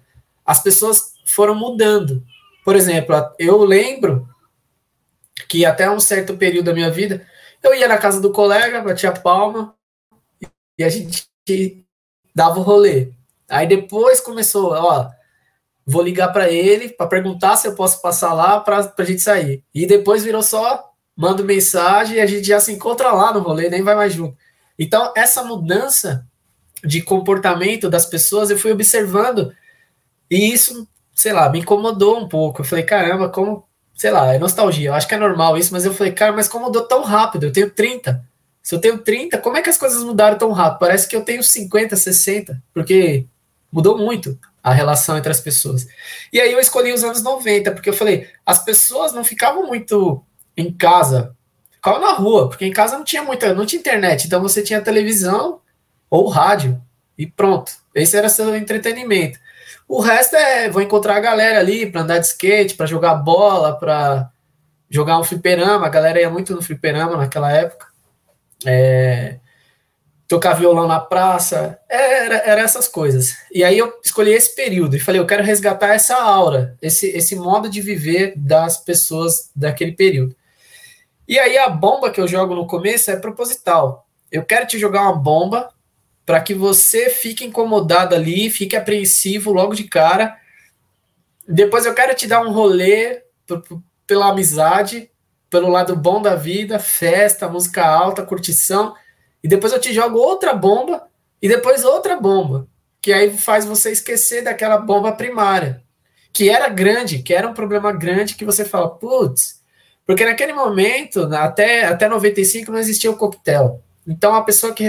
as 0.45 0.63
pessoas 0.63 1.16
foram 1.27 1.55
mudando. 1.55 2.23
Por 2.65 2.77
exemplo, 2.77 3.15
eu 3.39 3.63
lembro 3.65 4.29
que 5.49 5.65
até 5.65 5.91
um 5.91 6.01
certo 6.01 6.37
período 6.37 6.67
da 6.67 6.75
minha 6.75 6.91
vida, 6.91 7.27
eu 7.63 7.75
ia 7.75 7.89
na 7.89 7.99
casa 7.99 8.21
do 8.21 8.33
colega, 8.33 8.81
batia 8.81 9.13
palma 9.13 9.75
e 10.79 10.85
a 10.85 10.89
gente 10.89 11.87
dava 12.35 12.59
o 12.59 12.63
rolê. 12.63 13.13
Aí 13.49 13.67
depois 13.67 14.21
começou, 14.21 14.73
ó, 14.73 15.09
vou 15.85 16.03
ligar 16.03 16.33
para 16.33 16.51
ele 16.51 16.89
para 16.89 17.07
perguntar 17.07 17.57
se 17.57 17.69
eu 17.69 17.75
posso 17.75 18.01
passar 18.03 18.33
lá 18.33 18.61
para 18.61 18.93
a 18.97 19.05
gente 19.05 19.23
sair. 19.23 19.63
E 19.75 19.87
depois 19.87 20.25
virou 20.25 20.43
só, 20.43 20.91
mando 21.17 21.45
mensagem 21.45 22.17
e 22.17 22.21
a 22.21 22.27
gente 22.27 22.47
já 22.47 22.61
se 22.61 22.73
encontra 22.73 23.13
lá 23.13 23.33
no 23.33 23.41
rolê, 23.41 23.69
nem 23.69 23.83
vai 23.83 23.95
mais 23.95 24.13
junto. 24.13 24.37
Então, 24.79 25.13
essa 25.17 25.43
mudança 25.43 26.27
de 26.85 27.01
comportamento 27.01 27.89
das 27.89 28.05
pessoas 28.07 28.51
eu 28.51 28.59
fui 28.59 28.73
observando 28.73 29.55
e 30.31 30.53
isso, 30.53 30.87
sei 31.17 31.33
lá, 31.33 31.49
me 31.49 31.61
incomodou 31.61 32.19
um 32.19 32.29
pouco. 32.29 32.61
Eu 32.61 32.65
falei, 32.65 32.85
caramba, 32.85 33.31
como, 33.31 33.67
sei 33.95 34.11
lá, 34.11 34.35
é 34.35 34.39
nostalgia. 34.39 34.91
Eu 34.91 34.95
acho 34.95 35.09
que 35.09 35.15
é 35.15 35.19
normal 35.19 35.57
isso, 35.57 35.73
mas 35.73 35.87
eu 35.87 35.95
falei, 35.95 36.13
cara, 36.13 36.33
mas 36.33 36.47
como 36.47 36.67
mudou 36.67 36.83
tão 36.83 37.03
rápido? 37.03 37.47
Eu 37.47 37.53
tenho 37.53 37.71
30. 37.71 38.23
Se 38.63 38.75
eu 38.75 38.81
tenho 38.81 38.99
30, 38.99 39.39
como 39.39 39.57
é 39.57 39.63
que 39.63 39.71
as 39.71 39.79
coisas 39.79 40.05
mudaram 40.05 40.37
tão 40.37 40.53
rápido? 40.53 40.81
Parece 40.81 41.09
que 41.09 41.17
eu 41.17 41.23
tenho 41.25 41.43
50, 41.43 41.97
60, 41.97 42.63
porque 42.75 43.27
mudou 43.73 43.97
muito 43.97 44.39
a 44.63 44.75
relação 44.75 45.17
entre 45.17 45.31
as 45.31 45.41
pessoas. 45.41 45.89
E 46.31 46.39
aí 46.39 46.53
eu 46.53 46.61
escolhi 46.61 46.93
os 46.93 47.03
anos 47.03 47.23
90, 47.23 47.73
porque 47.73 47.89
eu 47.89 47.95
falei, 47.95 48.29
as 48.45 48.63
pessoas 48.63 49.13
não 49.13 49.25
ficavam 49.25 49.67
muito 49.67 50.23
em 50.55 50.71
casa, 50.71 51.35
ficavam 51.71 52.01
na 52.01 52.13
rua, 52.13 52.49
porque 52.49 52.67
em 52.67 52.73
casa 52.73 52.99
não 52.99 53.05
tinha 53.05 53.23
muita, 53.23 53.55
não 53.55 53.65
tinha 53.65 53.81
internet, 53.81 54.27
então 54.27 54.43
você 54.43 54.63
tinha 54.63 54.83
televisão 54.83 55.61
ou 56.11 56.29
rádio 56.29 56.83
e 57.17 57.27
pronto. 57.27 57.73
Esse 57.95 58.17
era 58.17 58.29
seu 58.29 58.55
entretenimento. 58.55 59.39
O 59.89 60.01
resto 60.01 60.35
é, 60.35 60.69
vou 60.69 60.83
encontrar 60.83 61.17
a 61.17 61.21
galera 61.21 61.61
ali 61.61 61.91
para 61.91 62.03
andar 62.03 62.19
de 62.19 62.27
skate, 62.27 62.75
para 62.75 62.87
jogar 62.87 63.15
bola, 63.15 63.79
para 63.79 64.31
jogar 64.91 65.19
um 65.19 65.25
fliperama. 65.25 65.87
A 65.87 65.91
galera 65.91 66.21
ia 66.21 66.31
muito 66.31 66.55
no 66.55 66.63
fliperama 66.63 67.17
naquela 67.17 67.53
época. 67.53 67.87
É, 68.65 69.39
tocar 70.29 70.55
violão 70.55 70.89
na 70.89 70.99
praça, 70.99 71.79
era, 71.89 72.37
era 72.39 72.61
essas 72.63 72.89
coisas. 72.89 73.37
E 73.53 73.63
aí 73.63 73.79
eu 73.79 73.93
escolhi 74.03 74.33
esse 74.33 74.55
período 74.55 74.97
e 74.97 75.01
falei, 75.01 75.21
eu 75.21 75.27
quero 75.27 75.43
resgatar 75.43 75.95
essa 75.95 76.17
aura, 76.17 76.77
esse, 76.83 77.07
esse 77.09 77.37
modo 77.37 77.69
de 77.69 77.81
viver 77.81 78.35
das 78.37 78.77
pessoas 78.77 79.51
daquele 79.55 79.93
período. 79.93 80.35
E 81.29 81.39
aí 81.39 81.57
a 81.59 81.69
bomba 81.69 82.11
que 82.11 82.21
eu 82.21 82.27
jogo 82.27 82.55
no 82.55 82.67
começo 82.67 83.11
é 83.11 83.17
proposital. 83.17 84.07
Eu 84.31 84.45
quero 84.45 84.67
te 84.67 84.79
jogar 84.79 85.03
uma 85.03 85.17
bomba 85.17 85.69
para 86.27 86.41
que 86.41 86.53
você 86.53 87.09
fique 87.09 87.45
incomodado 87.45 88.15
ali, 88.15 88.51
fique 88.51 88.75
apreensivo 88.75 89.53
logo 89.53 89.75
de 89.75 89.85
cara. 89.85 90.37
Depois 91.49 91.87
eu 91.87 91.95
quero 91.95 92.15
te 92.15 92.27
dar 92.27 92.43
um 92.43 92.51
rolê 92.51 93.23
pela 94.05 94.31
amizade, 94.31 95.09
pelo 95.49 95.69
lado 95.69 95.95
bom 95.95 96.21
da 96.21 96.35
vida, 96.35 96.81
festa, 96.81 97.49
música 97.49 97.87
alta, 97.87 98.27
curtição 98.27 98.95
e 99.43 99.49
depois 99.49 99.73
eu 99.73 99.81
te 99.81 99.93
jogo 99.93 100.19
outra 100.19 100.53
bomba 100.53 101.07
e 101.41 101.49
depois 101.49 101.85
outra 101.85 102.17
bomba, 102.17 102.67
que 103.01 103.13
aí 103.13 103.31
faz 103.39 103.65
você 103.65 103.93
esquecer 103.93 104.43
daquela 104.43 104.77
bomba 104.77 105.13
primária, 105.13 105.85
que 106.33 106.51
era 106.51 106.69
grande, 106.69 107.23
que 107.23 107.33
era 107.33 107.47
um 107.47 107.55
problema 107.55 107.93
grande 107.93 108.35
que 108.35 108.45
você 108.45 108.65
fala, 108.65 108.91
putz, 108.91 109.63
porque 110.05 110.25
naquele 110.25 110.53
momento, 110.53 111.33
até, 111.33 111.85
até 111.85 112.09
95, 112.09 112.73
não 112.73 112.79
existia 112.79 113.09
o 113.09 113.17
coquetel. 113.17 113.83
Então 114.05 114.35
a 114.35 114.43
pessoa 114.43 114.75
que 114.75 114.83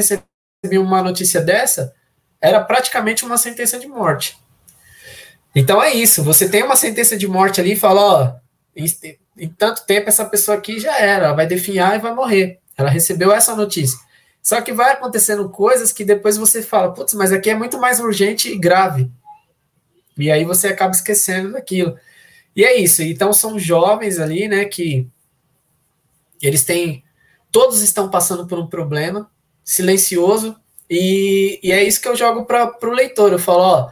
recebia 0.63 0.81
uma 0.81 1.01
notícia 1.01 1.41
dessa 1.41 1.93
era 2.41 2.63
praticamente 2.63 3.25
uma 3.25 3.37
sentença 3.37 3.79
de 3.79 3.87
morte. 3.87 4.37
Então 5.55 5.81
é 5.81 5.91
isso, 5.93 6.23
você 6.23 6.47
tem 6.47 6.63
uma 6.63 6.75
sentença 6.75 7.17
de 7.17 7.27
morte 7.27 7.59
ali 7.59 7.73
e 7.73 7.79
fala, 7.79 8.01
ó, 8.01 8.35
em, 8.75 8.85
em 9.37 9.49
tanto 9.49 9.85
tempo 9.85 10.07
essa 10.07 10.23
pessoa 10.25 10.57
aqui 10.57 10.79
já 10.79 10.99
era, 10.99 11.25
ela 11.25 11.35
vai 11.35 11.47
definhar 11.47 11.95
e 11.95 12.01
vai 12.01 12.13
morrer. 12.13 12.59
Ela 12.77 12.89
recebeu 12.89 13.31
essa 13.31 13.55
notícia. 13.55 13.97
Só 14.41 14.61
que 14.61 14.71
vai 14.71 14.93
acontecendo 14.93 15.49
coisas 15.49 15.91
que 15.91 16.05
depois 16.05 16.37
você 16.37 16.61
fala, 16.61 16.93
putz, 16.93 17.13
mas 17.15 17.31
aqui 17.31 17.49
é 17.49 17.55
muito 17.55 17.79
mais 17.79 17.99
urgente 17.99 18.49
e 18.51 18.57
grave. 18.57 19.11
E 20.15 20.31
aí 20.31 20.45
você 20.45 20.67
acaba 20.67 20.91
esquecendo 20.91 21.53
daquilo. 21.53 21.97
E 22.55 22.63
é 22.63 22.79
isso. 22.79 23.01
Então 23.01 23.33
são 23.33 23.57
jovens 23.57 24.19
ali, 24.19 24.47
né, 24.47 24.65
que 24.65 25.07
eles 26.41 26.63
têm. 26.63 27.03
Todos 27.51 27.81
estão 27.81 28.09
passando 28.09 28.45
por 28.45 28.59
um 28.59 28.67
problema 28.67 29.29
silencioso. 29.67 30.55
E, 30.89 31.59
e 31.61 31.71
é 31.73 31.83
isso 31.83 32.01
que 32.01 32.07
eu 32.07 32.15
jogo 32.15 32.45
para 32.45 32.73
o 32.81 32.91
leitor. 32.91 33.33
Eu 33.33 33.39
falo, 33.39 33.59
ó, 33.59 33.91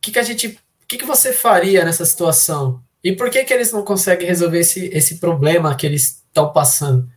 que, 0.00 0.12
que 0.12 0.18
a 0.18 0.22
gente. 0.22 0.58
Que, 0.86 0.98
que 0.98 1.04
você 1.04 1.32
faria 1.32 1.84
nessa 1.84 2.04
situação? 2.04 2.82
E 3.02 3.12
por 3.12 3.30
que, 3.30 3.44
que 3.44 3.52
eles 3.52 3.72
não 3.72 3.82
conseguem 3.82 4.26
resolver 4.26 4.60
esse, 4.60 4.86
esse 4.86 5.18
problema 5.18 5.74
que 5.74 5.86
eles 5.86 6.22
estão 6.28 6.52
passando? 6.52 7.08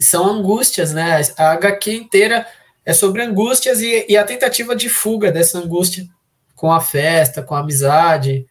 são 0.00 0.26
angústias, 0.26 0.92
né? 0.92 1.20
A 1.36 1.52
HQ 1.52 1.92
inteira 1.92 2.46
é 2.84 2.92
sobre 2.92 3.22
angústias 3.22 3.80
e, 3.80 4.06
e, 4.08 4.16
a 4.16 4.24
tentativa 4.24 4.74
de 4.76 4.88
fuga 4.88 5.32
dessa 5.32 5.58
angústia 5.58 6.06
com 6.54 6.72
a 6.72 6.80
festa, 6.80 7.42
com 7.42 7.54
a 7.54 7.60
amizade. 7.60 8.46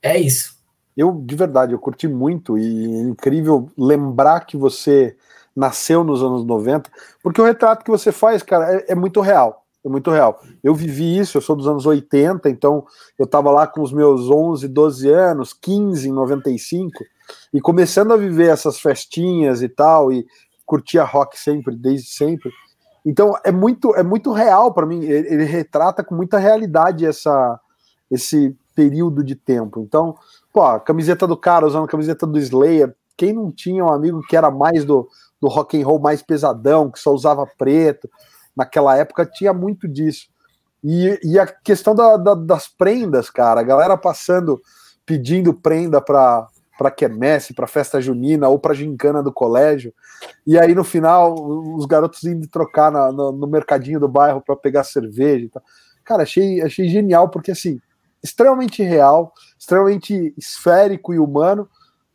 É 0.00 0.16
isso. 0.16 0.56
Eu, 0.96 1.20
de 1.24 1.34
verdade, 1.34 1.72
eu 1.72 1.78
curti 1.78 2.08
muito 2.08 2.56
e 2.56 2.84
é 2.84 3.00
incrível 3.00 3.70
lembrar 3.76 4.40
que 4.40 4.56
você 4.56 5.16
nasceu 5.58 6.04
nos 6.04 6.22
anos 6.22 6.44
90, 6.44 6.88
porque 7.20 7.40
o 7.40 7.44
retrato 7.44 7.84
que 7.84 7.90
você 7.90 8.12
faz, 8.12 8.44
cara, 8.44 8.76
é, 8.76 8.92
é 8.92 8.94
muito 8.94 9.20
real. 9.20 9.64
É 9.84 9.88
muito 9.88 10.10
real. 10.10 10.40
Eu 10.62 10.74
vivi 10.74 11.18
isso, 11.18 11.36
eu 11.36 11.42
sou 11.42 11.56
dos 11.56 11.66
anos 11.66 11.86
80, 11.86 12.48
então 12.48 12.84
eu 13.18 13.24
estava 13.24 13.50
lá 13.50 13.66
com 13.66 13.82
os 13.82 13.92
meus 13.92 14.28
11, 14.28 14.68
12 14.68 15.08
anos, 15.08 15.52
15 15.52 16.08
em 16.08 16.12
95, 16.12 16.92
e 17.52 17.60
começando 17.60 18.12
a 18.12 18.16
viver 18.16 18.50
essas 18.50 18.80
festinhas 18.80 19.62
e 19.62 19.68
tal, 19.68 20.12
e 20.12 20.26
curtia 20.64 21.02
rock 21.04 21.38
sempre, 21.38 21.74
desde 21.74 22.08
sempre. 22.10 22.50
Então 23.04 23.34
é 23.44 23.50
muito 23.50 23.94
é 23.94 24.02
muito 24.02 24.32
real 24.32 24.72
para 24.72 24.86
mim. 24.86 25.02
Ele, 25.02 25.34
ele, 25.34 25.44
retrata 25.44 26.04
com 26.04 26.14
muita 26.14 26.38
realidade 26.38 27.06
essa 27.06 27.58
esse 28.10 28.56
período 28.74 29.24
de 29.24 29.34
tempo. 29.34 29.80
Então, 29.80 30.16
pô, 30.52 30.78
camiseta 30.80 31.26
do 31.26 31.36
cara 31.36 31.66
usando 31.66 31.88
camiseta 31.88 32.26
do 32.26 32.38
Slayer. 32.38 32.94
Quem 33.18 33.32
não 33.34 33.50
tinha 33.50 33.84
um 33.84 33.92
amigo 33.92 34.22
que 34.28 34.36
era 34.36 34.50
mais 34.50 34.84
do, 34.84 35.08
do 35.40 35.48
rock 35.48 35.78
and 35.78 35.84
roll 35.84 35.98
mais 35.98 36.22
pesadão, 36.22 36.90
que 36.90 37.00
só 37.00 37.12
usava 37.12 37.44
preto, 37.58 38.08
naquela 38.56 38.96
época 38.96 39.26
tinha 39.26 39.52
muito 39.52 39.88
disso. 39.88 40.28
E, 40.82 41.18
e 41.24 41.38
a 41.38 41.46
questão 41.46 41.94
da, 41.94 42.16
da, 42.16 42.34
das 42.34 42.68
prendas, 42.68 43.28
cara, 43.28 43.60
a 43.60 43.64
galera 43.64 43.96
passando, 43.98 44.60
pedindo 45.04 45.52
prenda 45.52 46.00
para 46.00 46.46
para 46.78 46.92
quermesse, 46.92 47.52
para 47.52 47.66
festa 47.66 48.00
junina 48.00 48.48
ou 48.48 48.56
para 48.56 48.72
gincana 48.72 49.20
do 49.20 49.32
colégio. 49.32 49.92
E 50.46 50.56
aí 50.56 50.76
no 50.76 50.84
final 50.84 51.34
os 51.74 51.84
garotos 51.86 52.22
indo 52.22 52.46
trocar 52.46 52.92
na, 52.92 53.10
no, 53.10 53.32
no, 53.32 53.48
mercadinho 53.48 53.98
do 53.98 54.06
bairro 54.06 54.40
para 54.40 54.54
pegar 54.54 54.84
cerveja. 54.84 55.46
E 55.46 55.48
tal. 55.48 55.62
Cara, 56.04 56.22
achei, 56.22 56.62
achei 56.62 56.88
genial 56.88 57.30
porque 57.30 57.50
assim 57.50 57.80
extremamente 58.22 58.80
real, 58.80 59.32
extremamente 59.58 60.32
esférico 60.38 61.12
e 61.12 61.18
humano. 61.18 61.68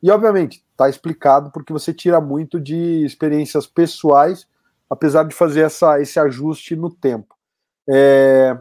E 0.04 0.12
obviamente 0.12 0.62
está 0.72 0.90
explicado 0.90 1.50
porque 1.52 1.72
você 1.72 1.94
tira 1.94 2.20
muito 2.20 2.60
de 2.60 3.06
experiências 3.06 3.66
pessoais, 3.66 4.46
apesar 4.90 5.24
de 5.24 5.34
fazer 5.34 5.62
essa, 5.62 6.02
esse 6.02 6.20
ajuste 6.20 6.76
no 6.76 6.90
tempo. 6.94 7.34
É... 7.90 8.58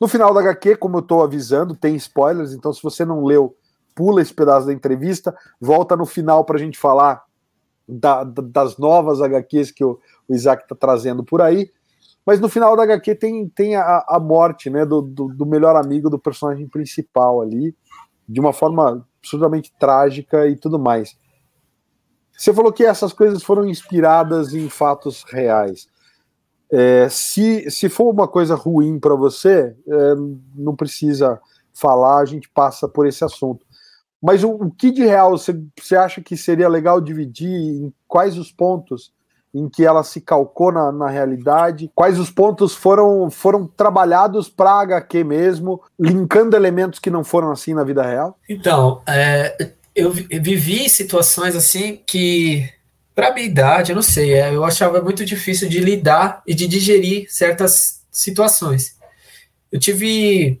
No 0.00 0.06
final 0.06 0.32
da 0.32 0.38
HQ, 0.38 0.76
como 0.76 0.98
eu 0.98 1.00
estou 1.00 1.24
avisando, 1.24 1.74
tem 1.74 1.96
spoilers, 1.96 2.52
então 2.52 2.72
se 2.72 2.80
você 2.80 3.04
não 3.04 3.24
leu 3.24 3.56
pula 3.92 4.22
esse 4.22 4.32
pedaço 4.32 4.68
da 4.68 4.72
entrevista, 4.72 5.36
volta 5.60 5.96
no 5.96 6.06
final 6.06 6.44
para 6.44 6.54
a 6.54 6.60
gente 6.60 6.78
falar 6.78 7.24
da, 7.88 8.22
da, 8.22 8.42
das 8.42 8.78
novas 8.78 9.20
HQs 9.20 9.72
que 9.72 9.82
o, 9.82 9.98
o 10.28 10.34
Isaac 10.36 10.62
está 10.62 10.76
trazendo 10.76 11.24
por 11.24 11.42
aí. 11.42 11.68
Mas 12.24 12.38
no 12.38 12.48
final 12.48 12.76
da 12.76 12.84
HQ 12.84 13.16
tem, 13.16 13.48
tem 13.48 13.74
a, 13.74 14.04
a 14.06 14.20
morte 14.20 14.70
né, 14.70 14.86
do, 14.86 15.02
do, 15.02 15.34
do, 15.34 15.44
melhor 15.44 15.74
amigo 15.74 16.08
do 16.08 16.18
personagem 16.18 16.68
principal 16.68 17.40
ali, 17.40 17.74
de 18.28 18.38
uma 18.38 18.52
forma 18.52 19.04
absurdamente 19.20 19.72
trágica 19.78 20.46
e 20.48 20.56
tudo 20.56 20.78
mais. 20.78 21.16
Você 22.36 22.52
falou 22.54 22.72
que 22.72 22.84
essas 22.84 23.12
coisas 23.12 23.42
foram 23.42 23.66
inspiradas 23.66 24.54
em 24.54 24.68
fatos 24.68 25.24
reais. 25.24 25.88
É, 26.70 27.08
se, 27.08 27.70
se 27.70 27.88
for 27.88 28.12
uma 28.12 28.28
coisa 28.28 28.54
ruim 28.54 29.00
para 29.00 29.14
você, 29.14 29.76
é, 29.86 30.14
não 30.54 30.76
precisa 30.76 31.40
falar, 31.72 32.18
a 32.18 32.24
gente 32.24 32.48
passa 32.48 32.88
por 32.88 33.06
esse 33.06 33.24
assunto. 33.24 33.66
Mas 34.20 34.44
o, 34.44 34.50
o 34.50 34.70
que 34.70 34.90
de 34.90 35.04
real 35.04 35.36
você, 35.36 35.60
você 35.80 35.96
acha 35.96 36.20
que 36.20 36.36
seria 36.36 36.68
legal 36.68 37.00
dividir 37.00 37.48
em 37.48 37.92
quais 38.06 38.36
os 38.36 38.52
pontos 38.52 39.12
em 39.54 39.68
que 39.68 39.84
ela 39.84 40.02
se 40.02 40.20
calcou 40.20 40.70
na, 40.70 40.92
na 40.92 41.08
realidade? 41.08 41.90
Quais 41.94 42.18
os 42.18 42.30
pontos 42.30 42.74
foram, 42.74 43.30
foram 43.30 43.66
trabalhados 43.66 44.48
para 44.48 44.80
HQ 44.80 45.24
mesmo, 45.24 45.82
linkando 45.98 46.56
elementos 46.56 46.98
que 46.98 47.10
não 47.10 47.24
foram 47.24 47.50
assim 47.50 47.74
na 47.74 47.84
vida 47.84 48.02
real? 48.02 48.38
Então, 48.48 49.02
é, 49.06 49.72
eu 49.94 50.10
vivi 50.12 50.88
situações 50.88 51.56
assim 51.56 52.00
que 52.06 52.68
Para 53.14 53.34
minha 53.34 53.46
idade, 53.46 53.90
eu 53.90 53.96
não 53.96 54.02
sei, 54.02 54.34
é, 54.34 54.54
eu 54.54 54.64
achava 54.64 55.02
muito 55.02 55.24
difícil 55.24 55.68
de 55.68 55.80
lidar 55.80 56.42
e 56.46 56.54
de 56.54 56.68
digerir 56.68 57.26
certas 57.28 58.02
situações. 58.12 58.96
Eu 59.72 59.80
tive 59.80 60.60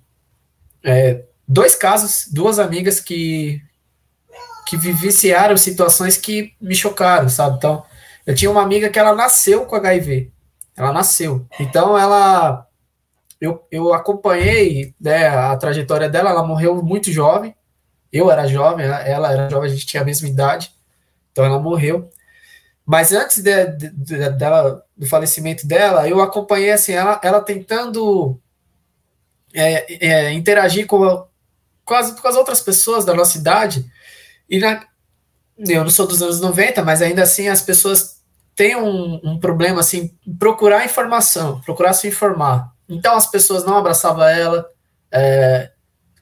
é, 0.82 1.22
dois 1.46 1.76
casos, 1.76 2.26
duas 2.32 2.58
amigas 2.58 3.00
que 3.00 3.62
que 4.68 4.76
vivenciaram 4.76 5.56
situações 5.56 6.18
que 6.18 6.52
me 6.60 6.74
chocaram, 6.74 7.26
sabe? 7.30 7.56
Então, 7.56 7.82
eu 8.28 8.34
tinha 8.34 8.50
uma 8.50 8.60
amiga 8.60 8.90
que 8.90 8.98
ela 8.98 9.14
nasceu 9.14 9.64
com 9.64 9.74
HIV. 9.74 10.30
Ela 10.76 10.92
nasceu. 10.92 11.46
Então, 11.58 11.96
ela 11.96 12.68
eu, 13.40 13.66
eu 13.70 13.94
acompanhei 13.94 14.94
né, 15.00 15.28
a 15.28 15.56
trajetória 15.56 16.10
dela, 16.10 16.28
ela 16.28 16.46
morreu 16.46 16.82
muito 16.82 17.10
jovem. 17.10 17.56
Eu 18.12 18.30
era 18.30 18.46
jovem, 18.46 18.84
ela 18.84 19.32
era 19.32 19.48
jovem, 19.48 19.70
a 19.70 19.72
gente 19.72 19.86
tinha 19.86 20.02
a 20.02 20.04
mesma 20.04 20.28
idade. 20.28 20.74
Então 21.32 21.42
ela 21.42 21.58
morreu. 21.58 22.10
Mas 22.84 23.12
antes 23.12 23.42
de, 23.42 23.66
de, 23.66 23.90
de, 23.90 24.30
dela, 24.30 24.84
do 24.94 25.06
falecimento 25.06 25.66
dela, 25.66 26.06
eu 26.06 26.20
acompanhei 26.20 26.70
assim, 26.70 26.92
ela, 26.92 27.18
ela 27.24 27.40
tentando 27.40 28.38
é, 29.54 30.06
é, 30.06 30.32
interagir 30.34 30.86
com, 30.86 31.26
com, 31.82 31.94
as, 31.94 32.12
com 32.12 32.28
as 32.28 32.36
outras 32.36 32.60
pessoas 32.60 33.06
da 33.06 33.14
nossa 33.14 33.38
idade. 33.38 33.90
E 34.50 34.58
na, 34.58 34.84
eu 35.58 35.82
não 35.82 35.90
sou 35.90 36.06
dos 36.06 36.22
anos 36.22 36.40
90, 36.40 36.82
mas 36.82 37.02
ainda 37.02 37.22
assim 37.22 37.48
as 37.48 37.62
pessoas 37.62 38.17
têm 38.58 38.74
um, 38.74 39.20
um 39.22 39.38
problema 39.38 39.78
assim, 39.78 40.10
procurar 40.36 40.84
informação, 40.84 41.60
procurar 41.60 41.92
se 41.92 42.08
informar. 42.08 42.72
Então 42.88 43.14
as 43.14 43.30
pessoas 43.30 43.64
não 43.64 43.76
abraçavam 43.76 44.24
ela. 44.24 44.68
É, 45.12 45.70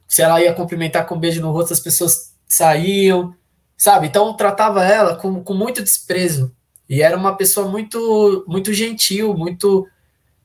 se 0.07 0.21
ela 0.21 0.39
ia 0.39 0.53
cumprimentar 0.53 1.07
com 1.07 1.15
um 1.15 1.19
beijo 1.19 1.41
no 1.41 1.51
rosto, 1.51 1.73
as 1.73 1.81
pessoas 1.81 2.35
saíam, 2.47 3.35
sabe? 3.75 4.09
Então 4.09 4.35
tratava 4.35 4.85
ela 4.85 5.17
com, 5.17 5.43
com 5.43 5.55
muito 5.55 5.83
desprezo. 5.83 6.55
E 6.87 7.01
era 7.01 7.17
uma 7.17 7.35
pessoa 7.39 7.69
muito, 7.69 8.45
muito 8.47 8.71
gentil, 8.75 9.33
muito. 9.33 9.89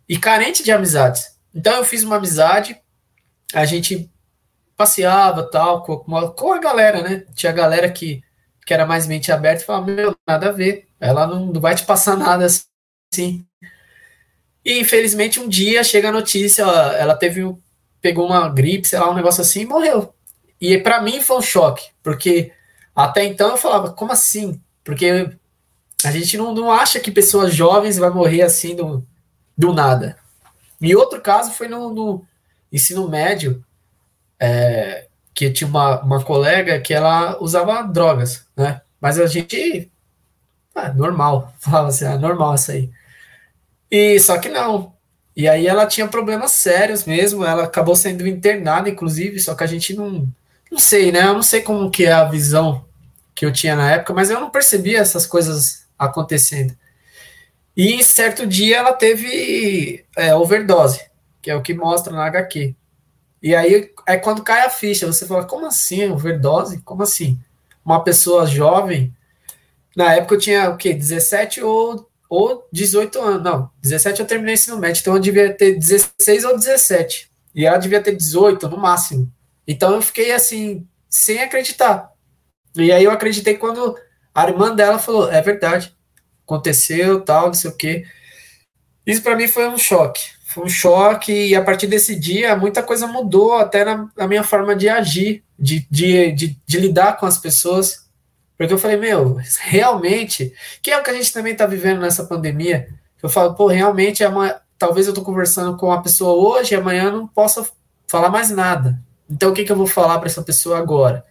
e 0.07 0.17
carente 0.17 0.63
de 0.63 0.71
amizades. 0.71 1.37
Então 1.53 1.75
eu 1.75 1.83
fiz 1.83 2.03
uma 2.03 2.15
amizade, 2.15 2.79
a 3.53 3.65
gente 3.65 4.09
passeava 4.77 5.43
tal, 5.43 5.83
com, 5.83 5.97
com 5.97 6.53
a 6.53 6.57
galera, 6.57 7.01
né? 7.01 7.25
Tinha 7.35 7.51
a 7.51 7.55
galera 7.55 7.91
que, 7.91 8.23
que 8.66 8.74
era 8.74 8.86
mais 8.86 9.07
mente 9.07 9.32
aberta 9.32 9.66
falava: 9.66 9.91
Meu, 9.91 10.16
nada 10.28 10.49
a 10.49 10.51
ver, 10.51 10.88
ela 10.99 11.28
não, 11.28 11.47
não 11.47 11.62
vai 11.62 11.76
te 11.76 11.84
passar 11.84 12.18
nada 12.18 12.45
assim. 12.45 13.45
E 14.64 14.80
infelizmente 14.80 15.39
um 15.39 15.47
dia 15.47 15.84
chega 15.84 16.09
a 16.09 16.12
notícia, 16.12 16.62
ela, 16.62 16.95
ela 16.97 17.16
teve 17.16 17.43
pegou 18.01 18.26
uma 18.26 18.49
gripe, 18.49 18.88
sei 18.88 18.99
lá, 18.99 19.09
um 19.09 19.16
negócio 19.16 19.41
assim 19.41 19.62
e 19.62 19.66
morreu. 19.66 20.14
E 20.59 20.78
para 20.78 21.01
mim 21.01 21.22
foi 21.22 21.38
um 21.38 21.41
choque, 21.41 21.89
porque 22.03 22.51
até 22.95 23.24
então 23.24 23.51
eu 23.51 23.57
falava, 23.57 23.93
como 23.93 24.12
assim? 24.12 24.59
Porque 24.84 25.32
a 26.03 26.12
gente 26.12 26.38
não, 26.38 26.53
não 26.53 26.72
acha 26.72 26.99
que 26.99 27.12
pessoas 27.12 27.53
jovens 27.53 27.97
vai 27.97 28.09
morrer 28.09 28.41
assim 28.41 28.76
do, 28.76 29.05
do 29.57 29.74
nada. 29.74 30.18
E 30.80 30.95
outro 30.95 31.22
caso 31.22 31.51
foi 31.51 31.68
no, 31.68 31.93
no 31.93 32.26
ensino 32.72 33.07
médio, 33.07 33.64
é, 34.39 35.07
que 35.41 35.49
tinha 35.49 35.67
uma, 35.67 35.99
uma 36.01 36.23
colega 36.23 36.79
que 36.79 36.93
ela 36.93 37.41
usava 37.41 37.81
drogas, 37.81 38.45
né? 38.55 38.81
Mas 38.99 39.19
a 39.19 39.25
gente. 39.25 39.89
Ah, 40.75 40.93
normal, 40.93 41.51
falava 41.59 41.87
assim, 41.87 42.05
ah, 42.05 42.15
normal 42.15 42.53
isso 42.53 42.71
aí. 42.71 42.91
E 43.89 44.19
só 44.19 44.37
que 44.37 44.49
não. 44.49 44.93
E 45.35 45.49
aí 45.49 45.65
ela 45.65 45.87
tinha 45.87 46.07
problemas 46.07 46.51
sérios 46.51 47.05
mesmo, 47.05 47.43
ela 47.43 47.63
acabou 47.63 47.95
sendo 47.95 48.27
internada, 48.27 48.87
inclusive, 48.87 49.39
só 49.39 49.55
que 49.55 49.63
a 49.63 49.67
gente 49.67 49.95
não. 49.95 50.27
Não 50.69 50.77
sei, 50.77 51.11
né? 51.11 51.21
Eu 51.21 51.33
não 51.33 51.43
sei 51.43 51.61
como 51.61 51.89
que 51.89 52.05
é 52.05 52.11
a 52.11 52.25
visão 52.25 52.85
que 53.33 53.43
eu 53.43 53.51
tinha 53.51 53.75
na 53.75 53.91
época, 53.91 54.13
mas 54.13 54.29
eu 54.29 54.39
não 54.39 54.51
percebia 54.51 54.99
essas 54.99 55.25
coisas 55.25 55.87
acontecendo. 55.97 56.77
E 57.75 58.03
certo 58.03 58.45
dia 58.45 58.77
ela 58.77 58.93
teve 58.93 60.05
é, 60.15 60.35
overdose, 60.35 61.01
que 61.41 61.49
é 61.49 61.55
o 61.55 61.63
que 61.63 61.73
mostra 61.73 62.13
na 62.13 62.25
HQ. 62.25 62.75
E 63.41 63.55
aí 63.55 63.91
é 64.07 64.17
quando 64.17 64.43
cai 64.43 64.65
a 64.65 64.69
ficha, 64.69 65.07
você 65.07 65.25
fala, 65.25 65.45
como 65.45 65.65
assim 65.65 66.09
overdose? 66.09 66.81
Como 66.81 67.03
assim? 67.03 67.39
Uma 67.83 68.03
pessoa 68.03 68.45
jovem, 68.45 69.13
na 69.95 70.13
época 70.13 70.35
eu 70.35 70.39
tinha 70.39 70.69
o 70.69 70.77
quê? 70.77 70.93
17 70.93 71.61
ou 71.61 72.07
ou 72.31 72.65
18 72.71 73.21
anos. 73.21 73.43
Não, 73.43 73.69
17 73.81 74.21
eu 74.21 74.25
terminei 74.25 74.53
ensino 74.53 74.77
médio, 74.77 75.01
então 75.01 75.15
eu 75.15 75.19
devia 75.19 75.53
ter 75.53 75.77
16 75.77 76.45
ou 76.45 76.55
17. 76.55 77.29
E 77.53 77.65
ela 77.65 77.77
devia 77.77 78.01
ter 78.01 78.15
18 78.15 78.69
no 78.69 78.77
máximo. 78.77 79.29
Então 79.67 79.93
eu 79.93 80.01
fiquei 80.01 80.31
assim, 80.31 80.87
sem 81.09 81.41
acreditar. 81.41 82.09
E 82.73 82.89
aí 82.89 83.03
eu 83.03 83.11
acreditei 83.11 83.57
quando 83.57 83.97
a 84.33 84.47
irmã 84.47 84.73
dela 84.73 84.97
falou: 84.97 85.29
é 85.29 85.41
verdade, 85.41 85.93
aconteceu, 86.45 87.19
tal, 87.19 87.47
não 87.47 87.53
sei 87.53 87.69
o 87.69 87.75
quê. 87.75 88.05
Isso 89.05 89.21
para 89.21 89.35
mim 89.35 89.49
foi 89.49 89.67
um 89.67 89.77
choque. 89.77 90.21
Foi 90.54 90.66
um 90.66 90.70
choque, 90.70 91.32
e 91.32 91.56
a 91.56 91.64
partir 91.64 91.88
desse 91.88 92.14
dia 92.14 92.58
muita 92.58 92.84
coisa 92.84 93.08
mudou, 93.08 93.54
até 93.54 93.86
na, 93.86 94.10
na 94.18 94.28
minha 94.28 94.43
forma 94.43 94.76
de 94.76 94.89
agir, 94.89 95.43
de, 95.58 95.88
de, 95.89 96.32
de, 96.34 96.58
de 96.66 96.80
lidar 96.80 97.18
com 97.18 97.26
as 97.26 97.38
pessoas. 97.38 98.10
Porque 98.58 98.74
eu 98.74 98.78
falei, 98.78 98.97
meu, 98.97 99.38
realmente, 99.62 100.54
que 100.82 100.91
é 100.91 100.97
o 100.99 101.04
que 101.04 101.10
a 101.10 101.14
gente 101.14 101.32
também 101.32 101.54
está 101.54 101.66
vivendo 101.66 102.02
nessa 102.02 102.26
pandemia. 102.26 102.89
Eu 103.24 103.30
falo, 103.30 103.56
pô, 103.56 103.68
realmente, 103.68 104.24
é 104.24 104.28
uma, 104.28 104.62
talvez 104.78 105.08
eu 105.08 105.12
estou 105.12 105.24
conversando 105.24 105.78
com 105.78 105.86
uma 105.86 106.04
pessoa 106.04 106.34
hoje 106.34 106.74
e 106.74 106.78
amanhã 106.78 107.12
não 107.12 107.28
possa 107.28 107.66
falar 108.06 108.30
mais 108.30 108.49
nada. 108.49 109.02
Então, 109.30 109.52
o 109.52 109.54
que, 109.54 109.64
que 109.64 109.72
eu 109.72 109.78
vou 109.78 109.88
falar 109.88 110.20
para 110.20 110.28
essa 110.28 110.43
pessoa 110.43 110.78
agora? 110.78 111.26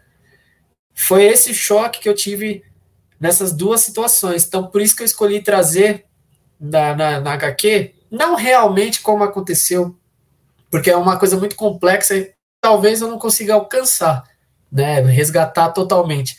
Foi 0.94 1.24
esse 1.24 1.52
choque 1.52 2.00
que 2.00 2.08
eu 2.08 2.14
tive 2.14 2.64
nessas 3.20 3.52
duas 3.52 3.82
situações. 3.82 4.46
Então, 4.46 4.66
por 4.66 4.80
isso 4.80 4.96
que 4.96 5.02
eu 5.02 5.06
escolhi 5.06 5.42
trazer 5.42 6.06
na, 6.58 6.96
na, 6.96 7.20
na 7.20 7.32
HQ, 7.34 7.99
não 8.10 8.34
realmente 8.34 9.00
como 9.00 9.22
aconteceu, 9.22 9.96
porque 10.70 10.90
é 10.90 10.96
uma 10.96 11.18
coisa 11.18 11.36
muito 11.36 11.56
complexa 11.56 12.16
e 12.16 12.32
talvez 12.60 13.00
eu 13.00 13.08
não 13.08 13.18
consiga 13.18 13.54
alcançar, 13.54 14.24
né, 14.70 15.00
resgatar 15.00 15.70
totalmente. 15.70 16.36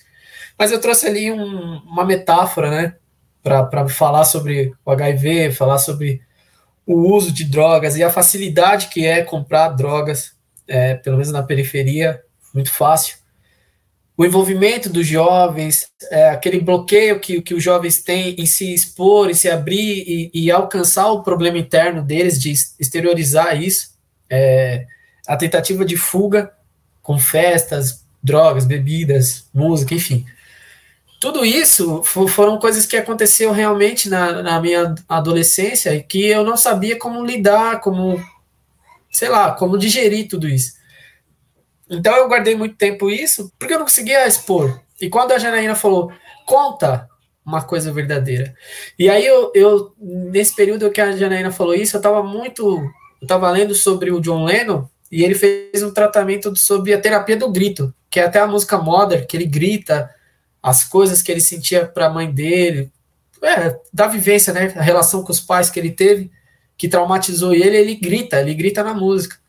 Mas 0.58 0.72
eu 0.72 0.80
trouxe 0.80 1.08
ali 1.08 1.32
um, 1.32 1.78
uma 1.80 2.06
metáfora, 2.06 2.70
né? 2.70 2.96
Para 3.42 3.90
falar 3.90 4.26
sobre 4.26 4.72
o 4.86 4.92
HIV, 4.92 5.52
falar 5.54 5.80
sobre 5.80 6.22
o 6.86 7.16
uso 7.16 7.32
de 7.32 7.46
drogas 7.46 7.96
e 7.96 8.04
a 8.04 8.12
facilidade 8.12 8.88
que 8.88 9.06
é 9.06 9.24
comprar 9.24 9.70
drogas, 9.70 10.34
é, 10.68 10.94
pelo 10.96 11.18
menos 11.18 11.32
na 11.32 11.42
periferia, 11.42 12.22
muito 12.54 12.72
fácil. 12.72 13.18
O 14.22 14.26
envolvimento 14.26 14.88
dos 14.88 15.08
jovens, 15.08 15.88
é, 16.12 16.30
aquele 16.30 16.60
bloqueio 16.60 17.20
que, 17.20 17.42
que 17.42 17.56
os 17.56 17.64
jovens 17.64 18.04
têm 18.04 18.36
em 18.38 18.46
se 18.46 18.72
expor, 18.72 19.32
em 19.32 19.34
se 19.34 19.50
abrir 19.50 20.04
e, 20.08 20.30
e 20.32 20.52
alcançar 20.52 21.10
o 21.12 21.24
problema 21.24 21.58
interno 21.58 22.04
deles, 22.04 22.40
de 22.40 22.52
exteriorizar 22.80 23.60
isso, 23.60 23.96
é, 24.30 24.86
a 25.28 25.36
tentativa 25.36 25.84
de 25.84 25.98
fuga 25.98 26.52
com 27.02 27.18
festas, 27.18 28.06
drogas, 28.22 28.64
bebidas, 28.64 29.50
música, 29.52 29.96
enfim 29.96 30.24
tudo 31.20 31.44
isso 31.44 32.04
foram 32.04 32.60
coisas 32.60 32.86
que 32.86 32.98
aconteceram 32.98 33.52
realmente 33.52 34.08
na, 34.08 34.44
na, 34.44 34.62
minha 34.62 34.94
adolescência 35.10 35.96
e 35.96 36.02
que 36.04 36.26
eu 36.26 36.44
não 36.44 36.58
sabia 36.58 36.98
como 36.98 37.24
lidar, 37.24 37.80
como, 37.80 38.20
sei 39.12 39.30
lá, 39.30 39.52
como 39.52 39.78
digerir 39.78 40.28
tudo 40.28 40.48
isso. 40.48 40.81
Então 41.92 42.16
eu 42.16 42.30
guardei 42.30 42.56
muito 42.56 42.76
tempo 42.76 43.10
isso 43.10 43.52
porque 43.60 43.74
eu 43.74 43.78
não 43.78 43.86
conseguia 43.86 44.26
expor. 44.26 44.80
E 45.00 45.10
quando 45.10 45.34
a 45.34 45.38
Janaína 45.38 45.76
falou, 45.76 46.12
conta 46.46 47.10
uma 47.46 47.62
coisa 47.62 47.92
verdadeira. 47.92 48.56
E 48.98 49.10
aí 49.10 49.26
eu, 49.26 49.52
eu 49.54 49.94
nesse 50.00 50.56
período 50.56 50.90
que 50.90 51.02
a 51.02 51.12
Janaína 51.12 51.52
falou 51.52 51.76
isso, 51.76 51.96
eu 51.96 52.00
estava 52.00 52.24
muito, 52.24 52.78
eu 52.78 53.26
estava 53.26 53.50
lendo 53.52 53.76
sobre 53.76 54.12
o 54.12 54.22
John 54.22 54.46
Lennon 54.46 54.88
e 55.12 55.24
ele 55.24 55.36
fez 55.36 55.84
um 55.84 55.92
tratamento 55.92 56.56
sobre 56.58 56.94
a 56.94 57.02
terapia 57.02 57.36
do 57.36 57.52
grito, 57.52 57.94
que 58.10 58.20
é 58.20 58.24
até 58.24 58.40
a 58.40 58.48
música 58.48 58.78
Mother, 58.78 59.28
que 59.28 59.36
ele 59.36 59.46
grita, 59.46 60.10
as 60.64 60.84
coisas 60.84 61.22
que 61.22 61.32
ele 61.32 61.42
sentia 61.42 61.86
para 61.86 62.06
a 62.06 62.10
mãe 62.10 62.32
dele, 62.32 62.92
é, 63.42 63.78
da 63.92 64.08
vivência, 64.08 64.54
né, 64.54 64.72
a 64.78 64.82
relação 64.82 65.24
com 65.24 65.32
os 65.32 65.42
pais 65.42 65.70
que 65.70 65.80
ele 65.80 65.92
teve, 65.92 66.32
que 66.78 66.88
traumatizou 66.88 67.54
ele, 67.54 67.76
ele 67.76 67.96
grita, 67.96 68.40
ele 68.40 68.54
grita 68.54 68.84
na 68.84 68.94
música. 68.94 69.41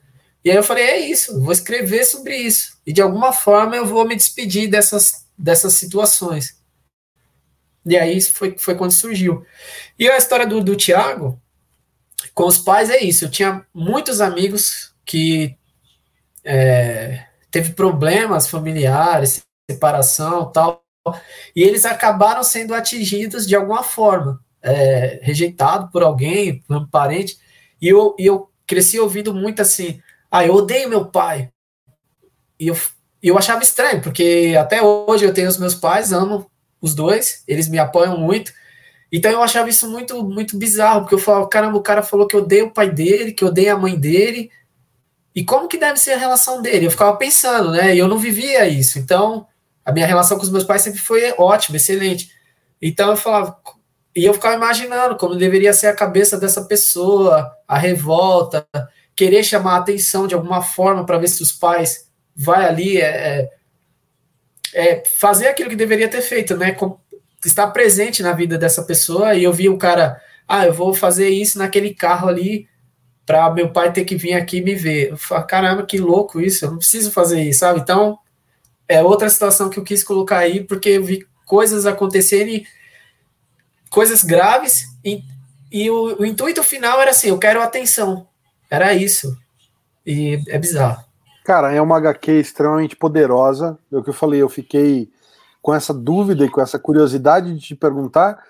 E 0.45 0.51
aí 0.51 0.57
eu 0.57 0.62
falei, 0.62 0.84
é 0.84 0.99
isso, 0.99 1.40
vou 1.40 1.53
escrever 1.53 2.05
sobre 2.05 2.36
isso. 2.36 2.78
E 2.86 2.93
de 2.93 3.01
alguma 3.01 3.32
forma 3.32 3.76
eu 3.76 3.86
vou 3.86 4.07
me 4.07 4.16
despedir 4.16 4.68
dessas, 4.68 5.26
dessas 5.38 5.74
situações. 5.74 6.61
E 7.84 7.97
aí 7.97 8.20
foi, 8.20 8.57
foi 8.59 8.74
quando 8.74 8.93
surgiu. 8.93 9.45
E 9.99 10.09
a 10.09 10.16
história 10.16 10.47
do, 10.47 10.61
do 10.61 10.76
Tiago, 10.76 11.40
com 12.34 12.47
os 12.47 12.59
pais 12.59 12.90
é 12.90 13.03
isso. 13.03 13.24
Eu 13.24 13.30
tinha 13.30 13.64
muitos 13.72 14.20
amigos 14.20 14.93
que 15.05 15.57
é, 16.45 17.24
teve 17.51 17.72
problemas 17.72 18.49
familiares, 18.49 19.43
separação 19.70 20.51
tal, 20.51 20.82
e 21.55 21.62
eles 21.62 21.84
acabaram 21.84 22.43
sendo 22.45 22.74
atingidos 22.74 23.47
de 23.47 23.57
alguma 23.57 23.82
forma, 23.82 24.40
é, 24.62 25.18
rejeitado 25.22 25.90
por 25.90 26.03
alguém, 26.03 26.61
por 26.61 26.76
um 26.76 26.86
parente, 26.86 27.38
e 27.80 27.88
eu, 27.88 28.14
e 28.18 28.26
eu 28.26 28.49
cresci 28.66 28.99
ouvindo 28.99 29.34
muito 29.34 29.61
assim, 29.61 30.01
ah, 30.33 30.47
eu 30.47 30.55
odeio 30.55 30.89
meu 30.89 31.05
pai, 31.05 31.51
e 32.59 32.68
eu, 32.68 32.76
eu 33.22 33.37
achava 33.37 33.62
estranho, 33.62 34.01
porque 34.01 34.57
até 34.59 34.83
hoje 34.83 35.24
eu 35.24 35.35
tenho 35.35 35.49
os 35.49 35.59
meus 35.59 35.74
pais, 35.74 36.12
amo 36.12 36.51
os 36.80 36.95
dois, 36.95 37.45
eles 37.47 37.68
me 37.68 37.78
apoiam 37.78 38.18
muito, 38.18 38.53
Então 39.12 39.30
eu 39.30 39.43
achava 39.43 39.68
isso 39.68 39.89
muito, 39.91 40.24
muito 40.24 40.57
bizarro, 40.57 41.03
porque 41.03 41.14
eu 41.14 41.18
falava, 41.18 41.47
caramba, 41.49 41.76
o 41.76 41.83
cara 41.83 42.03
falou 42.03 42.26
que 42.26 42.37
odeia 42.37 42.64
o 42.64 42.70
pai 42.72 42.91
dele, 42.91 43.33
que 43.33 43.45
odeia 43.45 43.74
a 43.74 43.78
mãe 43.78 43.99
dele, 43.99 44.51
e 45.35 45.45
como 45.45 45.68
que 45.68 45.78
deve 45.78 45.99
ser 45.99 46.12
a 46.12 46.18
relação 46.18 46.62
dele? 46.62 46.87
Eu 46.87 46.91
ficava 46.91 47.16
pensando, 47.16 47.70
né? 47.70 47.95
E 47.95 47.99
eu 47.99 48.09
não 48.09 48.18
vivia 48.18 48.68
isso. 48.68 48.99
Então, 48.99 49.47
a 49.85 49.93
minha 49.93 50.07
relação 50.07 50.37
com 50.37 50.45
os 50.45 50.51
meus 50.51 50.64
pais 50.64 50.83
sempre 50.83 51.01
foi 51.01 51.35
ótima, 51.39 51.76
excelente. 51.76 52.30
Então 52.80 53.11
eu 53.11 53.16
falava, 53.16 53.57
e 54.14 54.24
eu 54.24 54.35
ficava 54.35 54.57
imaginando 54.57 55.16
como 55.16 55.37
deveria 55.37 55.72
ser 55.72 55.89
a 55.89 55.97
cabeça 55.97 56.39
dessa 56.39 56.64
pessoa, 56.64 57.51
a 57.66 57.78
revolta, 57.78 58.66
querer 59.14 59.42
chamar 59.42 59.74
a 59.74 59.78
atenção 59.78 60.26
de 60.26 60.34
alguma 60.34 60.62
forma 60.62 61.04
para 61.04 61.18
ver 61.18 61.28
se 61.28 61.42
os 61.42 61.52
pais 61.52 62.08
vai 62.34 62.64
ali 62.64 62.98
é, 62.98 63.04
é, 63.04 63.50
é, 64.74 65.04
fazer 65.18 65.48
aquilo 65.48 65.70
que 65.70 65.76
deveria 65.76 66.08
ter 66.08 66.22
feito, 66.22 66.56
né? 66.56 66.76
estar 67.44 67.66
presente 67.68 68.22
na 68.22 68.32
vida 68.32 68.56
dessa 68.56 68.82
pessoa 68.82 69.34
e 69.34 69.44
eu 69.44 69.52
vi 69.52 69.68
o 69.68 69.76
cara, 69.76 70.20
ah, 70.46 70.66
eu 70.66 70.72
vou 70.72 70.94
fazer 70.94 71.28
isso 71.28 71.58
naquele 71.58 71.94
carro 71.94 72.28
ali 72.28 72.68
para 73.26 73.52
meu 73.52 73.70
pai 73.70 73.92
ter 73.92 74.04
que 74.04 74.16
vir 74.16 74.34
aqui 74.34 74.60
me 74.60 74.74
ver. 74.74 75.10
Eu 75.10 75.16
falo, 75.16 75.46
caramba, 75.46 75.86
que 75.86 75.98
louco 75.98 76.40
isso, 76.40 76.64
eu 76.64 76.70
não 76.70 76.78
preciso 76.78 77.10
fazer 77.10 77.42
isso, 77.42 77.60
sabe? 77.60 77.80
Então, 77.80 78.18
é 78.88 79.02
outra 79.02 79.28
situação 79.28 79.70
que 79.70 79.78
eu 79.78 79.84
quis 79.84 80.02
colocar 80.02 80.38
aí, 80.38 80.62
porque 80.62 80.90
eu 80.90 81.04
vi 81.04 81.26
coisas 81.46 81.86
acontecerem, 81.86 82.66
coisas 83.90 84.24
graves, 84.24 84.84
e, 85.04 85.22
e 85.70 85.90
o, 85.90 86.20
o 86.20 86.26
intuito 86.26 86.62
final 86.62 87.00
era 87.00 87.10
assim, 87.10 87.28
eu 87.28 87.38
quero 87.38 87.62
atenção, 87.62 88.26
era 88.72 88.94
isso. 88.94 89.36
E 90.04 90.42
é 90.48 90.58
bizarro. 90.58 91.04
Cara, 91.44 91.74
é 91.74 91.82
uma 91.82 91.98
HQ 91.98 92.40
extremamente 92.40 92.96
poderosa. 92.96 93.78
É 93.92 93.98
o 93.98 94.02
que 94.02 94.08
eu 94.08 94.14
falei, 94.14 94.40
eu 94.40 94.48
fiquei 94.48 95.10
com 95.60 95.74
essa 95.74 95.92
dúvida 95.92 96.46
e 96.46 96.48
com 96.48 96.58
essa 96.58 96.78
curiosidade 96.78 97.54
de 97.54 97.60
te 97.60 97.74
perguntar, 97.76 98.42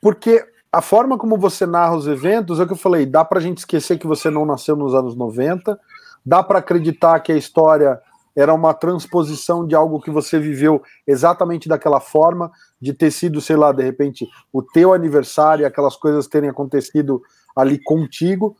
porque 0.00 0.42
a 0.72 0.80
forma 0.80 1.18
como 1.18 1.36
você 1.36 1.66
narra 1.66 1.96
os 1.96 2.06
eventos, 2.06 2.58
é 2.58 2.62
o 2.62 2.66
que 2.66 2.72
eu 2.72 2.78
falei, 2.78 3.04
dá 3.04 3.24
pra 3.24 3.40
gente 3.40 3.58
esquecer 3.58 3.98
que 3.98 4.06
você 4.06 4.30
não 4.30 4.46
nasceu 4.46 4.74
nos 4.74 4.94
anos 4.94 5.14
90, 5.14 5.78
dá 6.24 6.42
para 6.42 6.60
acreditar 6.60 7.20
que 7.20 7.30
a 7.30 7.36
história 7.36 8.00
era 8.34 8.54
uma 8.54 8.72
transposição 8.72 9.66
de 9.66 9.74
algo 9.74 10.00
que 10.00 10.10
você 10.10 10.38
viveu 10.38 10.82
exatamente 11.06 11.68
daquela 11.68 12.00
forma, 12.00 12.50
de 12.80 12.94
ter 12.94 13.10
sido, 13.10 13.40
sei 13.40 13.56
lá, 13.56 13.70
de 13.70 13.82
repente, 13.82 14.26
o 14.50 14.62
teu 14.62 14.94
aniversário, 14.94 15.66
aquelas 15.66 15.96
coisas 15.96 16.26
terem 16.26 16.48
acontecido 16.48 17.20
ali 17.54 17.78
contigo, 17.78 18.56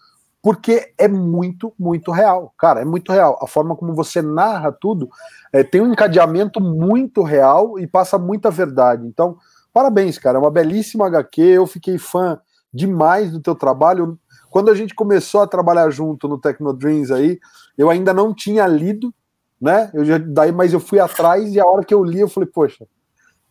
porque 0.48 0.94
é 0.96 1.06
muito, 1.06 1.74
muito 1.78 2.10
real. 2.10 2.54
Cara, 2.56 2.80
é 2.80 2.84
muito 2.86 3.12
real. 3.12 3.38
A 3.42 3.46
forma 3.46 3.76
como 3.76 3.92
você 3.92 4.22
narra 4.22 4.72
tudo 4.72 5.10
é, 5.52 5.62
tem 5.62 5.82
um 5.82 5.92
encadeamento 5.92 6.58
muito 6.58 7.22
real 7.22 7.78
e 7.78 7.86
passa 7.86 8.16
muita 8.16 8.50
verdade. 8.50 9.06
Então, 9.06 9.36
parabéns, 9.74 10.18
cara. 10.18 10.38
É 10.38 10.40
uma 10.40 10.50
belíssima 10.50 11.06
HQ. 11.06 11.42
Eu 11.42 11.66
fiquei 11.66 11.98
fã 11.98 12.40
demais 12.72 13.30
do 13.30 13.42
teu 13.42 13.54
trabalho. 13.54 14.18
Quando 14.48 14.70
a 14.70 14.74
gente 14.74 14.94
começou 14.94 15.42
a 15.42 15.46
trabalhar 15.46 15.90
junto 15.90 16.26
no 16.26 16.40
Tecnodreams 16.40 17.10
aí, 17.10 17.38
eu 17.76 17.90
ainda 17.90 18.14
não 18.14 18.32
tinha 18.32 18.66
lido, 18.66 19.12
né? 19.60 19.90
Eu 19.92 20.02
já, 20.02 20.16
daí, 20.16 20.50
mas 20.50 20.72
eu 20.72 20.80
fui 20.80 20.98
atrás 20.98 21.52
e 21.52 21.60
a 21.60 21.66
hora 21.66 21.84
que 21.84 21.92
eu 21.92 22.02
li, 22.02 22.20
eu 22.20 22.28
falei, 22.28 22.48
poxa, 22.48 22.86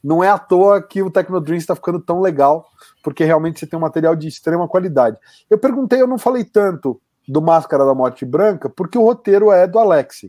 não 0.03 0.23
é 0.23 0.29
à 0.29 0.39
toa 0.39 0.81
que 0.81 1.03
o 1.03 1.11
Tecnodreams 1.11 1.61
está 1.61 1.75
ficando 1.75 1.99
tão 1.99 2.21
legal, 2.21 2.65
porque 3.07 3.23
realmente 3.23 3.57
você 3.57 3.65
tem 3.65 3.79
um 3.79 3.83
material 3.83 4.17
de 4.17 4.27
extrema 4.27 4.67
qualidade. 4.67 5.17
Eu 5.49 5.57
perguntei, 5.57 6.01
eu 6.01 6.07
não 6.07 6.17
falei 6.17 6.43
tanto 6.43 6.99
do 7.25 7.41
Máscara 7.41 7.85
da 7.85 7.95
Morte 7.95 8.25
Branca, 8.25 8.69
porque 8.69 8.97
o 8.97 9.01
roteiro 9.01 9.49
é 9.49 9.65
do 9.65 9.79
Alex 9.79 10.25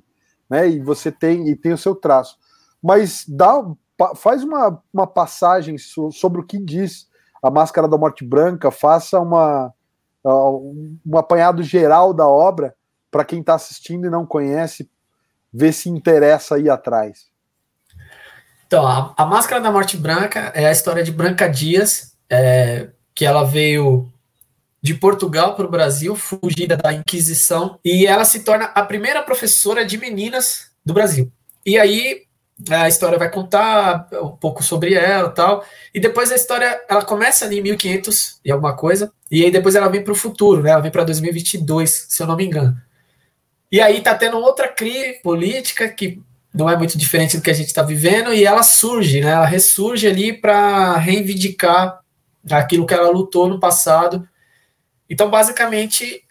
né? 0.48 0.68
E 0.68 0.80
você 0.80 1.10
tem 1.10 1.48
e 1.48 1.56
tem 1.56 1.72
o 1.72 1.76
seu 1.76 1.92
traço. 1.92 2.36
Mas 2.80 3.24
dá, 3.26 3.64
faz 4.14 4.44
uma, 4.44 4.80
uma 4.94 5.08
passagem 5.08 5.74
sobre 5.76 6.40
o 6.40 6.46
que 6.46 6.56
diz 6.56 7.08
a 7.42 7.50
Máscara 7.50 7.88
da 7.88 7.98
Morte 7.98 8.24
Branca, 8.24 8.70
faça 8.70 9.18
uma, 9.18 9.74
um 10.24 11.18
apanhado 11.18 11.64
geral 11.64 12.14
da 12.14 12.28
obra 12.28 12.76
para 13.10 13.24
quem 13.24 13.40
está 13.40 13.56
assistindo 13.56 14.06
e 14.06 14.10
não 14.10 14.24
conhece, 14.24 14.88
ver 15.52 15.72
se 15.72 15.90
interessa 15.90 16.54
aí 16.54 16.70
atrás. 16.70 17.26
Então, 18.68 18.86
a, 18.86 19.14
a, 19.16 19.26
Máscara 19.26 19.60
da 19.60 19.72
Morte 19.72 19.96
Branca 19.96 20.52
é 20.54 20.64
a 20.64 20.70
história 20.70 21.02
de 21.02 21.10
Branca 21.10 21.48
Dias, 21.48 22.16
é, 22.30 22.88
que 23.14 23.24
ela 23.24 23.44
veio 23.44 24.10
de 24.80 24.94
Portugal 24.94 25.54
para 25.54 25.66
o 25.66 25.70
Brasil, 25.70 26.14
fugida 26.14 26.76
da 26.76 26.92
Inquisição, 26.92 27.78
e 27.84 28.06
ela 28.06 28.24
se 28.24 28.40
torna 28.40 28.66
a 28.66 28.82
primeira 28.82 29.22
professora 29.22 29.84
de 29.84 29.98
meninas 29.98 30.70
do 30.84 30.94
Brasil. 30.94 31.30
E 31.66 31.78
aí 31.78 32.22
a 32.70 32.88
história 32.88 33.18
vai 33.18 33.30
contar 33.30 34.08
um 34.20 34.30
pouco 34.30 34.62
sobre 34.64 34.94
ela 34.94 35.30
tal, 35.30 35.64
e 35.94 36.00
depois 36.00 36.32
a 36.32 36.36
história 36.36 36.80
ela 36.88 37.04
começa 37.04 37.44
ali 37.44 37.58
em 37.58 37.62
1500 37.62 38.40
e 38.44 38.50
alguma 38.50 38.74
coisa, 38.74 39.12
e 39.30 39.44
aí 39.44 39.50
depois 39.50 39.74
ela 39.74 39.88
vem 39.88 40.02
para 40.02 40.12
o 40.12 40.16
futuro, 40.16 40.62
né? 40.62 40.70
Ela 40.70 40.80
vem 40.80 40.90
para 40.90 41.04
2022, 41.04 42.06
se 42.08 42.22
eu 42.22 42.26
não 42.26 42.36
me 42.36 42.44
engano. 42.44 42.76
E 43.70 43.80
aí 43.80 44.00
tá 44.00 44.14
tendo 44.14 44.38
outra 44.38 44.66
crise 44.68 45.20
política 45.22 45.88
que 45.88 46.20
não 46.52 46.68
é 46.68 46.76
muito 46.76 46.96
diferente 46.96 47.36
do 47.36 47.42
que 47.42 47.50
a 47.50 47.54
gente 47.54 47.66
está 47.66 47.82
vivendo, 47.82 48.32
e 48.32 48.44
ela 48.44 48.62
surge, 48.62 49.20
né? 49.20 49.30
Ela 49.30 49.46
ressurge 49.46 50.06
ali 50.06 50.32
para 50.32 50.96
reivindicar 50.96 52.00
aquilo 52.50 52.86
que 52.86 52.94
ela 52.94 53.10
lutou 53.10 53.48
no 53.48 53.60
passado 53.60 54.28
então, 55.08 55.30
basicamente, 55.30 56.22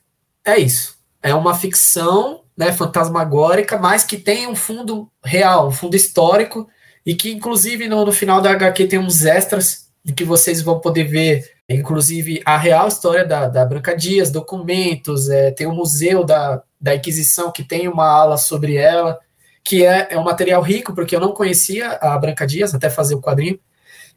é 0.45 0.57
isso. 0.59 0.97
É 1.21 1.33
uma 1.33 1.55
ficção 1.55 2.43
né, 2.55 2.71
fantasmagórica, 2.71 3.77
mas 3.77 4.03
que 4.03 4.17
tem 4.17 4.47
um 4.47 4.55
fundo 4.55 5.09
real, 5.23 5.67
um 5.67 5.71
fundo 5.71 5.95
histórico, 5.95 6.67
e 7.05 7.15
que, 7.15 7.31
inclusive, 7.31 7.87
no, 7.87 8.05
no 8.05 8.11
final 8.11 8.41
da 8.41 8.51
HQ 8.51 8.85
tem 8.87 8.99
uns 8.99 9.25
extras 9.25 9.87
de 10.03 10.13
que 10.13 10.23
vocês 10.23 10.61
vão 10.61 10.79
poder 10.79 11.05
ver, 11.05 11.51
inclusive, 11.67 12.41
a 12.45 12.57
real 12.57 12.87
história 12.87 13.25
da, 13.25 13.47
da 13.47 13.65
Branca 13.65 13.95
Dias, 13.95 14.31
documentos, 14.31 15.29
é, 15.29 15.51
tem 15.51 15.65
o 15.65 15.71
um 15.71 15.75
museu 15.75 16.23
da, 16.23 16.61
da 16.79 16.95
Inquisição 16.95 17.51
que 17.51 17.63
tem 17.63 17.87
uma 17.87 18.07
ala 18.07 18.37
sobre 18.37 18.75
ela, 18.75 19.19
que 19.63 19.85
é, 19.85 20.07
é 20.11 20.19
um 20.19 20.23
material 20.23 20.61
rico, 20.61 20.93
porque 20.93 21.15
eu 21.15 21.19
não 21.19 21.33
conhecia 21.33 21.93
a 21.93 22.17
Branca 22.17 22.45
Dias 22.45 22.73
até 22.73 22.89
fazer 22.89 23.15
o 23.15 23.21
quadrinho. 23.21 23.59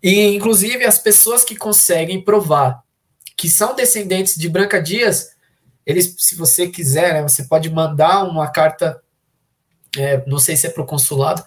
E, 0.02 0.34
inclusive, 0.34 0.84
as 0.84 0.98
pessoas 0.98 1.44
que 1.44 1.56
conseguem 1.56 2.22
provar 2.22 2.82
que 3.36 3.48
são 3.48 3.74
descendentes 3.74 4.36
de 4.36 4.48
Branca 4.48 4.82
Dias, 4.82 5.30
eles, 5.86 6.14
se 6.18 6.34
você 6.34 6.68
quiser, 6.68 7.14
né, 7.14 7.22
você 7.22 7.44
pode 7.44 7.70
mandar 7.70 8.24
uma 8.24 8.48
carta, 8.48 9.00
é, 9.96 10.22
não 10.26 10.38
sei 10.38 10.56
se 10.56 10.66
é 10.66 10.70
para 10.70 10.82
o 10.82 10.86
consulado, 10.86 11.42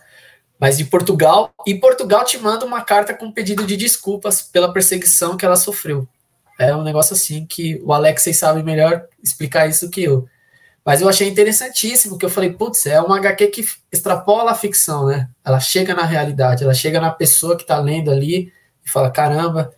mas 0.60 0.78
de 0.78 0.86
Portugal, 0.86 1.54
e 1.68 1.76
Portugal 1.76 2.26
te 2.26 2.38
manda 2.38 2.66
uma 2.66 2.82
carta 2.82 3.14
com 3.14 3.32
pedido 3.32 3.66
de 3.66 3.78
desculpas 3.78 4.42
pela 4.42 4.74
perseguição 4.74 5.38
que 5.38 5.46
ela 5.46 5.56
sofreu. 5.56 6.08
É 6.60 6.76
um 6.76 6.84
negócio 6.84 7.14
assim 7.14 7.46
que 7.46 7.82
o 7.84 7.94
Alex 7.94 8.24
sabe 8.36 8.64
melhor 8.64 9.06
explicar 9.22 9.68
isso 9.68 9.90
que 9.90 10.04
eu. 10.04 10.28
Mas 10.86 11.02
eu 11.02 11.08
achei 11.08 11.30
interessantíssimo, 11.30 12.18
que 12.18 12.26
eu 12.26 12.30
falei, 12.30 12.52
putz, 12.52 12.86
é 12.86 13.00
uma 13.00 13.18
HQ 13.18 13.48
que 13.48 13.66
extrapola 13.92 14.52
a 14.52 14.56
ficção, 14.56 15.06
né? 15.06 15.30
Ela 15.44 15.60
chega 15.60 15.94
na 15.94 16.04
realidade, 16.04 16.64
ela 16.64 16.74
chega 16.74 17.00
na 17.00 17.12
pessoa 17.12 17.56
que 17.56 17.62
está 17.62 17.80
lendo 17.80 18.12
ali 18.12 18.52
e 18.86 18.90
fala, 18.90 19.10
caramba, 19.10 19.74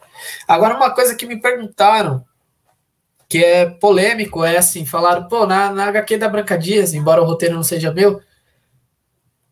Agora, 0.48 0.76
uma 0.76 0.92
coisa 0.92 1.16
que 1.16 1.26
me 1.26 1.40
perguntaram, 1.40 2.24
que 3.28 3.44
é 3.44 3.66
polêmico, 3.66 4.44
é 4.44 4.58
assim, 4.58 4.86
falaram, 4.86 5.28
pô, 5.28 5.46
na, 5.46 5.72
na 5.72 5.88
HQ 5.88 6.18
da 6.18 6.30
Branca 6.30 6.58
Dias, 6.58 6.94
embora 6.94 7.22
o 7.22 7.26
roteiro 7.26 7.56
não 7.56 7.64
seja 7.64 7.92
meu, 7.92 8.22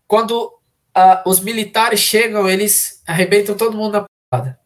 quando 0.07 0.45
uh, 0.45 1.29
os 1.29 1.39
militares 1.39 1.99
chegam, 1.99 2.47
eles 2.47 3.01
arrebentam 3.07 3.55
todo 3.55 3.77
mundo 3.77 3.93
na 3.93 4.05
porrada. 4.31 4.59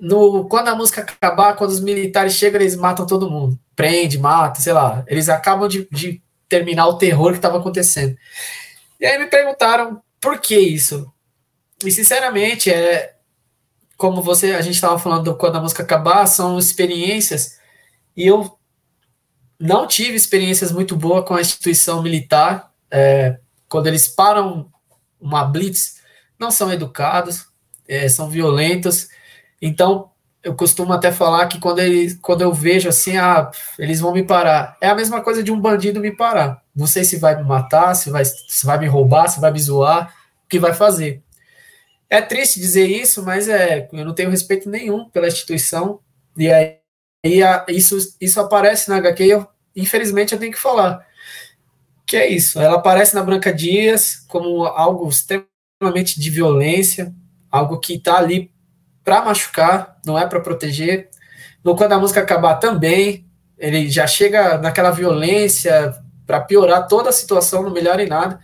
No, 0.00 0.48
quando 0.48 0.68
a 0.68 0.74
música 0.74 1.00
acabar, 1.00 1.54
quando 1.54 1.70
os 1.70 1.80
militares 1.80 2.34
chegam, 2.34 2.60
eles 2.60 2.76
matam 2.76 3.06
todo 3.06 3.30
mundo. 3.30 3.58
Prende, 3.74 4.18
mata, 4.18 4.60
sei 4.60 4.72
lá. 4.72 5.04
Eles 5.06 5.28
acabam 5.28 5.68
de, 5.68 5.88
de 5.90 6.20
terminar 6.52 6.86
o 6.86 6.98
terror 6.98 7.30
que 7.30 7.38
estava 7.38 7.56
acontecendo. 7.56 8.14
E 9.00 9.06
aí 9.06 9.18
me 9.18 9.26
perguntaram 9.26 10.02
por 10.20 10.38
que 10.38 10.54
isso. 10.54 11.10
E 11.82 11.90
sinceramente, 11.90 12.70
é, 12.70 13.14
como 13.96 14.20
você, 14.20 14.52
a 14.52 14.60
gente 14.60 14.74
estava 14.74 14.98
falando 14.98 15.34
quando 15.34 15.56
a 15.56 15.62
música 15.62 15.82
acabar, 15.82 16.26
são 16.26 16.58
experiências 16.58 17.58
e 18.14 18.26
eu 18.26 18.58
não 19.58 19.86
tive 19.86 20.14
experiências 20.14 20.70
muito 20.70 20.94
boas 20.94 21.24
com 21.24 21.34
a 21.34 21.40
instituição 21.40 22.02
militar. 22.02 22.70
É, 22.90 23.38
quando 23.66 23.86
eles 23.86 24.06
param 24.06 24.70
uma 25.18 25.44
blitz, 25.44 26.02
não 26.38 26.50
são 26.50 26.70
educados, 26.70 27.46
é, 27.88 28.10
são 28.10 28.28
violentos. 28.28 29.08
Então, 29.60 30.11
eu 30.42 30.54
costumo 30.54 30.92
até 30.92 31.12
falar 31.12 31.46
que 31.46 31.60
quando, 31.60 31.78
eles, 31.78 32.18
quando 32.20 32.42
eu 32.42 32.52
vejo 32.52 32.88
assim, 32.88 33.16
ah, 33.16 33.50
eles 33.78 34.00
vão 34.00 34.12
me 34.12 34.24
parar. 34.24 34.76
É 34.80 34.88
a 34.88 34.94
mesma 34.94 35.20
coisa 35.20 35.42
de 35.42 35.52
um 35.52 35.60
bandido 35.60 36.00
me 36.00 36.10
parar. 36.14 36.62
Não 36.74 36.86
sei 36.86 37.04
se 37.04 37.16
vai 37.16 37.36
me 37.36 37.44
matar, 37.44 37.94
se 37.94 38.10
vai, 38.10 38.24
se 38.24 38.66
vai 38.66 38.78
me 38.78 38.86
roubar, 38.86 39.28
se 39.28 39.40
vai 39.40 39.52
me 39.52 39.60
zoar, 39.60 40.14
o 40.44 40.48
que 40.48 40.58
vai 40.58 40.74
fazer. 40.74 41.22
É 42.10 42.20
triste 42.20 42.60
dizer 42.60 42.86
isso, 42.86 43.22
mas 43.24 43.48
é, 43.48 43.88
eu 43.92 44.04
não 44.04 44.14
tenho 44.14 44.30
respeito 44.30 44.68
nenhum 44.68 45.08
pela 45.08 45.28
instituição. 45.28 46.00
E 46.36 46.50
aí 46.50 46.78
isso, 47.68 47.96
isso 48.20 48.40
aparece 48.40 48.88
na 48.88 48.96
HQ 48.96 49.24
e 49.24 49.30
eu, 49.30 49.46
infelizmente 49.76 50.34
eu 50.34 50.38
tenho 50.38 50.52
que 50.52 50.58
falar. 50.58 51.06
Que 52.04 52.16
é 52.16 52.28
isso. 52.28 52.60
Ela 52.60 52.76
aparece 52.76 53.14
na 53.14 53.22
Branca 53.22 53.52
Dias 53.52 54.16
como 54.28 54.64
algo 54.64 55.08
extremamente 55.08 56.20
de 56.20 56.30
violência, 56.30 57.14
algo 57.50 57.78
que 57.78 57.94
está 57.94 58.18
ali 58.18 58.51
para 59.04 59.24
machucar, 59.24 59.98
não 60.04 60.18
é 60.18 60.26
para 60.26 60.40
proteger. 60.40 61.08
No 61.62 61.76
Quando 61.76 61.92
a 61.92 61.98
Música 61.98 62.20
Acabar 62.20 62.56
também, 62.56 63.26
ele 63.58 63.88
já 63.88 64.06
chega 64.06 64.58
naquela 64.58 64.90
violência 64.90 65.94
para 66.26 66.40
piorar 66.40 66.88
toda 66.88 67.10
a 67.10 67.12
situação, 67.12 67.62
não 67.62 67.70
melhora 67.70 68.02
em 68.02 68.08
nada. 68.08 68.40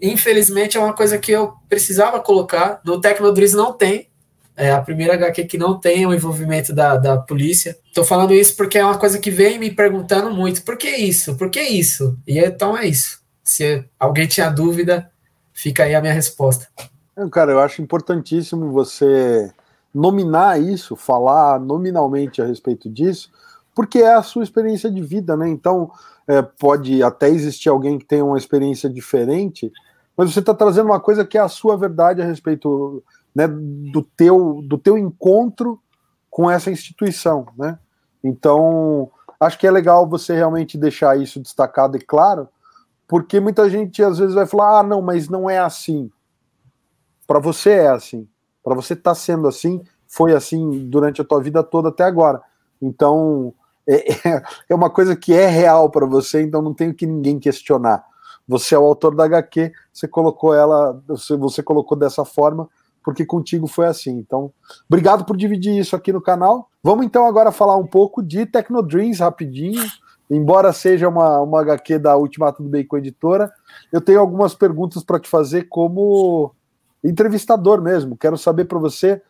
Infelizmente 0.00 0.76
é 0.76 0.80
uma 0.80 0.92
coisa 0.92 1.18
que 1.18 1.32
eu 1.32 1.54
precisava 1.68 2.20
colocar. 2.20 2.80
No 2.84 3.00
Tecnodriz 3.00 3.52
não 3.52 3.72
tem. 3.72 4.08
É 4.56 4.70
a 4.70 4.80
primeira 4.80 5.14
HQ 5.14 5.44
que 5.44 5.58
não 5.58 5.80
tem 5.80 6.06
o 6.06 6.14
envolvimento 6.14 6.72
da, 6.72 6.96
da 6.96 7.16
polícia. 7.16 7.76
Estou 7.86 8.04
falando 8.04 8.34
isso 8.34 8.56
porque 8.56 8.78
é 8.78 8.84
uma 8.84 8.98
coisa 8.98 9.18
que 9.18 9.30
vem 9.30 9.58
me 9.58 9.70
perguntando 9.70 10.30
muito. 10.30 10.62
Por 10.62 10.76
que 10.76 10.90
isso? 10.90 11.36
Por 11.36 11.50
que 11.50 11.60
isso? 11.60 12.16
E 12.26 12.38
então 12.38 12.76
é 12.76 12.86
isso. 12.86 13.20
Se 13.42 13.84
alguém 13.98 14.26
tinha 14.26 14.50
dúvida, 14.50 15.10
fica 15.52 15.84
aí 15.84 15.94
a 15.94 16.00
minha 16.00 16.12
resposta. 16.12 16.68
Cara, 17.32 17.52
eu 17.52 17.60
acho 17.60 17.82
importantíssimo 17.82 18.70
você 18.72 19.50
nominar 19.94 20.60
isso, 20.60 20.96
falar 20.96 21.60
nominalmente 21.60 22.42
a 22.42 22.46
respeito 22.46 22.90
disso, 22.90 23.30
porque 23.74 23.98
é 23.98 24.14
a 24.14 24.22
sua 24.22 24.42
experiência 24.42 24.90
de 24.90 25.00
vida, 25.00 25.36
né? 25.36 25.48
Então, 25.48 25.90
é, 26.26 26.42
pode 26.42 27.02
até 27.02 27.28
existir 27.28 27.68
alguém 27.68 27.98
que 27.98 28.04
tenha 28.04 28.24
uma 28.24 28.38
experiência 28.38 28.90
diferente, 28.90 29.72
mas 30.16 30.32
você 30.32 30.40
está 30.40 30.54
trazendo 30.54 30.86
uma 30.86 31.00
coisa 31.00 31.24
que 31.24 31.38
é 31.38 31.40
a 31.40 31.48
sua 31.48 31.76
verdade 31.76 32.22
a 32.22 32.24
respeito 32.24 33.02
né, 33.34 33.46
do, 33.48 34.02
teu, 34.02 34.62
do 34.64 34.78
teu 34.78 34.96
encontro 34.96 35.80
com 36.30 36.50
essa 36.50 36.70
instituição, 36.70 37.46
né? 37.56 37.78
Então, 38.22 39.10
acho 39.38 39.58
que 39.58 39.66
é 39.66 39.70
legal 39.70 40.08
você 40.08 40.34
realmente 40.34 40.78
deixar 40.78 41.20
isso 41.20 41.40
destacado 41.40 41.96
e 41.96 42.00
claro, 42.00 42.48
porque 43.06 43.38
muita 43.38 43.68
gente 43.68 44.02
às 44.02 44.18
vezes 44.18 44.34
vai 44.34 44.46
falar: 44.46 44.80
ah, 44.80 44.82
não, 44.82 45.02
mas 45.02 45.28
não 45.28 45.48
é 45.48 45.58
assim. 45.58 46.10
Para 47.26 47.38
você 47.38 47.70
é 47.70 47.88
assim. 47.88 48.26
Para 48.64 48.74
você 48.74 48.94
estar 48.94 49.10
tá 49.10 49.14
sendo 49.14 49.46
assim, 49.46 49.82
foi 50.08 50.32
assim 50.32 50.88
durante 50.88 51.20
a 51.20 51.24
tua 51.24 51.40
vida 51.42 51.62
toda 51.62 51.90
até 51.90 52.02
agora. 52.02 52.40
Então, 52.80 53.52
é, 53.86 54.04
é 54.68 54.74
uma 54.74 54.90
coisa 54.90 55.14
que 55.14 55.32
é 55.32 55.46
real 55.46 55.90
para 55.90 56.06
você, 56.06 56.42
então 56.42 56.62
não 56.62 56.72
tem 56.72 56.92
que 56.92 57.06
ninguém 57.06 57.38
questionar. 57.38 58.04
Você 58.46 58.74
é 58.74 58.78
o 58.78 58.84
autor 58.84 59.14
da 59.14 59.24
HQ, 59.24 59.72
você 59.92 60.08
colocou 60.08 60.54
ela, 60.54 61.00
você, 61.06 61.36
você 61.36 61.62
colocou 61.62 61.96
dessa 61.96 62.24
forma, 62.24 62.68
porque 63.02 63.24
contigo 63.24 63.66
foi 63.66 63.86
assim. 63.86 64.12
Então, 64.12 64.50
obrigado 64.88 65.24
por 65.24 65.36
dividir 65.36 65.78
isso 65.78 65.94
aqui 65.94 66.12
no 66.12 66.20
canal. 66.20 66.70
Vamos 66.82 67.06
então 67.06 67.26
agora 67.26 67.52
falar 67.52 67.76
um 67.76 67.86
pouco 67.86 68.22
de 68.22 68.46
Tecnodreams 68.46 69.20
rapidinho. 69.20 69.82
Embora 70.30 70.72
seja 70.72 71.08
uma, 71.08 71.40
uma 71.40 71.60
HQ 71.60 71.98
da 71.98 72.16
Ultimato 72.16 72.62
do 72.62 72.68
Bacon 72.68 72.96
Editora, 72.96 73.52
eu 73.92 74.00
tenho 74.00 74.20
algumas 74.20 74.54
perguntas 74.54 75.04
para 75.04 75.20
te 75.20 75.28
fazer 75.28 75.64
como 75.64 76.54
entrevistador 77.04 77.82
mesmo. 77.82 78.16
Quero 78.16 78.38
saber 78.38 78.64
para 78.64 78.78
você 78.78 79.20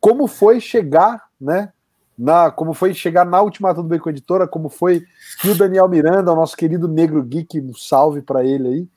como 0.00 0.26
foi 0.26 0.60
chegar, 0.60 1.24
né? 1.40 1.72
Na, 2.16 2.50
como 2.50 2.74
foi 2.74 2.94
chegar 2.94 3.24
na 3.24 3.42
Ultimato 3.42 3.82
do 3.82 3.88
Bacon 3.88 4.10
Editora, 4.10 4.46
como 4.46 4.68
foi 4.68 5.04
que 5.40 5.48
o 5.48 5.54
Daniel 5.54 5.88
Miranda, 5.88 6.32
o 6.32 6.36
nosso 6.36 6.56
querido 6.56 6.86
Negro 6.86 7.22
Geek, 7.22 7.60
um 7.60 7.74
salve 7.74 8.22
para 8.22 8.44
ele 8.44 8.68
aí, 8.68 8.88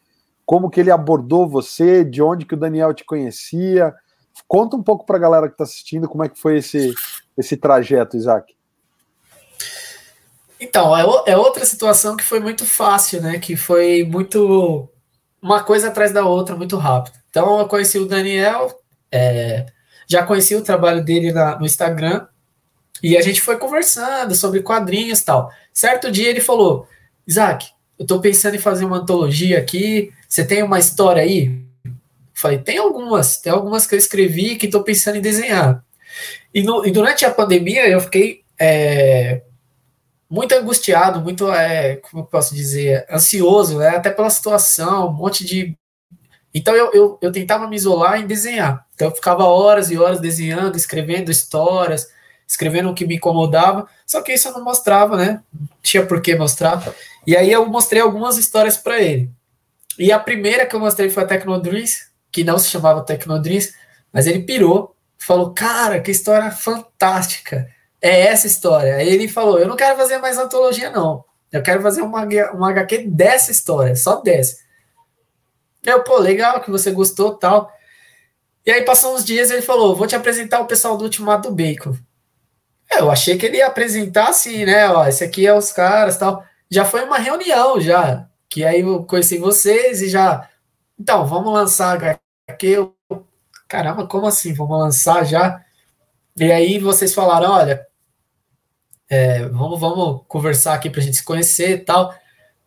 como 0.46 0.70
que 0.70 0.80
ele 0.80 0.92
abordou 0.92 1.48
você, 1.48 2.06
de 2.06 2.22
onde 2.22 2.46
que 2.46 2.54
o 2.54 2.60
Daniel 2.60 2.94
te 2.94 3.04
conhecia. 3.04 3.94
Conta 4.48 4.76
um 4.76 4.84
pouco 4.84 5.06
para 5.06 5.18
a 5.18 5.20
galera 5.20 5.48
que 5.48 5.56
está 5.56 5.64
assistindo 5.64 6.08
como 6.08 6.24
é 6.24 6.30
que 6.30 6.40
foi 6.40 6.58
esse, 6.58 6.94
esse 7.36 7.58
trajeto, 7.58 8.16
Isaac. 8.16 8.56
Então, 10.60 10.96
é, 10.96 11.32
é 11.32 11.38
outra 11.38 11.66
situação 11.66 12.16
que 12.16 12.24
foi 12.24 12.40
muito 12.40 12.66
fácil, 12.66 13.22
né? 13.22 13.40
Que 13.40 13.56
foi 13.56 14.04
muito 14.04 14.90
uma 15.42 15.64
coisa 15.64 15.88
atrás 15.88 16.12
da 16.12 16.26
outra, 16.26 16.56
muito 16.56 16.78
rápido. 16.78 17.18
Então, 17.38 17.60
eu 17.60 17.68
conheci 17.68 18.00
o 18.00 18.08
Daniel, 18.08 18.82
é, 19.12 19.68
já 20.08 20.24
conheci 20.24 20.56
o 20.56 20.64
trabalho 20.64 21.04
dele 21.04 21.32
na, 21.32 21.60
no 21.60 21.68
Instagram, 21.68 22.26
e 23.04 23.16
a 23.16 23.22
gente 23.22 23.42
foi 23.42 23.58
conversando 23.58 24.34
sobre 24.34 24.64
quadrinhos 24.64 25.20
e 25.20 25.26
tal. 25.26 25.52
Certo 25.72 26.12
dia 26.12 26.30
ele 26.30 26.42
falou: 26.42 26.88
Isaac, 27.28 27.68
eu 28.00 28.08
tô 28.08 28.20
pensando 28.20 28.56
em 28.56 28.60
fazer 28.60 28.86
uma 28.86 28.98
antologia 28.98 29.60
aqui, 29.60 30.12
você 30.28 30.44
tem 30.44 30.64
uma 30.64 30.80
história 30.80 31.22
aí? 31.22 31.62
Eu 31.86 31.92
falei: 32.34 32.58
tem 32.58 32.80
algumas, 32.80 33.38
tem 33.38 33.54
algumas 33.54 33.86
que 33.86 33.94
eu 33.94 34.00
escrevi 34.00 34.56
que 34.56 34.68
tô 34.68 34.82
pensando 34.82 35.18
em 35.18 35.22
desenhar. 35.22 35.86
E, 36.52 36.64
no, 36.64 36.88
e 36.88 36.90
durante 36.90 37.24
a 37.24 37.30
pandemia 37.30 37.88
eu 37.88 38.02
fiquei 38.02 38.42
é, 38.60 39.44
muito 40.28 40.56
angustiado, 40.56 41.22
muito, 41.22 41.52
é, 41.52 41.98
como 41.98 42.24
eu 42.24 42.26
posso 42.26 42.56
dizer, 42.56 43.06
ansioso, 43.12 43.78
né? 43.78 43.90
até 43.90 44.10
pela 44.10 44.32
situação, 44.32 45.10
um 45.10 45.14
monte 45.14 45.46
de. 45.46 45.78
Então 46.54 46.76
eu, 46.76 46.92
eu, 46.94 47.18
eu 47.22 47.32
tentava 47.32 47.68
me 47.68 47.76
isolar 47.76 48.20
em 48.20 48.28
desenhar. 48.28 48.86
Então 48.96 49.10
eu 49.10 49.16
ficava 49.16 49.44
horas 49.46 49.92
e 49.92 49.98
horas 49.98 50.20
desenhando, 50.20 50.76
escrevendo 50.76 51.32
histórias, 51.32 52.10
escrevendo 52.48 52.90
o 52.90 52.94
que 52.94 53.06
me 53.06 53.16
incomodava, 53.16 53.88
só 54.06 54.22
que 54.22 54.34
isso 54.34 54.48
eu 54.48 54.54
não 54.54 54.64
mostrava, 54.64 55.18
né? 55.18 55.42
Não 55.54 55.68
tinha 55.82 56.06
por 56.06 56.22
que 56.22 56.36
mostrar. 56.36 56.82
E 57.26 57.36
aí 57.36 57.52
eu 57.52 57.66
mostrei 57.68 58.02
algumas 58.02 58.38
histórias 58.38 58.78
para 58.78 59.02
ele. 59.02 59.30
E 60.00 60.12
a 60.12 60.20
primeira 60.20 60.66
que 60.66 60.76
eu 60.76 60.80
mostrei 60.80 61.10
foi 61.10 61.24
a 61.24 61.28
Tecnodreams, 61.28 62.08
que 62.32 62.44
não 62.44 62.58
se 62.58 62.70
chamava 62.70 63.04
Tecnodreams, 63.04 63.74
mas 64.14 64.28
ele 64.28 64.44
pirou, 64.44 64.96
falou: 65.18 65.54
Cara, 65.54 66.00
que 66.00 66.12
história 66.12 66.52
fantástica! 66.52 67.68
é 68.02 68.28
essa 68.28 68.48
história. 68.48 68.96
Aí 68.96 69.10
ele 69.10 69.28
falou: 69.28 69.60
Eu 69.60 69.68
não 69.68 69.76
quero 69.76 69.98
fazer 69.98 70.18
mais 70.18 70.38
antologia, 70.38 70.90
não. 70.90 71.24
Eu 71.52 71.62
quero 71.62 71.82
fazer 71.82 72.02
uma, 72.02 72.26
uma 72.54 72.70
HQ 72.70 73.08
dessa 73.08 73.52
história, 73.52 73.96
só 73.96 74.22
dessa. 74.22 74.58
Eu, 75.88 76.04
pô, 76.04 76.18
legal 76.18 76.60
que 76.60 76.70
você 76.70 76.92
gostou 76.92 77.34
tal. 77.36 77.72
E 78.66 78.70
aí 78.70 78.84
passou 78.84 79.16
uns 79.16 79.24
dias 79.24 79.50
ele 79.50 79.62
falou: 79.62 79.96
Vou 79.96 80.06
te 80.06 80.18
apresentar 80.18 80.60
o 80.60 80.68
pessoal 80.68 80.98
do 80.98 81.06
Ultimato 81.06 81.50
do 81.50 81.56
Bacon. 81.56 81.98
Eu 82.92 83.10
achei 83.10 83.38
que 83.38 83.46
ele 83.46 83.58
ia 83.58 83.68
apresentar 83.68 84.30
assim, 84.30 84.66
né? 84.66 84.90
Ó, 84.90 85.08
esse 85.08 85.24
aqui 85.24 85.48
é 85.48 85.54
os 85.54 85.72
caras 85.72 86.18
tal. 86.18 86.44
Já 86.70 86.84
foi 86.84 87.04
uma 87.06 87.18
reunião, 87.18 87.80
já. 87.80 88.28
Que 88.50 88.66
aí 88.66 88.82
eu 88.82 89.06
conheci 89.06 89.38
vocês 89.38 90.02
e 90.02 90.10
já. 90.10 90.50
Então, 91.00 91.26
vamos 91.26 91.54
lançar 91.54 91.96
HQ. 91.96 92.68
Eu, 92.68 92.96
caramba, 93.66 94.06
como 94.06 94.28
assim? 94.28 94.54
Vamos 94.54 94.78
lançar 94.78 95.26
já? 95.26 95.64
E 96.38 96.52
aí 96.52 96.80
vocês 96.80 97.14
falaram: 97.14 97.52
olha, 97.52 97.88
é, 99.10 99.48
vamos, 99.48 99.80
vamos 99.80 100.24
conversar 100.28 100.74
aqui 100.74 100.90
para 100.90 101.00
a 101.00 101.04
gente 101.04 101.16
se 101.16 101.24
conhecer 101.24 101.70
e 101.72 101.80
tal. 101.80 102.14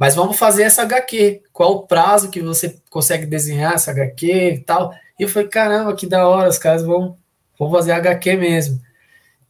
Mas 0.01 0.15
vamos 0.15 0.39
fazer 0.39 0.63
essa 0.63 0.81
HQ. 0.81 1.43
Qual 1.53 1.73
o 1.73 1.87
prazo 1.87 2.31
que 2.31 2.41
você 2.41 2.81
consegue 2.89 3.27
desenhar 3.27 3.75
essa 3.75 3.91
HQ 3.91 4.27
e 4.55 4.61
tal? 4.61 4.95
E 5.19 5.25
eu 5.25 5.29
falei, 5.29 5.47
caramba, 5.47 5.95
que 5.95 6.07
da 6.07 6.27
hora, 6.27 6.49
os 6.49 6.57
caras 6.57 6.83
vão, 6.83 7.19
vão 7.59 7.71
fazer 7.71 7.93
HQ 7.93 8.35
mesmo. 8.37 8.81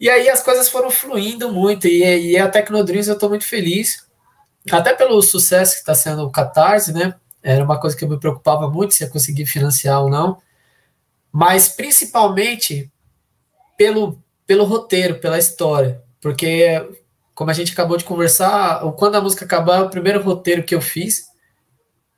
E 0.01 0.11
aí 0.11 0.29
as 0.29 0.43
coisas 0.43 0.69
foram 0.69 0.91
fluindo 0.91 1.53
muito, 1.53 1.87
e, 1.87 2.33
e 2.33 2.37
a 2.37 2.49
Tecnodreams 2.49 3.07
eu 3.07 3.15
estou 3.15 3.29
muito 3.29 3.47
feliz, 3.47 4.05
até 4.73 4.93
pelo 4.93 5.23
sucesso 5.23 5.75
que 5.75 5.81
está 5.81 5.95
sendo 5.95 6.25
o 6.25 6.33
Catarse, 6.33 6.93
né? 6.93 7.15
Era 7.41 7.63
uma 7.63 7.79
coisa 7.79 7.97
que 7.97 8.05
eu 8.05 8.09
me 8.09 8.19
preocupava 8.19 8.69
muito 8.69 8.93
se 8.93 9.05
ia 9.05 9.11
conseguir 9.11 9.47
financiar 9.47 10.03
ou 10.03 10.11
não, 10.11 10.39
mas 11.31 11.69
principalmente 11.69 12.91
pelo, 13.79 14.21
pelo 14.45 14.65
roteiro, 14.65 15.21
pela 15.21 15.39
história. 15.39 16.03
Porque, 16.21 16.85
como 17.41 17.51
a 17.51 17.55
gente 17.55 17.73
acabou 17.73 17.97
de 17.97 18.05
conversar, 18.05 18.83
quando 18.99 19.15
a 19.15 19.21
música 19.23 19.47
acabar, 19.47 19.79
é 19.79 19.81
o 19.81 19.89
primeiro 19.89 20.23
roteiro 20.23 20.63
que 20.63 20.75
eu 20.75 20.81
fiz. 20.83 21.25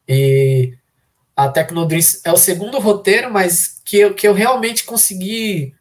E 0.09 0.77
a 1.37 1.49
Tecnodris 1.49 2.21
é 2.25 2.33
o 2.33 2.37
segundo 2.37 2.81
roteiro, 2.81 3.33
mas 3.33 3.81
que 3.85 3.99
eu, 3.99 4.15
que 4.15 4.27
eu 4.27 4.35
realmente 4.35 4.83
consegui, 4.83 5.77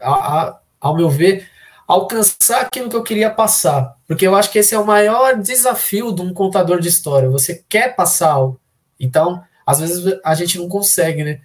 a, 0.00 0.10
a, 0.10 0.60
ao 0.80 0.96
meu 0.96 1.08
ver, 1.08 1.48
alcançar 1.86 2.62
aquilo 2.62 2.90
que 2.90 2.96
eu 2.96 3.04
queria 3.04 3.30
passar. 3.30 3.94
Porque 4.08 4.26
eu 4.26 4.34
acho 4.34 4.50
que 4.50 4.58
esse 4.58 4.74
é 4.74 4.78
o 4.80 4.84
maior 4.84 5.36
desafio 5.38 6.12
de 6.12 6.22
um 6.22 6.34
contador 6.34 6.80
de 6.80 6.88
história. 6.88 7.30
Você 7.30 7.64
quer 7.68 7.94
passar 7.94 8.32
algo. 8.32 8.60
Então, 8.98 9.40
às 9.64 9.78
vezes 9.78 10.18
a 10.24 10.34
gente 10.34 10.58
não 10.58 10.68
consegue, 10.68 11.22
né? 11.22 11.40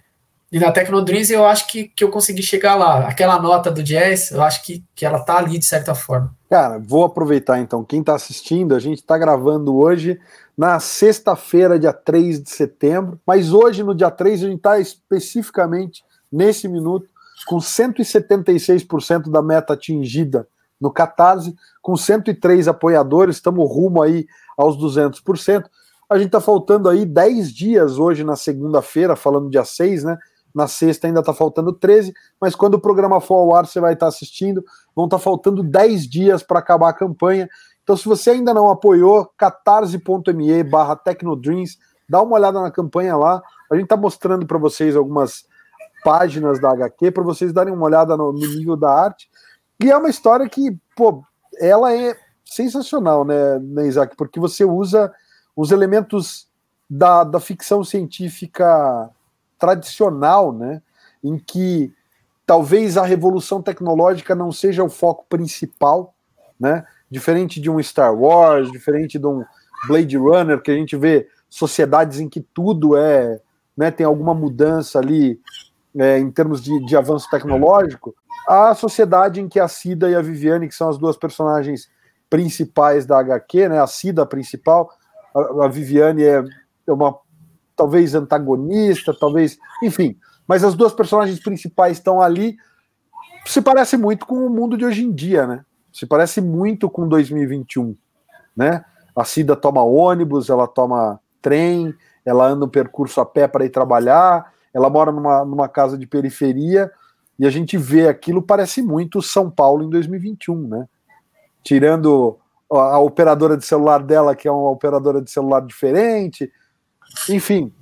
E 0.50 0.58
na 0.58 0.72
Tecnodreams 0.72 1.30
eu 1.30 1.46
acho 1.46 1.68
que, 1.68 1.84
que 1.84 2.02
eu 2.02 2.10
consegui 2.10 2.42
chegar 2.42 2.74
lá. 2.74 3.06
Aquela 3.06 3.40
nota 3.40 3.70
do 3.70 3.84
jazz, 3.84 4.32
eu 4.32 4.42
acho 4.42 4.64
que, 4.64 4.82
que 4.96 5.06
ela 5.06 5.20
tá 5.20 5.38
ali 5.38 5.60
de 5.60 5.64
certa 5.64 5.94
forma. 5.94 6.35
Cara, 6.48 6.78
vou 6.78 7.04
aproveitar 7.04 7.58
então. 7.58 7.84
Quem 7.84 8.02
tá 8.02 8.14
assistindo, 8.14 8.74
a 8.74 8.78
gente 8.78 9.02
tá 9.02 9.18
gravando 9.18 9.76
hoje 9.76 10.20
na 10.56 10.78
sexta-feira, 10.78 11.78
dia 11.78 11.92
3 11.92 12.42
de 12.42 12.50
setembro. 12.50 13.20
Mas 13.26 13.52
hoje, 13.52 13.82
no 13.82 13.94
dia 13.94 14.10
3, 14.10 14.44
a 14.44 14.48
gente 14.48 14.60
tá 14.60 14.78
especificamente 14.78 16.04
nesse 16.30 16.68
minuto 16.68 17.08
com 17.46 17.58
176% 17.58 19.30
da 19.30 19.42
meta 19.42 19.74
atingida 19.74 20.48
no 20.80 20.90
Catarse, 20.90 21.54
com 21.82 21.96
103 21.96 22.68
apoiadores, 22.68 23.36
estamos 23.36 23.68
rumo 23.68 24.02
aí 24.02 24.26
aos 24.56 24.76
200%. 24.76 25.64
A 26.08 26.18
gente 26.18 26.30
tá 26.30 26.40
faltando 26.40 26.88
aí 26.88 27.04
10 27.04 27.52
dias 27.52 27.98
hoje 27.98 28.22
na 28.22 28.36
segunda-feira, 28.36 29.16
falando 29.16 29.50
dia 29.50 29.64
6, 29.64 30.04
né? 30.04 30.16
Na 30.56 30.66
sexta 30.66 31.06
ainda 31.06 31.20
está 31.20 31.34
faltando 31.34 31.70
13, 31.70 32.14
mas 32.40 32.54
quando 32.54 32.76
o 32.76 32.80
programa 32.80 33.20
for 33.20 33.34
ao 33.34 33.54
ar, 33.54 33.66
você 33.66 33.78
vai 33.78 33.92
estar 33.92 34.06
tá 34.06 34.08
assistindo. 34.08 34.64
Vão 34.94 35.04
estar 35.04 35.18
tá 35.18 35.22
faltando 35.22 35.62
10 35.62 36.08
dias 36.08 36.42
para 36.42 36.60
acabar 36.60 36.88
a 36.88 36.94
campanha. 36.94 37.46
Então, 37.82 37.94
se 37.94 38.08
você 38.08 38.30
ainda 38.30 38.54
não 38.54 38.70
apoiou, 38.70 39.30
catarse.me 39.36 40.64
barra 40.64 40.96
Tecnodreams, 40.96 41.76
dá 42.08 42.22
uma 42.22 42.36
olhada 42.36 42.58
na 42.62 42.70
campanha 42.70 43.14
lá. 43.18 43.42
A 43.70 43.74
gente 43.74 43.84
está 43.84 43.98
mostrando 43.98 44.46
para 44.46 44.56
vocês 44.56 44.96
algumas 44.96 45.44
páginas 46.02 46.58
da 46.58 46.70
HQ 46.70 47.10
para 47.10 47.22
vocês 47.22 47.52
darem 47.52 47.74
uma 47.74 47.84
olhada 47.84 48.16
no, 48.16 48.32
no, 48.32 48.38
nível 48.38 48.78
da 48.78 48.90
arte. 48.90 49.28
E 49.78 49.90
é 49.90 49.96
uma 49.98 50.08
história 50.08 50.48
que, 50.48 50.74
pô, 50.96 51.22
ela 51.60 51.94
é 51.94 52.16
sensacional, 52.46 53.26
né, 53.26 53.58
né 53.58 53.86
Isaac? 53.88 54.16
Porque 54.16 54.40
você 54.40 54.64
usa 54.64 55.12
os 55.54 55.70
elementos 55.70 56.48
da, 56.88 57.24
da 57.24 57.40
ficção 57.40 57.84
científica 57.84 59.10
tradicional, 59.58 60.52
né? 60.52 60.82
Em 61.22 61.38
que 61.38 61.92
talvez 62.46 62.96
a 62.96 63.04
revolução 63.04 63.60
tecnológica 63.60 64.34
não 64.34 64.52
seja 64.52 64.84
o 64.84 64.88
foco 64.88 65.24
principal, 65.28 66.14
né? 66.58 66.84
Diferente 67.10 67.60
de 67.60 67.70
um 67.70 67.82
Star 67.82 68.14
Wars, 68.14 68.70
diferente 68.70 69.18
de 69.18 69.26
um 69.26 69.44
Blade 69.86 70.16
Runner, 70.16 70.60
que 70.60 70.70
a 70.70 70.74
gente 70.74 70.96
vê 70.96 71.28
sociedades 71.48 72.20
em 72.20 72.28
que 72.28 72.40
tudo 72.40 72.96
é, 72.96 73.40
né, 73.76 73.90
tem 73.90 74.04
alguma 74.04 74.34
mudança 74.34 74.98
ali 74.98 75.40
é, 75.96 76.18
em 76.18 76.30
termos 76.30 76.62
de, 76.62 76.84
de 76.84 76.96
avanço 76.96 77.28
tecnológico, 77.30 78.14
a 78.48 78.74
sociedade 78.74 79.40
em 79.40 79.48
que 79.48 79.58
a 79.58 79.68
Cida 79.68 80.10
e 80.10 80.14
a 80.14 80.20
Viviane, 80.20 80.68
que 80.68 80.74
são 80.74 80.88
as 80.88 80.98
duas 80.98 81.16
personagens 81.16 81.88
principais 82.28 83.06
da 83.06 83.18
HQ, 83.18 83.68
né, 83.68 83.80
a 83.80 83.86
Cida 83.86 84.26
principal, 84.26 84.90
a, 85.34 85.64
a 85.64 85.68
Viviane 85.68 86.24
é, 86.24 86.44
é 86.86 86.92
uma 86.92 87.16
talvez 87.76 88.14
antagonista, 88.14 89.14
talvez, 89.18 89.58
enfim, 89.82 90.18
mas 90.46 90.64
as 90.64 90.74
duas 90.74 90.92
personagens 90.92 91.38
principais 91.38 91.98
estão 91.98 92.20
ali, 92.20 92.56
se 93.44 93.60
parece 93.60 93.96
muito 93.96 94.26
com 94.26 94.46
o 94.46 94.50
mundo 94.50 94.76
de 94.76 94.84
hoje 94.84 95.04
em 95.04 95.12
dia, 95.12 95.46
né? 95.46 95.64
Se 95.92 96.06
parece 96.06 96.40
muito 96.40 96.88
com 96.90 97.06
2021, 97.06 97.96
né? 98.56 98.84
A 99.14 99.24
Cida 99.24 99.54
toma 99.54 99.82
ônibus, 99.82 100.50
ela 100.50 100.66
toma 100.66 101.20
trem, 101.40 101.94
ela 102.24 102.48
anda 102.48 102.64
um 102.64 102.68
percurso 102.68 103.20
a 103.20 103.26
pé 103.26 103.46
para 103.46 103.64
ir 103.64 103.70
trabalhar, 103.70 104.52
ela 104.74 104.90
mora 104.90 105.12
numa, 105.12 105.44
numa 105.44 105.68
casa 105.68 105.96
de 105.96 106.06
periferia, 106.06 106.90
e 107.38 107.46
a 107.46 107.50
gente 107.50 107.76
vê 107.76 108.08
aquilo, 108.08 108.42
parece 108.42 108.82
muito 108.82 109.22
São 109.22 109.50
Paulo 109.50 109.84
em 109.84 109.90
2021, 109.90 110.68
né? 110.68 110.88
Tirando 111.62 112.38
a, 112.70 112.94
a 112.94 112.98
operadora 112.98 113.56
de 113.56 113.64
celular 113.64 114.02
dela, 114.02 114.34
que 114.34 114.48
é 114.48 114.50
uma 114.50 114.70
operadora 114.70 115.22
de 115.22 115.30
celular 115.30 115.60
diferente, 115.60 116.50
enfim. 117.28 117.72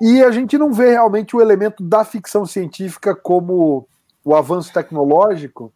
E 0.00 0.22
a 0.22 0.30
gente 0.30 0.58
não 0.58 0.72
vê 0.72 0.90
realmente 0.90 1.36
o 1.36 1.40
elemento 1.40 1.82
da 1.82 2.04
ficção 2.04 2.44
científica 2.44 3.14
como 3.14 3.86
o 4.24 4.34
avanço 4.34 4.72
tecnológico 4.72 5.72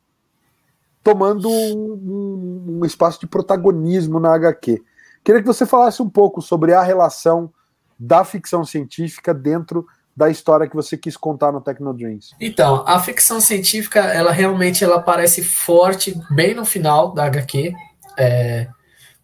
tomando 1.02 1.48
um, 1.48 2.80
um, 2.80 2.84
espaço 2.84 3.20
de 3.20 3.26
protagonismo 3.26 4.20
na 4.20 4.34
HQ. 4.34 4.82
Queria 5.24 5.40
que 5.40 5.46
você 5.46 5.64
falasse 5.64 6.02
um 6.02 6.08
pouco 6.08 6.42
sobre 6.42 6.74
a 6.74 6.82
relação 6.82 7.50
da 7.98 8.24
ficção 8.24 8.64
científica 8.64 9.32
dentro 9.32 9.86
da 10.14 10.28
história 10.28 10.68
que 10.68 10.76
você 10.76 10.96
quis 10.96 11.16
contar 11.16 11.52
no 11.52 11.60
Technodreams. 11.60 12.34
Então, 12.40 12.84
a 12.86 12.98
ficção 13.00 13.40
científica, 13.40 14.00
ela 14.00 14.32
realmente 14.32 14.82
ela 14.82 14.96
aparece 14.96 15.42
forte 15.42 16.20
bem 16.30 16.54
no 16.54 16.64
final 16.64 17.14
da 17.14 17.24
HQ, 17.24 17.72
é, 18.18 18.68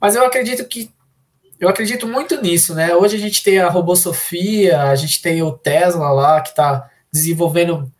mas 0.00 0.14
eu 0.14 0.24
acredito 0.24 0.64
que 0.66 0.90
eu 1.58 1.68
acredito 1.68 2.06
muito 2.06 2.40
nisso, 2.40 2.74
né? 2.74 2.94
Hoje 2.94 3.16
a 3.16 3.18
gente 3.18 3.42
tem 3.42 3.58
a 3.58 3.68
Robosofia, 3.68 4.82
a 4.82 4.94
gente 4.94 5.22
tem 5.22 5.42
o 5.42 5.52
Tesla 5.52 6.10
lá 6.10 6.40
que 6.40 6.50
está 6.50 6.90
desenvolvendo 7.12 7.90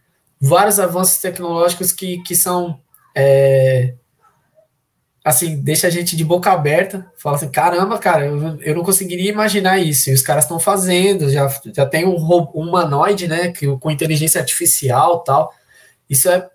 vários 0.41 0.79
avanços 0.79 1.19
tecnológicos 1.19 1.93
que, 1.93 2.23
que 2.23 2.35
são 2.35 2.81
é, 3.15 3.95
assim, 5.25 5.57
deixa 5.57 5.87
a 5.87 5.91
gente 5.91 6.15
de 6.15 6.23
boca 6.23 6.53
aberta, 6.53 7.11
fala 7.17 7.37
assim, 7.37 7.51
caramba, 7.51 7.99
cara, 7.99 8.27
eu, 8.27 8.61
eu 8.61 8.75
não 8.75 8.85
conseguiria 8.85 9.31
imaginar 9.31 9.79
isso, 9.79 10.11
e 10.11 10.13
os 10.13 10.21
caras 10.21 10.45
estão 10.45 10.61
fazendo, 10.61 11.31
já, 11.31 11.49
já 11.75 11.87
tem 11.87 12.05
um, 12.05 12.15
um 12.15 12.61
humanoide, 12.61 13.27
né, 13.27 13.51
que, 13.51 13.67
com 13.79 13.91
inteligência 13.91 14.39
artificial 14.39 15.21
tal, 15.21 15.51
isso 16.11 16.29
é, 16.29 16.47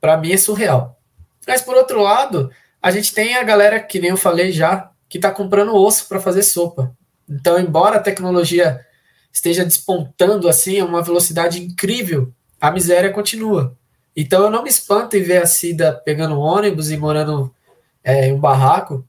para 0.00 0.16
mim, 0.16 0.32
é 0.32 0.36
surreal. 0.36 0.98
Mas, 1.46 1.62
por 1.62 1.76
outro 1.76 2.02
lado, 2.02 2.50
a 2.82 2.90
gente 2.90 3.14
tem 3.14 3.36
a 3.36 3.44
galera, 3.44 3.78
que 3.78 4.00
nem 4.00 4.10
eu 4.10 4.16
falei 4.16 4.50
já, 4.50 4.90
que 5.08 5.18
está 5.18 5.30
comprando 5.30 5.74
osso 5.74 6.08
para 6.08 6.20
fazer 6.20 6.42
sopa. 6.42 6.96
Então, 7.28 7.58
embora 7.58 7.96
a 7.96 8.02
tecnologia 8.02 8.80
esteja 9.32 9.64
despontando 9.64 10.48
assim 10.48 10.80
a 10.80 10.84
uma 10.84 11.02
velocidade 11.02 11.62
incrível, 11.62 12.32
a 12.60 12.70
miséria 12.70 13.12
continua. 13.12 13.76
Então, 14.16 14.44
eu 14.44 14.50
não 14.50 14.62
me 14.62 14.68
espanto 14.68 15.16
em 15.16 15.22
ver 15.22 15.42
a 15.42 15.46
Cida 15.46 15.92
pegando 15.92 16.40
ônibus 16.40 16.90
e 16.90 16.96
morando 16.96 17.54
é, 18.02 18.28
em 18.28 18.32
um 18.32 18.40
barraco, 18.40 19.06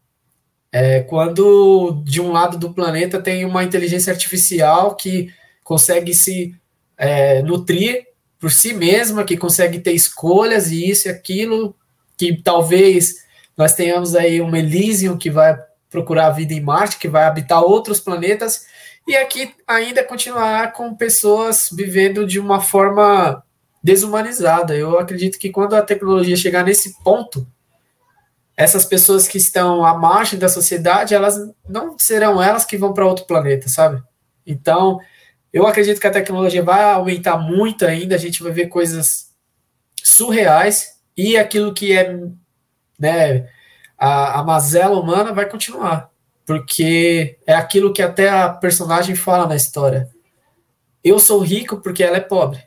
é, 0.71 1.01
quando 1.01 2.01
de 2.03 2.19
um 2.19 2.31
lado 2.31 2.57
do 2.57 2.73
planeta 2.73 3.21
tem 3.21 3.45
uma 3.45 3.63
inteligência 3.63 4.11
artificial 4.11 4.95
que 4.95 5.33
consegue 5.63 6.13
se 6.13 6.55
é, 6.97 7.41
nutrir 7.41 8.07
por 8.39 8.51
si 8.51 8.73
mesma, 8.73 9.23
que 9.23 9.37
consegue 9.37 9.79
ter 9.79 9.93
escolhas 9.93 10.71
e 10.71 10.89
isso 10.89 11.07
e 11.07 11.11
aquilo, 11.11 11.75
que 12.17 12.35
talvez 12.41 13.23
nós 13.55 13.73
tenhamos 13.73 14.15
aí 14.15 14.41
um 14.41 14.55
Elysium 14.55 15.17
que 15.17 15.29
vai 15.29 15.57
procurar 15.89 16.27
a 16.27 16.31
vida 16.31 16.53
em 16.53 16.61
Marte, 16.61 16.97
que 16.97 17.07
vai 17.07 17.23
habitar 17.25 17.61
outros 17.61 17.99
planetas, 17.99 18.65
e 19.07 19.15
aqui 19.15 19.53
ainda 19.65 20.03
continuar 20.03 20.73
com 20.73 20.95
pessoas 20.95 21.69
vivendo 21.71 22.25
de 22.25 22.39
uma 22.39 22.59
forma 22.59 23.43
desumanizada. 23.81 24.75
Eu 24.75 24.99
acredito 24.99 25.39
que 25.39 25.49
quando 25.49 25.75
a 25.75 25.81
tecnologia 25.81 26.35
chegar 26.35 26.63
nesse 26.63 27.01
ponto, 27.03 27.47
essas 28.55 28.83
pessoas 28.83 29.27
que 29.27 29.37
estão 29.37 29.85
à 29.85 29.97
margem 29.97 30.37
da 30.37 30.49
sociedade, 30.49 31.13
elas 31.13 31.37
não 31.69 31.97
serão 31.97 32.41
elas 32.41 32.65
que 32.65 32.77
vão 32.77 32.93
para 32.93 33.05
outro 33.05 33.25
planeta, 33.25 33.69
sabe? 33.69 34.01
Então, 34.45 34.99
eu 35.53 35.65
acredito 35.65 36.01
que 36.01 36.07
a 36.07 36.11
tecnologia 36.11 36.63
vai 36.63 36.83
aumentar 36.83 37.37
muito 37.37 37.85
ainda, 37.85 38.15
a 38.15 38.17
gente 38.17 38.43
vai 38.43 38.51
ver 38.51 38.67
coisas 38.67 39.27
surreais 40.03 40.97
e 41.15 41.37
aquilo 41.37 41.73
que 41.73 41.93
é 41.93 42.17
né, 42.99 43.47
a, 43.97 44.39
a 44.39 44.43
mazela 44.43 44.99
humana 44.99 45.33
vai 45.33 45.47
continuar, 45.47 46.09
porque 46.45 47.37
é 47.45 47.53
aquilo 47.53 47.93
que 47.93 48.01
até 48.01 48.29
a 48.29 48.49
personagem 48.49 49.15
fala 49.15 49.47
na 49.47 49.55
história. 49.55 50.09
Eu 51.03 51.19
sou 51.19 51.39
rico 51.39 51.77
porque 51.77 52.03
ela 52.03 52.17
é 52.17 52.21
pobre. 52.21 52.63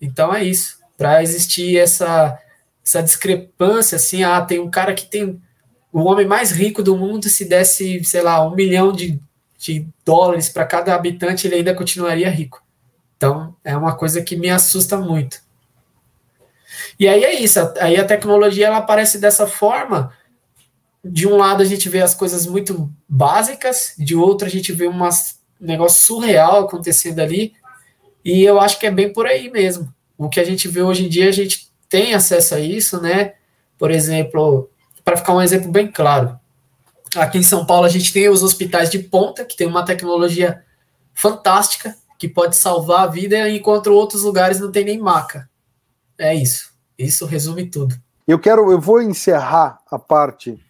Então 0.00 0.34
é 0.34 0.42
isso. 0.42 0.78
Para 0.96 1.22
existir 1.22 1.78
essa 1.78 2.38
essa 2.84 3.02
discrepância, 3.02 3.96
assim, 3.96 4.24
ah, 4.24 4.40
tem 4.40 4.58
um 4.58 4.70
cara 4.70 4.94
que 4.94 5.06
tem 5.06 5.40
o 5.92 6.00
homem 6.00 6.26
mais 6.26 6.50
rico 6.50 6.82
do 6.82 6.96
mundo, 6.96 7.28
se 7.28 7.44
desse, 7.44 8.02
sei 8.04 8.22
lá, 8.22 8.44
um 8.44 8.54
milhão 8.54 8.92
de, 8.92 9.20
de 9.58 9.86
dólares 10.04 10.48
para 10.48 10.64
cada 10.64 10.94
habitante, 10.94 11.46
ele 11.46 11.56
ainda 11.56 11.74
continuaria 11.74 12.30
rico. 12.30 12.62
Então, 13.16 13.54
é 13.62 13.76
uma 13.76 13.94
coisa 13.94 14.22
que 14.22 14.36
me 14.36 14.48
assusta 14.48 14.96
muito. 14.96 15.42
E 16.98 17.06
aí 17.08 17.24
é 17.24 17.34
isso, 17.40 17.58
aí 17.80 17.96
a 17.96 18.04
tecnologia 18.04 18.66
ela 18.66 18.78
aparece 18.78 19.18
dessa 19.18 19.46
forma. 19.46 20.12
De 21.04 21.26
um 21.26 21.36
lado 21.36 21.62
a 21.62 21.66
gente 21.66 21.88
vê 21.88 22.02
as 22.02 22.14
coisas 22.14 22.46
muito 22.46 22.90
básicas, 23.08 23.94
de 23.98 24.14
outro 24.14 24.46
a 24.46 24.50
gente 24.50 24.72
vê 24.72 24.88
um 24.88 24.98
negócio 25.60 26.06
surreal 26.06 26.64
acontecendo 26.64 27.20
ali, 27.20 27.54
e 28.24 28.42
eu 28.42 28.60
acho 28.60 28.78
que 28.78 28.86
é 28.86 28.90
bem 28.90 29.12
por 29.12 29.26
aí 29.26 29.50
mesmo. 29.50 29.92
O 30.16 30.28
que 30.28 30.40
a 30.40 30.44
gente 30.44 30.68
vê 30.68 30.82
hoje 30.82 31.06
em 31.06 31.08
dia, 31.08 31.28
a 31.28 31.32
gente 31.32 31.72
tem 31.88 32.14
acesso 32.14 32.54
a 32.54 32.60
isso, 32.60 33.00
né? 33.00 33.34
Por 33.78 33.90
exemplo, 33.90 34.70
para 35.04 35.16
ficar 35.16 35.34
um 35.34 35.40
exemplo 35.40 35.70
bem 35.70 35.90
claro, 35.90 36.38
aqui 37.16 37.38
em 37.38 37.42
São 37.42 37.64
Paulo 37.64 37.86
a 37.86 37.88
gente 37.88 38.12
tem 38.12 38.28
os 38.28 38.42
hospitais 38.42 38.90
de 38.90 38.98
ponta, 38.98 39.44
que 39.44 39.56
tem 39.56 39.66
uma 39.66 39.84
tecnologia 39.84 40.62
fantástica, 41.14 41.96
que 42.18 42.28
pode 42.28 42.56
salvar 42.56 43.04
a 43.04 43.06
vida, 43.06 43.48
enquanto 43.48 43.88
outros 43.88 44.22
lugares 44.22 44.60
não 44.60 44.70
tem 44.70 44.84
nem 44.84 44.98
maca. 44.98 45.48
É 46.18 46.34
isso. 46.34 46.70
Isso 46.98 47.24
resume 47.24 47.64
tudo. 47.64 47.94
Eu 48.28 48.38
quero, 48.38 48.70
eu 48.70 48.78
vou 48.78 49.00
encerrar 49.00 49.80
a 49.90 49.98
parte 49.98 50.62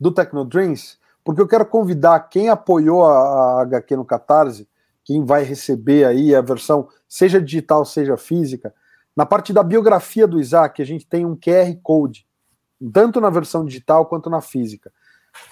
do 0.00 0.10
Tecnodreams, 0.10 0.98
porque 1.22 1.40
eu 1.40 1.46
quero 1.46 1.66
convidar 1.66 2.18
quem 2.20 2.48
apoiou 2.48 3.04
a, 3.04 3.58
a 3.58 3.62
HQ 3.62 3.96
no 3.96 4.04
Catarse, 4.04 4.68
quem 5.04 5.24
vai 5.24 5.42
receber 5.42 6.04
aí 6.04 6.34
a 6.34 6.40
versão, 6.40 6.88
seja 7.08 7.40
digital, 7.40 7.84
seja 7.84 8.16
física, 8.16 8.72
na 9.16 9.26
parte 9.26 9.52
da 9.52 9.62
biografia 9.62 10.26
do 10.26 10.40
Isaac, 10.40 10.80
a 10.80 10.84
gente 10.84 11.06
tem 11.06 11.26
um 11.26 11.36
QR 11.36 11.76
Code, 11.82 12.26
tanto 12.92 13.20
na 13.20 13.28
versão 13.28 13.64
digital 13.64 14.06
quanto 14.06 14.30
na 14.30 14.40
física. 14.40 14.90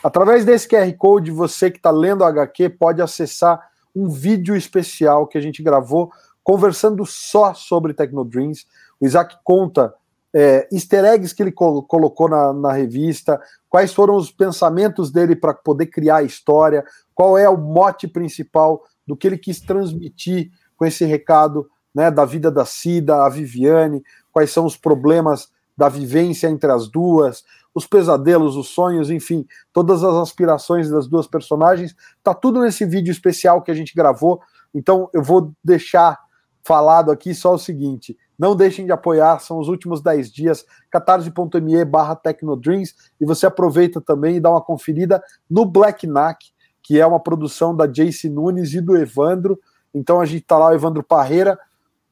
Através 0.02 0.44
desse 0.44 0.68
QR 0.68 0.90
Code, 0.96 1.30
você 1.30 1.70
que 1.70 1.76
está 1.76 1.90
lendo 1.90 2.24
a 2.24 2.28
HQ 2.28 2.70
pode 2.70 3.02
acessar 3.02 3.68
um 3.94 4.08
vídeo 4.08 4.56
especial 4.56 5.26
que 5.26 5.36
a 5.36 5.40
gente 5.40 5.62
gravou 5.62 6.10
conversando 6.42 7.04
só 7.04 7.52
sobre 7.52 7.92
Tecnodreams. 7.92 8.66
O 9.00 9.06
Isaac 9.06 9.36
conta 9.44 9.94
é, 10.34 10.68
easter 10.72 11.04
eggs 11.04 11.34
que 11.34 11.42
ele 11.42 11.52
col 11.52 11.82
colocou 11.82 12.28
na, 12.28 12.52
na, 12.52 12.72
revista, 12.72 13.40
quais 13.68 13.92
foram 13.92 14.16
os 14.16 14.30
pensamentos 14.30 15.10
dele 15.10 15.34
para 15.34 15.54
poder 15.54 15.86
criar 15.86 16.16
a 16.16 16.22
história, 16.22 16.84
qual 17.14 17.38
é 17.38 17.48
o 17.48 17.56
mote 17.56 18.06
principal 18.06 18.82
do 19.06 19.16
que 19.16 19.26
ele 19.26 19.38
quis 19.38 19.60
transmitir 19.60 20.50
com 20.76 20.84
esse 20.84 21.04
recado 21.04 21.68
né, 21.94 22.10
da 22.10 22.24
vida 22.24 22.50
da 22.50 22.64
Cida, 22.64 23.24
a 23.24 23.28
Viviane, 23.28 24.02
quais 24.30 24.50
são 24.50 24.64
os 24.64 24.76
problemas 24.76 25.48
da 25.76 25.88
vivência 25.88 26.48
entre 26.48 26.70
as 26.70 26.88
duas, 26.88 27.44
os 27.74 27.86
pesadelos, 27.86 28.56
os 28.56 28.68
sonhos, 28.68 29.10
enfim, 29.10 29.46
todas 29.72 30.02
as 30.02 30.14
aspirações 30.14 30.90
das 30.90 31.06
duas 31.06 31.26
personagens, 31.26 31.94
tá 32.22 32.34
tudo 32.34 32.60
nesse 32.60 32.84
vídeo 32.84 33.12
especial 33.12 33.62
que 33.62 33.70
a 33.70 33.74
gente 33.74 33.94
gravou. 33.94 34.40
Então 34.74 35.08
eu 35.14 35.22
vou 35.22 35.52
deixar 35.64 36.18
falado 36.64 37.10
aqui 37.10 37.34
só 37.34 37.54
o 37.54 37.58
seguinte: 37.58 38.16
Não 38.38 38.54
deixem 38.54 38.86
de 38.86 38.92
apoiar, 38.92 39.40
são 39.40 39.58
os 39.58 39.68
últimos 39.68 40.00
10 40.00 40.30
dias, 40.30 40.64
catarse.me 40.90 41.84
barra 41.84 42.14
Tecnodreams, 42.14 42.94
e 43.20 43.26
você 43.26 43.46
aproveita 43.46 44.00
também 44.00 44.36
e 44.36 44.40
dá 44.40 44.50
uma 44.50 44.62
conferida 44.62 45.22
no 45.50 45.66
Black 45.66 46.06
Knack, 46.06 46.46
que 46.82 47.00
é 47.00 47.06
uma 47.06 47.18
produção 47.18 47.74
da 47.74 47.86
Jace 47.86 48.28
Nunes 48.28 48.72
e 48.74 48.80
do 48.80 48.96
Evandro. 48.96 49.58
Então 49.92 50.20
a 50.20 50.24
gente 50.24 50.44
tá 50.44 50.56
lá, 50.56 50.68
o 50.68 50.74
Evandro 50.74 51.02
Parreira, 51.02 51.58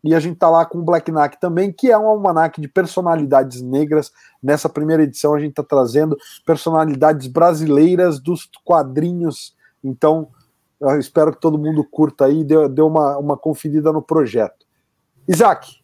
e 0.02 0.14
a 0.14 0.20
gente 0.20 0.36
tá 0.36 0.50
lá 0.50 0.64
com 0.64 0.78
o 0.78 0.84
Black 0.84 1.10
Knack 1.10 1.40
também, 1.40 1.72
que 1.72 1.90
é 1.90 1.98
um 1.98 2.06
almanac 2.06 2.60
de 2.60 2.68
personalidades 2.68 3.62
negras. 3.62 4.12
Nessa 4.42 4.68
primeira 4.68 5.02
edição 5.02 5.34
a 5.34 5.40
gente 5.40 5.54
tá 5.54 5.62
trazendo 5.62 6.16
personalidades 6.44 7.26
brasileiras 7.26 8.20
dos 8.20 8.48
quadrinhos. 8.64 9.56
Então, 9.82 10.28
eu 10.80 10.98
espero 10.98 11.32
que 11.32 11.40
todo 11.40 11.58
mundo 11.58 11.84
curta 11.84 12.26
aí 12.26 12.40
e 12.40 12.44
dê, 12.44 12.68
dê 12.68 12.82
uma, 12.82 13.16
uma 13.16 13.36
conferida 13.36 13.92
no 13.92 14.02
projeto. 14.02 14.66
Isaac, 15.26 15.80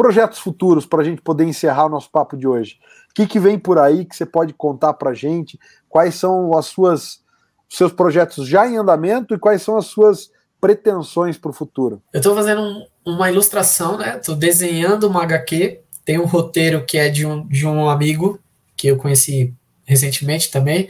projetos 0.00 0.38
futuros 0.38 0.86
para 0.86 1.02
a 1.02 1.04
gente 1.04 1.20
poder 1.20 1.44
encerrar 1.44 1.84
o 1.84 1.90
nosso 1.90 2.10
papo 2.10 2.34
de 2.34 2.48
hoje. 2.48 2.78
O 3.10 3.14
que, 3.14 3.26
que 3.26 3.38
vem 3.38 3.58
por 3.58 3.78
aí 3.78 4.06
que 4.06 4.16
você 4.16 4.24
pode 4.24 4.54
contar 4.54 4.94
para 4.94 5.10
a 5.10 5.14
gente? 5.14 5.60
Quais 5.90 6.14
são 6.14 6.56
as 6.56 6.64
suas 6.66 7.20
seus 7.68 7.92
projetos 7.92 8.48
já 8.48 8.66
em 8.66 8.78
andamento 8.78 9.34
e 9.34 9.38
quais 9.38 9.60
são 9.60 9.76
as 9.76 9.84
suas 9.84 10.30
pretensões 10.58 11.36
para 11.36 11.50
o 11.50 11.52
futuro? 11.52 12.02
Eu 12.14 12.20
estou 12.20 12.34
fazendo 12.34 12.62
um, 12.62 12.86
uma 13.04 13.30
ilustração, 13.30 13.98
né? 13.98 14.16
Estou 14.16 14.34
desenhando 14.34 15.06
uma 15.06 15.22
HQ. 15.22 15.82
Tem 16.02 16.18
um 16.18 16.24
roteiro 16.24 16.82
que 16.86 16.96
é 16.96 17.10
de 17.10 17.26
um, 17.26 17.46
de 17.46 17.66
um 17.66 17.86
amigo 17.90 18.40
que 18.74 18.86
eu 18.86 18.96
conheci 18.96 19.52
recentemente 19.84 20.50
também. 20.50 20.88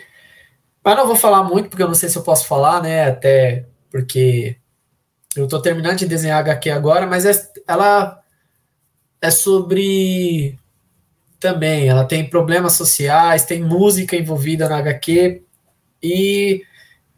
Mas 0.84 0.96
não 0.96 1.08
vou 1.08 1.16
falar 1.16 1.42
muito, 1.42 1.68
porque 1.68 1.82
eu 1.82 1.88
não 1.88 1.96
sei 1.96 2.08
se 2.08 2.16
eu 2.16 2.22
posso 2.22 2.46
falar, 2.46 2.80
né? 2.80 3.08
Até 3.08 3.66
porque 3.90 4.56
eu 5.34 5.46
estou 5.46 5.60
terminando 5.60 5.96
de 5.96 6.06
desenhar 6.06 6.38
a 6.38 6.40
HQ 6.42 6.70
agora, 6.70 7.08
mas 7.08 7.26
é, 7.26 7.32
ela 7.66 8.19
é 9.20 9.30
sobre 9.30 10.58
também, 11.38 11.88
ela 11.88 12.04
tem 12.04 12.28
problemas 12.28 12.74
sociais, 12.74 13.44
tem 13.44 13.62
música 13.62 14.16
envolvida 14.16 14.68
na 14.68 14.78
HQ 14.78 15.42
e 16.02 16.62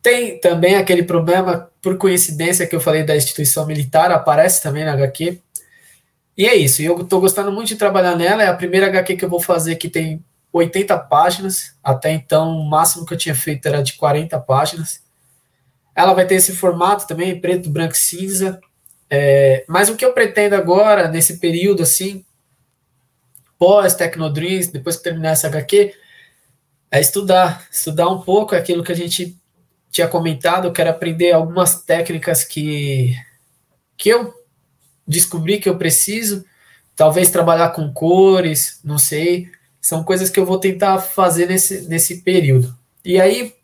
tem 0.01 0.39
também 0.41 0.75
aquele 0.77 1.05
problema, 1.05 1.71
por 1.81 1.97
coincidência, 1.97 2.67
que 2.67 2.75
eu 2.75 2.81
falei 2.81 3.05
da 3.05 3.17
instituição 3.17 3.67
militar, 3.67 4.11
aparece 4.11 4.63
também 4.63 4.85
na 4.85 4.93
HQ. 4.93 5.41
E 6.37 6.47
é 6.47 6.57
isso, 6.57 6.83
eu 6.83 7.01
estou 7.01 7.21
gostando 7.21 7.53
muito 7.53 7.69
de 7.69 7.77
trabalhar 7.77 8.17
nela. 8.17 8.43
É 8.43 8.49
a 8.49 8.55
primeira 8.55 8.87
HQ 8.87 9.17
que 9.17 9.25
eu 9.25 9.29
vou 9.29 9.41
fazer 9.41 9.77
que 9.77 9.89
tem 9.89 10.25
80 10.53 10.99
páginas. 10.99 11.77
Até 11.83 12.13
então, 12.13 12.57
o 12.59 12.69
máximo 12.69 13.07
que 13.07 13.15
eu 13.15 13.19
tinha 13.19 13.35
feito 13.35 13.67
era 13.67 13.83
de 13.83 13.95
40 13.95 14.39
páginas. 14.41 15.03
Ela 15.95 16.15
vai 16.15 16.27
ter 16.27 16.37
esse 16.37 16.53
formato 16.53 17.07
também, 17.07 17.41
preto, 17.41 17.71
branco 17.71 17.95
e 17.95 17.99
cinza. 17.99 18.61
É, 19.15 19.65
mas 19.69 19.91
o 19.91 19.97
que 19.97 20.05
eu 20.05 20.15
pretendo 20.15 20.55
agora, 20.55 21.07
nesse 21.07 21.39
período 21.39 21.83
assim, 21.83 22.25
pós 23.59 23.95
Tecnodreams, 23.95 24.69
depois 24.69 24.97
que 24.97 25.03
terminar 25.03 25.33
essa 25.33 25.49
HQ, 25.49 25.95
é 26.91 26.99
estudar. 26.99 27.69
Estudar 27.71 28.09
um 28.09 28.23
pouco 28.23 28.57
aquilo 28.57 28.83
que 28.83 28.91
a 28.93 28.97
gente 28.97 29.37
tinha 29.91 30.09
comentado, 30.09 30.67
eu 30.67 30.73
quero 30.73 30.89
aprender 30.89 31.33
algumas 31.33 31.83
técnicas 31.83 32.43
que, 32.43 33.15
que 33.99 34.09
eu 34.09 34.33
descobri 35.07 35.59
que 35.59 35.69
eu 35.69 35.77
preciso, 35.77 36.43
talvez 36.97 37.31
trabalhar 37.31 37.69
com 37.71 37.93
cores, 37.93 38.81
não 38.83 38.97
sei, 38.97 39.51
são 39.79 40.03
coisas 40.03 40.31
que 40.31 40.41
eu 40.41 40.47
vou 40.47 40.59
tentar 40.59 40.99
fazer 41.01 41.47
nesse, 41.47 41.83
nesse 41.89 42.23
período. 42.23 42.75
E 43.05 43.21
aí, 43.21 43.55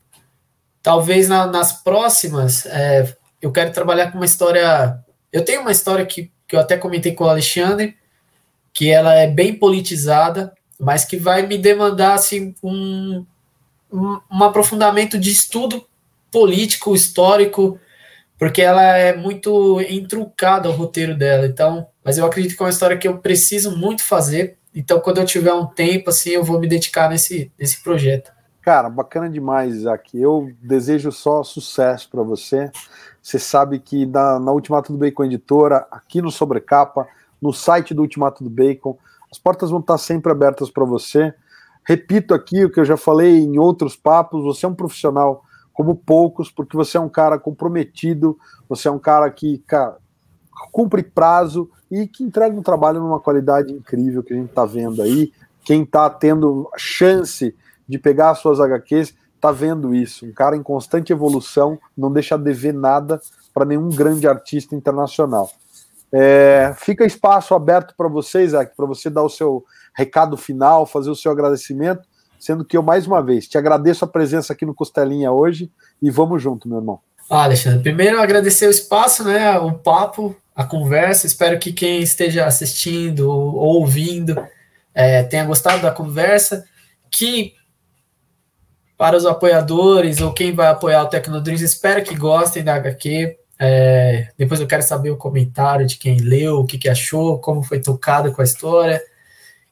talvez 0.82 1.26
na, 1.26 1.46
nas 1.46 1.72
próximas, 1.72 2.66
é, 2.66 3.16
eu 3.40 3.50
quero 3.50 3.72
trabalhar 3.72 4.10
com 4.10 4.18
uma 4.18 4.26
história. 4.26 5.02
Eu 5.32 5.44
tenho 5.44 5.60
uma 5.60 5.72
história 5.72 6.04
que, 6.06 6.30
que 6.46 6.56
eu 6.56 6.60
até 6.60 6.76
comentei 6.76 7.14
com 7.14 7.24
o 7.24 7.28
Alexandre, 7.28 7.96
que 8.72 8.90
ela 8.90 9.14
é 9.14 9.26
bem 9.26 9.54
politizada, 9.54 10.52
mas 10.78 11.04
que 11.04 11.16
vai 11.16 11.46
me 11.46 11.58
demandar 11.58 12.14
assim, 12.14 12.54
um, 12.62 13.24
um, 13.92 14.42
aprofundamento 14.42 15.18
de 15.18 15.30
estudo 15.30 15.84
político, 16.30 16.94
histórico, 16.94 17.78
porque 18.38 18.62
ela 18.62 18.82
é 18.82 19.16
muito 19.16 19.80
intrucada 19.82 20.68
o 20.68 20.72
roteiro 20.72 21.16
dela. 21.16 21.46
Então, 21.46 21.88
mas 22.04 22.18
eu 22.18 22.26
acredito 22.26 22.56
que 22.56 22.62
é 22.62 22.66
uma 22.66 22.70
história 22.70 22.96
que 22.96 23.08
eu 23.08 23.18
preciso 23.18 23.76
muito 23.76 24.04
fazer. 24.04 24.56
Então, 24.74 25.00
quando 25.00 25.18
eu 25.18 25.24
tiver 25.24 25.52
um 25.52 25.66
tempo, 25.66 26.10
assim, 26.10 26.30
eu 26.30 26.44
vou 26.44 26.60
me 26.60 26.68
dedicar 26.68 27.10
nesse, 27.10 27.50
nesse 27.58 27.82
projeto. 27.82 28.30
Cara, 28.62 28.88
bacana 28.88 29.28
demais, 29.28 29.74
Isaac. 29.74 30.16
Eu 30.20 30.52
desejo 30.62 31.10
só 31.10 31.42
sucesso 31.42 32.08
para 32.10 32.22
você. 32.22 32.70
Você 33.28 33.38
sabe 33.38 33.78
que 33.78 34.06
na, 34.06 34.40
na 34.40 34.52
Ultimato 34.52 34.90
do 34.90 34.96
Bacon 34.96 35.24
Editora, 35.24 35.86
aqui 35.90 36.22
no 36.22 36.30
Sobrecapa, 36.30 37.06
no 37.42 37.52
site 37.52 37.92
do 37.92 38.00
Ultimato 38.00 38.42
do 38.42 38.48
Bacon, 38.48 38.96
as 39.30 39.38
portas 39.38 39.68
vão 39.68 39.80
estar 39.80 39.98
sempre 39.98 40.32
abertas 40.32 40.70
para 40.70 40.86
você. 40.86 41.34
Repito 41.84 42.32
aqui 42.32 42.64
o 42.64 42.70
que 42.70 42.80
eu 42.80 42.86
já 42.86 42.96
falei 42.96 43.40
em 43.40 43.58
outros 43.58 43.94
papos: 43.94 44.42
você 44.42 44.64
é 44.64 44.68
um 44.70 44.74
profissional 44.74 45.44
como 45.74 45.94
poucos, 45.94 46.50
porque 46.50 46.74
você 46.74 46.96
é 46.96 47.00
um 47.00 47.08
cara 47.10 47.38
comprometido, 47.38 48.38
você 48.66 48.88
é 48.88 48.90
um 48.90 48.98
cara 48.98 49.30
que 49.30 49.58
cara, 49.66 49.98
cumpre 50.72 51.02
prazo 51.02 51.70
e 51.90 52.06
que 52.06 52.24
entrega 52.24 52.58
um 52.58 52.62
trabalho 52.62 52.98
numa 52.98 53.20
qualidade 53.20 53.74
incrível 53.74 54.22
que 54.22 54.32
a 54.32 54.36
gente 54.36 54.48
está 54.48 54.64
vendo 54.64 55.02
aí. 55.02 55.34
Quem 55.66 55.82
está 55.82 56.08
tendo 56.08 56.66
chance 56.78 57.54
de 57.86 57.98
pegar 57.98 58.30
as 58.30 58.38
suas 58.38 58.58
HQs 58.58 59.14
está 59.38 59.52
vendo 59.52 59.94
isso. 59.94 60.26
Um 60.26 60.32
cara 60.32 60.56
em 60.56 60.62
constante 60.62 61.12
evolução, 61.12 61.78
não 61.96 62.12
deixa 62.12 62.36
de 62.36 62.52
ver 62.52 62.74
nada 62.74 63.20
para 63.54 63.64
nenhum 63.64 63.88
grande 63.88 64.28
artista 64.28 64.74
internacional. 64.74 65.50
É, 66.12 66.74
fica 66.76 67.04
espaço 67.04 67.54
aberto 67.54 67.94
para 67.96 68.08
vocês, 68.08 68.52
para 68.52 68.86
você 68.86 69.08
dar 69.08 69.22
o 69.22 69.28
seu 69.28 69.64
recado 69.94 70.36
final, 70.36 70.86
fazer 70.86 71.10
o 71.10 71.16
seu 71.16 71.30
agradecimento 71.32 72.02
sendo 72.38 72.64
que 72.64 72.76
eu, 72.76 72.82
mais 72.82 73.06
uma 73.06 73.22
vez, 73.22 73.48
te 73.48 73.58
agradeço 73.58 74.04
a 74.04 74.08
presença 74.08 74.52
aqui 74.52 74.64
no 74.64 74.74
Costelinha 74.74 75.32
hoje 75.32 75.70
e 76.00 76.10
vamos 76.10 76.42
junto, 76.42 76.68
meu 76.68 76.78
irmão. 76.78 77.00
Ah, 77.28 77.44
Alexandre, 77.44 77.82
primeiro 77.82 78.20
agradecer 78.20 78.66
o 78.66 78.70
espaço, 78.70 79.24
né, 79.24 79.58
o 79.58 79.72
papo, 79.72 80.34
a 80.54 80.64
conversa. 80.64 81.26
Espero 81.26 81.58
que 81.58 81.72
quem 81.72 82.00
esteja 82.00 82.46
assistindo 82.46 83.28
ou 83.30 83.80
ouvindo 83.80 84.42
é, 84.94 85.22
tenha 85.24 85.44
gostado 85.44 85.82
da 85.82 85.90
conversa. 85.90 86.64
Que 87.10 87.54
para 88.98 89.16
os 89.16 89.24
apoiadores 89.24 90.20
ou 90.20 90.32
quem 90.32 90.52
vai 90.52 90.66
apoiar 90.66 91.04
o 91.04 91.08
Tecnodreams, 91.08 91.62
espero 91.62 92.02
que 92.02 92.16
gostem 92.16 92.64
da 92.64 92.74
HQ. 92.74 93.38
É, 93.56 94.28
depois 94.36 94.60
eu 94.60 94.66
quero 94.66 94.82
saber 94.82 95.10
o 95.12 95.16
comentário 95.16 95.86
de 95.86 95.96
quem 95.96 96.18
leu, 96.18 96.58
o 96.58 96.66
que, 96.66 96.76
que 96.76 96.88
achou, 96.88 97.38
como 97.38 97.62
foi 97.62 97.80
tocado 97.80 98.32
com 98.32 98.40
a 98.40 98.44
história. 98.44 99.00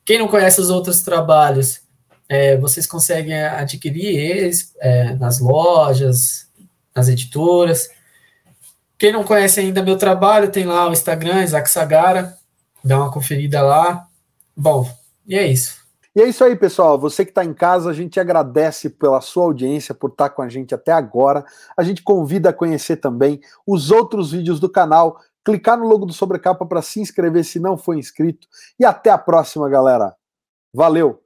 Quem 0.05 0.21
não 0.21 0.29
conhece 0.29 0.61
os 0.61 0.71
outros 0.71 1.03
trabalhos, 1.03 1.81
é, 2.29 2.57
vocês 2.57 2.87
conseguem 2.87 3.43
adquirir 3.43 4.17
eles 4.17 4.73
é, 4.79 5.17
nas 5.17 5.41
lojas, 5.41 6.49
nas 6.95 7.09
editoras. 7.09 7.89
Quem 8.97 9.13
não 9.13 9.25
conhece 9.25 9.59
ainda 9.59 9.83
meu 9.83 9.99
trabalho, 9.99 10.53
tem 10.53 10.65
lá 10.65 10.89
o 10.89 10.93
Instagram, 10.93 11.43
Isaac 11.43 11.69
Sagara, 11.69 12.37
dá 12.83 12.97
uma 12.97 13.13
conferida 13.13 13.61
lá. 13.61 14.07
Bom, 14.57 14.89
e 15.27 15.37
é 15.37 15.45
isso. 15.45 15.86
E 16.17 16.23
é 16.23 16.27
isso 16.27 16.43
aí, 16.43 16.57
pessoal. 16.57 16.99
Você 16.99 17.27
que 17.27 17.31
está 17.31 17.45
em 17.45 17.53
casa, 17.53 17.91
a 17.91 17.93
gente 17.93 18.19
agradece 18.19 18.89
pela 18.89 19.21
sua 19.21 19.45
audiência, 19.45 19.95
por 19.95 20.09
estar 20.09 20.31
tá 20.31 20.35
com 20.35 20.41
a 20.41 20.49
gente 20.49 20.75
até 20.75 20.91
agora. 20.91 21.45
A 21.77 21.83
gente 21.83 22.03
convida 22.03 22.49
a 22.49 22.55
conhecer 22.55 22.97
também 22.97 23.39
os 23.67 23.91
outros 23.91 24.33
vídeos 24.33 24.59
do 24.59 24.71
canal, 24.71 25.21
clicar 25.45 25.77
no 25.77 25.87
logo 25.87 26.07
do 26.07 26.15
Sobrecapa 26.15 26.65
para 26.65 26.81
se 26.81 27.01
inscrever 27.01 27.45
se 27.45 27.61
não 27.61 27.77
for 27.77 27.95
inscrito. 27.95 28.49
E 28.81 28.85
até 28.87 29.11
a 29.11 29.19
próxima, 29.19 29.69
galera. 29.69 30.17
Valeu! 30.73 31.26